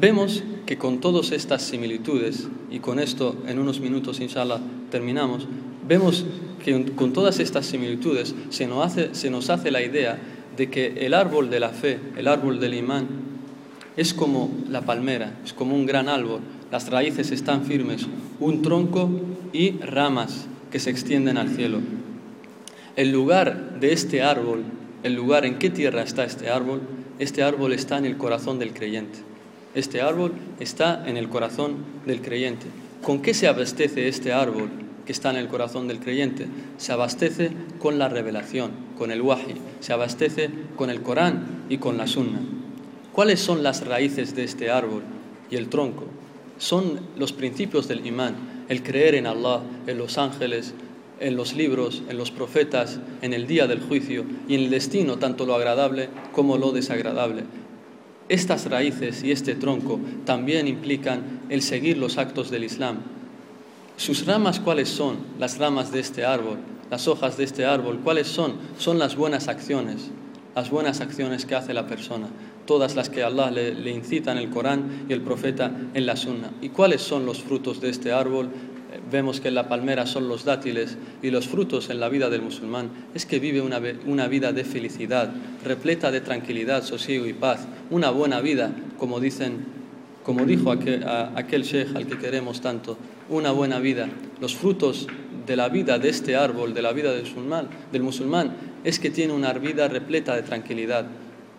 Vemos 0.00 0.44
que 0.66 0.78
con 0.78 1.00
todas 1.00 1.32
estas 1.32 1.62
similitudes, 1.62 2.46
y 2.70 2.78
con 2.78 3.00
esto 3.00 3.36
en 3.46 3.58
unos 3.58 3.80
minutos, 3.80 4.20
inshallah, 4.20 4.60
terminamos, 4.90 5.46
vemos 5.86 6.24
que 6.64 6.84
con 6.94 7.12
todas 7.12 7.38
estas 7.38 7.66
similitudes 7.66 8.34
se 8.50 8.66
nos 8.66 8.84
hace, 8.84 9.14
se 9.14 9.30
nos 9.30 9.50
hace 9.50 9.70
la 9.70 9.82
idea 9.82 10.18
de 10.56 10.70
que 10.70 11.06
el 11.06 11.14
árbol 11.14 11.50
de 11.50 11.60
la 11.60 11.70
fe, 11.70 11.98
el 12.16 12.28
árbol 12.28 12.60
del 12.60 12.74
imán, 12.74 13.06
es 13.96 14.14
como 14.14 14.50
la 14.68 14.82
palmera, 14.82 15.38
es 15.44 15.52
como 15.52 15.74
un 15.74 15.86
gran 15.86 16.08
árbol, 16.08 16.40
las 16.70 16.88
raíces 16.90 17.30
están 17.30 17.64
firmes, 17.64 18.06
un 18.40 18.62
tronco 18.62 19.10
y 19.52 19.72
ramas 19.78 20.46
que 20.70 20.78
se 20.78 20.90
extienden 20.90 21.38
al 21.38 21.48
cielo. 21.48 21.80
El 22.96 23.12
lugar 23.12 23.80
de 23.80 23.92
este 23.92 24.22
árbol, 24.22 24.64
el 25.02 25.14
lugar 25.14 25.44
en 25.44 25.58
qué 25.58 25.70
tierra 25.70 26.02
está 26.02 26.24
este 26.24 26.50
árbol, 26.50 26.80
este 27.18 27.42
árbol 27.42 27.72
está 27.72 27.98
en 27.98 28.04
el 28.04 28.16
corazón 28.16 28.58
del 28.58 28.72
creyente. 28.72 29.18
Este 29.74 30.00
árbol 30.00 30.32
está 30.60 31.08
en 31.08 31.16
el 31.16 31.28
corazón 31.28 31.76
del 32.06 32.20
creyente. 32.20 32.66
¿Con 33.02 33.22
qué 33.22 33.32
se 33.32 33.46
abastece 33.46 34.08
este 34.08 34.32
árbol 34.32 34.68
que 35.06 35.12
está 35.12 35.30
en 35.30 35.36
el 35.36 35.48
corazón 35.48 35.88
del 35.88 36.00
creyente? 36.00 36.46
Se 36.76 36.92
abastece 36.92 37.50
con 37.78 37.98
la 37.98 38.08
revelación, 38.08 38.72
con 38.98 39.10
el 39.10 39.22
wahi, 39.22 39.54
se 39.80 39.92
abastece 39.92 40.50
con 40.76 40.90
el 40.90 41.00
Corán 41.00 41.64
y 41.68 41.78
con 41.78 41.96
la 41.96 42.06
sunna. 42.06 42.40
¿Cuáles 43.12 43.40
son 43.40 43.62
las 43.62 43.86
raíces 43.86 44.34
de 44.34 44.44
este 44.44 44.70
árbol 44.70 45.02
y 45.50 45.56
el 45.56 45.68
tronco? 45.68 46.04
Son 46.58 47.00
los 47.16 47.32
principios 47.32 47.88
del 47.88 48.04
imán, 48.04 48.64
el 48.68 48.82
creer 48.82 49.14
en 49.14 49.26
Allah, 49.26 49.62
en 49.86 49.96
los 49.96 50.18
ángeles, 50.18 50.74
en 51.20 51.36
los 51.36 51.54
libros, 51.54 52.02
en 52.08 52.16
los 52.18 52.30
profetas, 52.30 52.98
en 53.22 53.32
el 53.32 53.46
día 53.46 53.66
del 53.66 53.80
juicio 53.80 54.24
y 54.48 54.54
en 54.54 54.62
el 54.62 54.70
destino, 54.70 55.18
tanto 55.18 55.46
lo 55.46 55.54
agradable 55.54 56.10
como 56.32 56.58
lo 56.58 56.72
desagradable. 56.72 57.44
Estas 58.28 58.68
raíces 58.70 59.24
y 59.24 59.32
este 59.32 59.54
tronco 59.54 60.00
también 60.24 60.68
implican 60.68 61.40
el 61.48 61.62
seguir 61.62 61.96
los 61.96 62.18
actos 62.18 62.50
del 62.50 62.64
Islam. 62.64 62.98
¿Sus 63.96 64.26
ramas 64.26 64.60
cuáles 64.60 64.88
son? 64.88 65.16
Las 65.38 65.58
ramas 65.58 65.90
de 65.90 66.00
este 66.00 66.24
árbol, 66.24 66.58
las 66.90 67.08
hojas 67.08 67.36
de 67.36 67.44
este 67.44 67.64
árbol, 67.64 68.00
¿cuáles 68.04 68.28
son? 68.28 68.54
Son 68.78 68.98
las 68.98 69.16
buenas 69.16 69.48
acciones, 69.48 70.10
las 70.54 70.70
buenas 70.70 71.00
acciones 71.00 71.46
que 71.46 71.54
hace 71.54 71.72
la 71.72 71.86
persona, 71.86 72.28
todas 72.66 72.94
las 72.94 73.08
que 73.08 73.22
Allah 73.22 73.50
le, 73.50 73.90
incita 73.90 74.30
en 74.32 74.38
el 74.38 74.50
Corán 74.50 75.06
y 75.08 75.12
el 75.14 75.22
profeta 75.22 75.72
en 75.94 76.06
la 76.06 76.16
Sunna. 76.16 76.50
¿Y 76.60 76.68
cuáles 76.68 77.00
son 77.00 77.24
los 77.24 77.42
frutos 77.42 77.80
de 77.80 77.88
este 77.88 78.12
árbol? 78.12 78.50
Vemos 79.10 79.40
que 79.40 79.50
la 79.50 79.68
palmera 79.68 80.06
son 80.06 80.28
los 80.28 80.44
dátiles 80.44 80.96
y 81.22 81.30
los 81.30 81.48
frutos 81.48 81.90
en 81.90 82.00
la 82.00 82.08
vida 82.08 82.30
del 82.30 82.42
musulmán 82.42 82.90
es 83.14 83.26
que 83.26 83.38
vive 83.38 83.60
una, 83.60 83.80
una 84.06 84.28
vida 84.28 84.52
de 84.52 84.64
felicidad, 84.64 85.30
repleta 85.64 86.10
de 86.10 86.20
tranquilidad, 86.20 86.82
sosiego 86.82 87.26
y 87.26 87.32
paz, 87.32 87.66
una 87.90 88.10
buena 88.10 88.40
vida, 88.40 88.72
como 88.98 89.20
dicen, 89.20 89.78
como 90.24 90.44
dijo 90.44 90.70
aquel, 90.70 91.04
aquel 91.06 91.62
sheikh 91.62 91.96
al 91.96 92.06
que 92.06 92.18
queremos 92.18 92.60
tanto, 92.60 92.98
una 93.28 93.50
buena 93.50 93.78
vida. 93.78 94.08
Los 94.40 94.54
frutos 94.54 95.06
de 95.46 95.56
la 95.56 95.68
vida 95.68 95.98
de 95.98 96.10
este 96.10 96.36
árbol, 96.36 96.74
de 96.74 96.82
la 96.82 96.92
vida 96.92 97.12
del 97.12 97.22
musulmán, 97.22 97.68
del 97.92 98.02
musulmán, 98.02 98.52
es 98.84 98.98
que 98.98 99.10
tiene 99.10 99.32
una 99.32 99.52
vida 99.54 99.88
repleta 99.88 100.34
de 100.36 100.42
tranquilidad. 100.42 101.06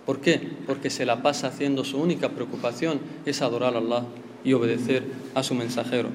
¿Por 0.05 0.21
qué? 0.21 0.39
Porque 0.65 0.89
se 0.89 1.05
la 1.05 1.21
pasa 1.21 1.47
haciendo 1.47 1.83
su 1.83 1.99
única 1.99 2.29
preocupación 2.29 2.99
es 3.25 3.41
adorar 3.41 3.75
a 3.75 3.79
Allah 3.79 4.03
y 4.43 4.53
obedecer 4.53 5.03
a 5.35 5.43
su 5.43 5.55
mensajero. 5.55 6.09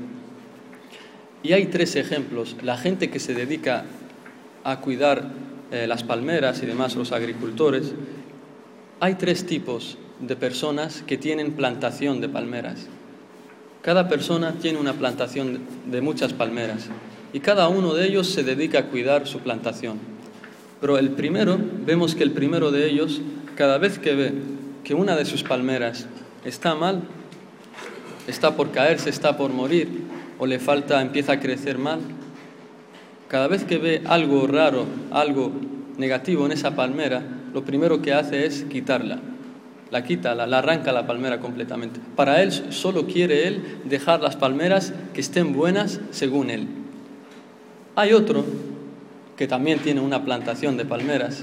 Y 1.45 1.53
hay 1.53 1.67
tres 1.67 1.95
ejemplos. 1.95 2.57
La 2.63 2.79
gente 2.79 3.11
que 3.11 3.21
se 3.21 3.35
dedica 3.35 3.85
a 4.65 4.81
cuidar 4.81 5.29
eh, 5.71 5.87
las 5.87 6.03
palmeras 6.03 6.63
y 6.63 6.67
demás, 6.67 6.97
los 6.97 7.13
agricultores, 7.13 7.93
hay 8.99 9.17
tres 9.17 9.45
tipos 9.45 9.99
de 10.21 10.37
personas 10.37 11.05
que 11.07 11.19
tienen 11.19 11.53
plantación 11.53 12.23
de 12.23 12.31
palmeras. 12.31 12.87
Cada 13.83 14.09
persona 14.09 14.55
tiene 14.55 14.79
una 14.79 14.95
plantación 14.95 15.61
de 15.91 16.01
muchas 16.01 16.33
palmeras 16.33 16.89
y 17.35 17.41
cada 17.41 17.69
uno 17.69 17.93
de 17.93 18.07
ellos 18.07 18.31
se 18.31 18.43
dedica 18.43 18.79
a 18.79 18.87
cuidar 18.87 19.27
su 19.27 19.41
plantación. 19.41 19.99
Pero 20.81 20.97
el 20.97 21.11
primero, 21.11 21.59
vemos 21.85 22.15
que 22.15 22.23
el 22.23 22.31
primero 22.31 22.71
de 22.71 22.89
ellos, 22.89 23.21
cada 23.55 23.77
vez 23.77 23.99
que 23.99 24.15
ve 24.15 24.33
que 24.83 24.95
una 24.95 25.15
de 25.15 25.27
sus 25.27 25.43
palmeras 25.43 26.07
está 26.47 26.75
mal, 26.75 27.03
está 28.27 28.57
por 28.57 28.71
caerse, 28.71 29.11
está 29.11 29.37
por 29.37 29.53
morir, 29.53 30.14
o 30.45 30.47
le 30.47 30.59
falta, 30.59 31.01
empieza 31.01 31.33
a 31.33 31.41
crecer 31.41 31.79
mal, 31.79 32.01
cada 33.29 33.49
vez 33.49 33.65
que 33.65 33.79
ve 33.79 34.03
algo 34.05 34.47
raro, 34.47 34.85
algo 35.11 35.51
negativo 35.97 36.45
en 36.45 36.53
esa 36.53 36.77
palmera, 36.77 37.23
lo 37.55 37.65
primero 37.65 38.03
que 38.03 38.13
hace 38.13 38.45
es 38.45 38.65
quitarla. 38.65 39.21
La 39.91 40.05
quita, 40.05 40.35
la, 40.35 40.59
arranca 40.59 40.93
la 40.93 41.07
palmera 41.07 41.41
completamente. 41.41 41.99
Para 42.15 42.43
él 42.43 42.53
solo 42.53 43.07
quiere 43.07 43.49
él 43.49 43.79
dejar 43.85 44.21
las 44.21 44.37
palmeras 44.37 44.93
que 45.15 45.23
estén 45.23 45.55
buenas 45.55 45.99
según 46.11 46.51
él. 46.51 46.69
Hay 47.97 48.13
otro 48.13 48.45
que 49.39 49.49
también 49.49 49.79
tiene 49.79 50.03
una 50.03 50.27
plantación 50.27 50.77
de 50.77 50.85
palmeras 50.85 51.43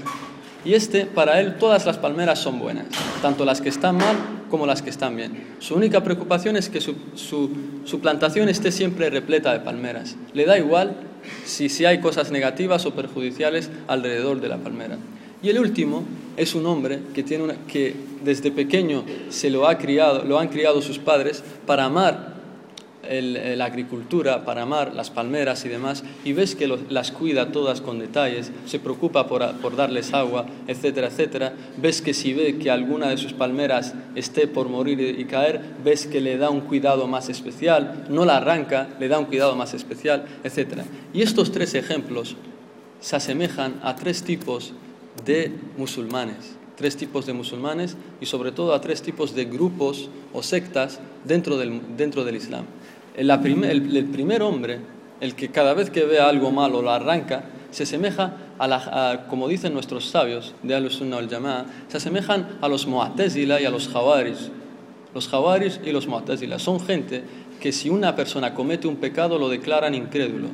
y 0.64 0.74
este, 0.74 1.06
para 1.06 1.40
él, 1.40 1.56
todas 1.58 1.86
las 1.86 1.98
palmeras 1.98 2.38
son 2.38 2.58
buenas, 2.58 2.86
tanto 3.20 3.44
las 3.44 3.60
que 3.60 3.68
están 3.68 3.96
mal 3.96 4.16
como 4.48 4.66
las 4.66 4.82
que 4.82 4.90
están 4.90 5.16
bien. 5.16 5.54
Su 5.58 5.74
única 5.74 6.04
preocupación 6.04 6.56
es 6.56 6.68
que 6.68 6.80
su, 6.80 6.94
su, 7.14 8.00
plantación 8.00 8.48
esté 8.48 8.70
siempre 8.70 9.10
repleta 9.10 9.52
de 9.52 9.60
palmeras. 9.60 10.16
Le 10.34 10.44
da 10.44 10.58
igual 10.58 10.94
si, 11.44 11.68
si 11.68 11.84
hay 11.84 12.00
cosas 12.00 12.30
negativas 12.30 12.84
o 12.86 12.94
perjudiciales 12.94 13.70
alrededor 13.88 14.40
de 14.40 14.48
la 14.48 14.58
palmera. 14.58 14.98
Y 15.42 15.48
el 15.48 15.58
último 15.58 16.04
es 16.36 16.54
un 16.54 16.66
hombre 16.66 17.00
que, 17.14 17.22
tiene 17.22 17.44
una, 17.44 17.54
que 17.66 17.96
desde 18.22 18.52
pequeño 18.52 19.04
se 19.30 19.50
lo, 19.50 19.66
ha 19.66 19.78
criado, 19.78 20.24
lo 20.24 20.38
han 20.38 20.48
criado 20.48 20.80
sus 20.82 20.98
padres 20.98 21.42
para 21.66 21.84
amar 21.84 22.31
la 23.20 23.64
agricultura 23.64 24.44
para 24.44 24.62
amar 24.62 24.94
las 24.94 25.10
palmeras 25.10 25.64
y 25.64 25.68
demás, 25.68 26.04
y 26.24 26.32
ves 26.32 26.54
que 26.54 26.66
las 26.66 27.10
cuida 27.12 27.52
todas 27.52 27.80
con 27.80 27.98
detalles, 27.98 28.50
se 28.66 28.78
preocupa 28.78 29.26
por, 29.26 29.76
darles 29.76 30.14
agua, 30.14 30.46
etcétera, 30.66 31.08
etcétera, 31.08 31.52
ves 31.76 32.00
que 32.00 32.14
si 32.14 32.32
ve 32.32 32.58
que 32.58 32.70
alguna 32.70 33.08
de 33.08 33.18
sus 33.18 33.32
palmeras 33.32 33.94
esté 34.14 34.46
por 34.46 34.68
morir 34.68 35.00
y 35.00 35.24
caer, 35.26 35.60
ves 35.84 36.06
que 36.06 36.20
le 36.20 36.38
da 36.38 36.50
un 36.50 36.62
cuidado 36.62 37.06
más 37.06 37.28
especial, 37.28 38.06
no 38.08 38.24
la 38.24 38.38
arranca, 38.38 38.88
le 38.98 39.08
da 39.08 39.18
un 39.18 39.26
cuidado 39.26 39.56
más 39.56 39.74
especial, 39.74 40.24
etcétera. 40.44 40.84
Y 41.12 41.22
estos 41.22 41.52
tres 41.52 41.74
ejemplos 41.74 42.36
se 43.00 43.16
asemejan 43.16 43.80
a 43.82 43.96
tres 43.96 44.22
tipos 44.22 44.72
de 45.26 45.52
musulmanes 45.76 46.56
tres 46.74 46.96
tipos 46.96 47.26
de 47.26 47.32
musulmanes 47.32 47.96
y 48.20 48.26
sobre 48.26 48.50
todo 48.50 48.74
a 48.74 48.80
tres 48.80 49.02
tipos 49.02 49.34
de 49.34 49.44
grupos 49.44 50.08
o 50.32 50.42
sectas 50.42 51.00
dentro 51.24 51.56
del, 51.56 51.80
dentro 51.96 52.24
del 52.24 52.36
Islam 52.36 52.64
el, 53.16 54.06
primer 54.12 54.42
hombre, 54.42 54.80
el 55.20 55.34
que 55.34 55.48
cada 55.50 55.74
vez 55.74 55.90
que 55.90 56.04
ve 56.04 56.20
algo 56.20 56.50
malo 56.50 56.82
lo 56.82 56.90
arranca, 56.90 57.44
se 57.70 57.84
asemeja 57.84 58.34
a 58.58 58.68
la- 58.68 59.26
como 59.28 59.48
dicen 59.48 59.72
nuestros 59.72 60.06
sabios 60.10 60.54
de 60.62 60.74
Al-Sunnah 60.74 61.18
al 61.18 61.28
Jama'a, 61.28 61.66
se 61.88 61.96
asemejan 61.96 62.58
a 62.60 62.68
los 62.68 62.86
Mu'tazila 62.86 63.60
y 63.60 63.64
a 63.64 63.70
los 63.70 63.88
Jawaris. 63.88 64.50
Los 65.14 65.28
Jawaris 65.28 65.80
y 65.84 65.92
los 65.92 66.06
Mu'tazila 66.06 66.58
son 66.58 66.80
gente 66.80 67.22
que 67.60 67.72
si 67.72 67.90
una 67.90 68.16
persona 68.16 68.54
comete 68.54 68.88
un 68.88 68.96
pecado 68.96 69.38
lo 69.38 69.48
declaran 69.48 69.94
incrédulo. 69.94 70.48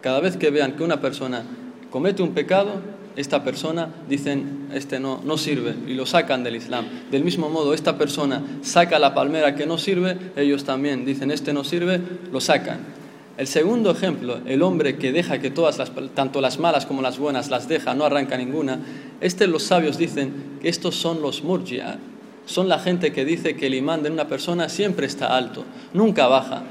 Cada 0.00 0.20
vez 0.20 0.36
que 0.36 0.50
vean 0.50 0.72
que 0.72 0.82
una 0.82 1.00
persona 1.00 1.42
comete 1.90 2.22
un 2.22 2.32
pecado, 2.32 2.80
esta 3.16 3.42
persona 3.42 3.88
dicen, 4.08 4.68
este 4.72 5.00
no, 5.00 5.20
no 5.24 5.38
sirve, 5.38 5.74
y 5.86 5.94
lo 5.94 6.04
sacan 6.04 6.44
del 6.44 6.56
Islam. 6.56 6.84
Del 7.10 7.24
mismo 7.24 7.48
modo, 7.48 7.72
esta 7.72 7.96
persona 7.96 8.42
saca 8.62 8.98
la 8.98 9.14
palmera 9.14 9.54
que 9.54 9.66
no 9.66 9.78
sirve, 9.78 10.18
ellos 10.36 10.64
también 10.64 11.04
dicen, 11.04 11.30
este 11.30 11.52
no 11.52 11.64
sirve, 11.64 12.00
lo 12.30 12.40
sacan. 12.40 12.80
El 13.38 13.46
segundo 13.46 13.90
ejemplo, 13.90 14.40
el 14.46 14.62
hombre 14.62 14.96
que 14.96 15.12
deja 15.12 15.38
que 15.38 15.50
todas 15.50 15.78
las, 15.78 15.92
tanto 16.14 16.40
las 16.40 16.58
malas 16.58 16.86
como 16.86 17.02
las 17.02 17.18
buenas, 17.18 17.50
las 17.50 17.68
deja, 17.68 17.94
no 17.94 18.04
arranca 18.04 18.36
ninguna, 18.36 18.80
este 19.20 19.46
los 19.46 19.62
sabios 19.62 19.98
dicen 19.98 20.58
que 20.60 20.68
estos 20.68 20.94
son 20.94 21.20
los 21.20 21.42
murji'a, 21.42 21.98
son 22.46 22.68
la 22.68 22.78
gente 22.78 23.12
que 23.12 23.24
dice 23.24 23.56
que 23.56 23.66
el 23.66 23.74
imán 23.74 24.02
de 24.02 24.10
una 24.10 24.28
persona 24.28 24.68
siempre 24.68 25.06
está 25.06 25.36
alto, 25.36 25.64
nunca 25.92 26.28
baja. 26.28 26.64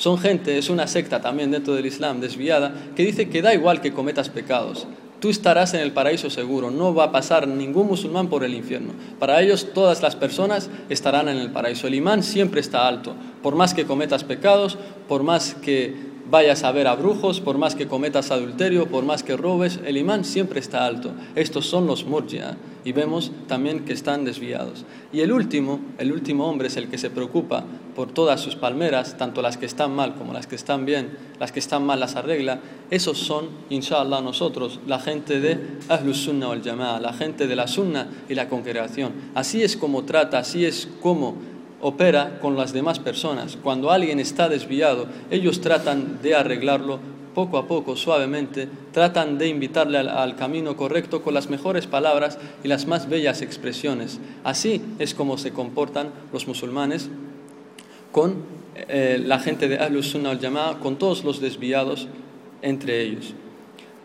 Son 0.00 0.16
gente, 0.16 0.56
es 0.56 0.70
una 0.70 0.86
secta 0.86 1.20
también 1.20 1.50
dentro 1.50 1.74
del 1.74 1.84
Islam 1.84 2.22
desviada, 2.22 2.72
que 2.96 3.04
dice 3.04 3.28
que 3.28 3.42
da 3.42 3.52
igual 3.52 3.82
que 3.82 3.92
cometas 3.92 4.30
pecados. 4.30 4.86
Tú 5.20 5.28
estarás 5.28 5.74
en 5.74 5.80
el 5.80 5.92
paraíso 5.92 6.30
seguro, 6.30 6.70
no 6.70 6.94
va 6.94 7.04
a 7.04 7.12
pasar 7.12 7.46
ningún 7.46 7.88
musulmán 7.88 8.30
por 8.30 8.42
el 8.42 8.54
infierno. 8.54 8.94
Para 9.18 9.42
ellos 9.42 9.74
todas 9.74 10.00
las 10.00 10.16
personas 10.16 10.70
estarán 10.88 11.28
en 11.28 11.36
el 11.36 11.50
paraíso. 11.50 11.86
El 11.86 11.96
imán 11.96 12.22
siempre 12.22 12.62
está 12.62 12.88
alto, 12.88 13.14
por 13.42 13.56
más 13.56 13.74
que 13.74 13.84
cometas 13.84 14.24
pecados, 14.24 14.78
por 15.06 15.22
más 15.22 15.54
que 15.54 15.94
vayas 16.30 16.64
a 16.64 16.72
ver 16.72 16.86
a 16.86 16.94
brujos, 16.94 17.40
por 17.40 17.58
más 17.58 17.74
que 17.74 17.86
cometas 17.86 18.30
adulterio, 18.30 18.86
por 18.86 19.04
más 19.04 19.22
que 19.22 19.36
robes, 19.36 19.80
el 19.84 19.96
imán 19.96 20.24
siempre 20.24 20.60
está 20.60 20.86
alto. 20.86 21.12
Estos 21.34 21.66
son 21.66 21.86
los 21.86 22.04
murjia 22.04 22.56
y 22.84 22.92
vemos 22.92 23.32
también 23.46 23.84
que 23.84 23.92
están 23.92 24.24
desviados. 24.24 24.84
Y 25.12 25.20
el 25.20 25.32
último, 25.32 25.80
el 25.98 26.12
último 26.12 26.48
hombre 26.48 26.68
es 26.68 26.76
el 26.76 26.88
que 26.88 26.98
se 26.98 27.10
preocupa 27.10 27.64
por 27.94 28.12
todas 28.12 28.40
sus 28.40 28.56
palmeras, 28.56 29.18
tanto 29.18 29.42
las 29.42 29.56
que 29.56 29.66
están 29.66 29.94
mal 29.94 30.14
como 30.14 30.32
las 30.32 30.46
que 30.46 30.54
están 30.54 30.86
bien, 30.86 31.10
las 31.38 31.52
que 31.52 31.58
están 31.58 31.84
mal 31.84 32.00
las 32.00 32.16
arregla. 32.16 32.60
Esos 32.90 33.18
son, 33.18 33.48
inshallah, 33.68 34.20
nosotros, 34.20 34.80
la 34.86 34.98
gente 34.98 35.40
de 35.40 35.58
Ahlus 35.88 36.18
Sunnah 36.18 36.48
wal 36.48 36.62
Jama'a, 36.62 37.00
la 37.00 37.12
gente 37.12 37.46
de 37.46 37.56
la 37.56 37.66
Sunna 37.66 38.08
y 38.28 38.34
la 38.34 38.48
congregación. 38.48 39.12
Así 39.34 39.62
es 39.62 39.76
como 39.76 40.04
trata, 40.04 40.38
así 40.38 40.64
es 40.64 40.88
como 41.00 41.36
opera 41.80 42.38
con 42.40 42.56
las 42.56 42.72
demás 42.72 42.98
personas. 42.98 43.56
Cuando 43.62 43.90
alguien 43.90 44.20
está 44.20 44.48
desviado, 44.48 45.06
ellos 45.30 45.60
tratan 45.60 46.20
de 46.22 46.34
arreglarlo 46.34 47.00
poco 47.34 47.58
a 47.58 47.66
poco, 47.66 47.96
suavemente, 47.96 48.68
tratan 48.92 49.38
de 49.38 49.48
invitarle 49.48 49.98
al, 49.98 50.36
camino 50.36 50.76
correcto 50.76 51.22
con 51.22 51.34
las 51.34 51.48
mejores 51.48 51.86
palabras 51.86 52.38
y 52.64 52.68
las 52.68 52.86
más 52.86 53.08
bellas 53.08 53.40
expresiones. 53.42 54.20
Así 54.44 54.82
es 54.98 55.14
como 55.14 55.38
se 55.38 55.52
comportan 55.52 56.10
los 56.32 56.48
musulmanes 56.48 57.08
con 58.12 58.44
eh, 58.74 59.22
la 59.24 59.38
gente 59.38 59.68
de 59.68 59.78
Ahlus 59.78 60.10
Sunnah 60.10 60.30
al 60.30 60.40
Jama'a, 60.40 60.80
con 60.80 60.96
todos 60.96 61.24
los 61.24 61.40
desviados 61.40 62.08
entre 62.62 63.02
ellos. 63.02 63.34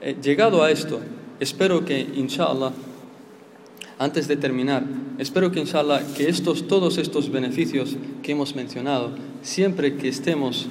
Eh, 0.01 0.15
llegado 0.21 0.63
a 0.63 0.69
esto, 0.69 0.99
espero 1.39 1.83
que, 1.83 1.99
inshallah, 1.99 2.71
antes 3.97 4.27
de 4.27 4.35
terminar, 4.35 4.83
espero 5.17 5.51
que 5.51 5.59
inshallah 5.59 6.01
que 6.15 6.27
estos, 6.27 6.67
todos 6.67 6.97
estos 6.97 7.31
beneficios 7.31 7.95
que 8.21 8.33
hemos 8.33 8.55
mencionado, 8.55 9.11
siempre 9.41 9.95
que 9.95 10.09
estemos 10.09 10.67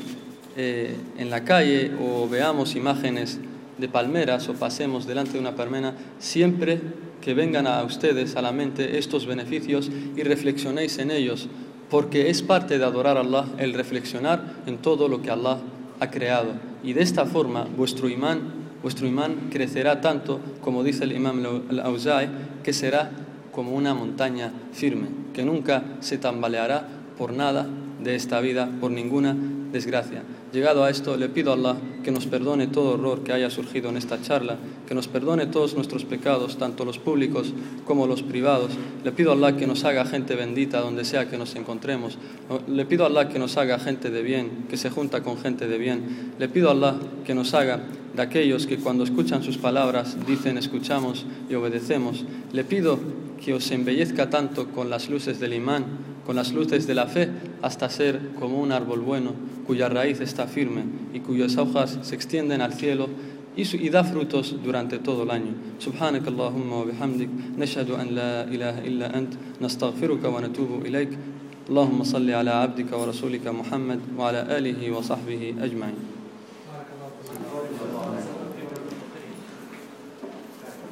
eh, 0.56 0.94
en 1.18 1.30
la 1.30 1.44
calle 1.44 1.92
o 2.00 2.28
veamos 2.28 2.76
imágenes 2.76 3.38
de 3.78 3.88
palmeras 3.88 4.48
o 4.48 4.54
pasemos 4.54 5.06
delante 5.06 5.32
de 5.32 5.40
una 5.40 5.56
palmera, 5.56 5.94
siempre 6.18 6.80
que 7.20 7.34
vengan 7.34 7.66
a 7.66 7.82
ustedes 7.82 8.36
a 8.36 8.42
la 8.42 8.52
mente 8.52 8.98
estos 8.98 9.26
beneficios 9.26 9.90
y 10.16 10.22
reflexionéis 10.22 10.98
en 10.98 11.10
ellos, 11.10 11.48
porque 11.90 12.28
es 12.28 12.42
parte 12.42 12.78
de 12.78 12.84
adorar 12.84 13.16
a 13.16 13.20
Allah 13.20 13.46
el 13.58 13.72
reflexionar 13.72 14.62
en 14.66 14.78
todo 14.78 15.08
lo 15.08 15.22
que 15.22 15.30
Allah 15.30 15.58
ha 16.00 16.10
creado. 16.10 16.52
Y 16.82 16.92
de 16.92 17.02
esta 17.02 17.24
forma 17.24 17.66
vuestro 17.76 18.08
imán 18.08 18.63
vuestro 18.84 19.06
imán 19.06 19.48
crecerá 19.50 20.02
tanto, 20.02 20.40
como 20.60 20.84
dice 20.84 21.04
el 21.04 21.12
imam 21.12 21.42
al-Auza'i, 21.70 22.28
que 22.62 22.74
será 22.74 23.10
como 23.50 23.72
una 23.72 23.94
montaña 23.94 24.52
firme, 24.74 25.08
que 25.32 25.42
nunca 25.42 25.82
se 26.00 26.18
tambaleará 26.18 26.86
por 27.16 27.32
nada 27.32 27.66
de 28.02 28.14
esta 28.14 28.40
vida, 28.40 28.68
por 28.82 28.90
ninguna 28.90 29.34
desgracia. 29.72 30.22
Llegado 30.54 30.84
a 30.84 30.90
esto, 30.90 31.16
le 31.16 31.28
pido 31.28 31.50
a 31.50 31.54
Allah 31.56 31.76
que 32.04 32.12
nos 32.12 32.26
perdone 32.26 32.68
todo 32.68 32.94
error 32.94 33.24
que 33.24 33.32
haya 33.32 33.50
surgido 33.50 33.88
en 33.88 33.96
esta 33.96 34.22
charla, 34.22 34.56
que 34.86 34.94
nos 34.94 35.08
perdone 35.08 35.46
todos 35.46 35.74
nuestros 35.74 36.04
pecados, 36.04 36.58
tanto 36.58 36.84
los 36.84 37.00
públicos 37.00 37.52
como 37.84 38.06
los 38.06 38.22
privados. 38.22 38.70
Le 39.02 39.10
pido 39.10 39.32
a 39.32 39.34
Allah 39.34 39.56
que 39.56 39.66
nos 39.66 39.82
haga 39.82 40.04
gente 40.04 40.36
bendita 40.36 40.80
donde 40.80 41.04
sea 41.04 41.28
que 41.28 41.38
nos 41.38 41.56
encontremos. 41.56 42.18
Le 42.68 42.86
pido 42.86 43.02
a 43.02 43.08
Allah 43.08 43.28
que 43.28 43.40
nos 43.40 43.56
haga 43.56 43.80
gente 43.80 44.12
de 44.12 44.22
bien, 44.22 44.66
que 44.70 44.76
se 44.76 44.90
junta 44.90 45.24
con 45.24 45.38
gente 45.38 45.66
de 45.66 45.76
bien. 45.76 46.34
Le 46.38 46.48
pido 46.48 46.68
a 46.68 46.70
Allah 46.70 47.00
que 47.26 47.34
nos 47.34 47.52
haga 47.52 47.80
de 48.14 48.22
aquellos 48.22 48.68
que 48.68 48.78
cuando 48.78 49.02
escuchan 49.02 49.42
sus 49.42 49.58
palabras 49.58 50.16
dicen 50.24 50.56
escuchamos 50.56 51.26
y 51.50 51.56
obedecemos. 51.56 52.24
Le 52.52 52.62
pido 52.62 53.00
que 53.44 53.54
os 53.54 53.68
embellezca 53.72 54.30
tanto 54.30 54.68
con 54.68 54.88
las 54.88 55.10
luces 55.10 55.40
del 55.40 55.54
imán, 55.54 56.13
con 56.25 56.35
las 56.35 56.53
luces 56.53 56.87
de 56.87 56.95
la 56.95 57.07
fe, 57.07 57.29
hasta 57.61 57.89
ser 57.89 58.19
como 58.39 58.59
un 58.59 58.71
árbol 58.71 59.01
bueno, 59.01 59.33
cuya 59.65 59.89
raíz 59.89 60.21
está 60.21 60.47
firme 60.47 60.83
y 61.13 61.19
cuyas 61.19 61.57
hojas 61.57 61.99
se 62.01 62.15
extienden 62.15 62.61
al 62.61 62.73
cielo 62.73 63.07
y, 63.55 63.63
y 63.75 63.89
da 63.89 64.03
frutos 64.03 64.55
durante 64.63 64.99
todo 64.99 65.23
el 65.23 65.31
año. 65.31 65.53
سبحانك 65.79 66.27
اللهم 66.27 66.71
وبحمدك 66.71 67.29
نشهد 67.57 67.89
أن 67.91 68.07
لا 68.15 68.43
إله 68.43 68.87
إلا 68.87 69.17
أنت 69.17 69.33
نستغفرك 69.61 70.23
ونتوب 70.23 70.85
إليك 70.85 71.09
اللهم 71.69 72.03
صل 72.03 72.29
على 72.29 72.49
عبدك 72.51 72.91
ورسولك 72.93 73.47
محمد 73.47 73.99
وعلى 74.17 74.57
آله 74.57 74.91
وصحبه 74.91 75.55
أجمعين 75.61 76.12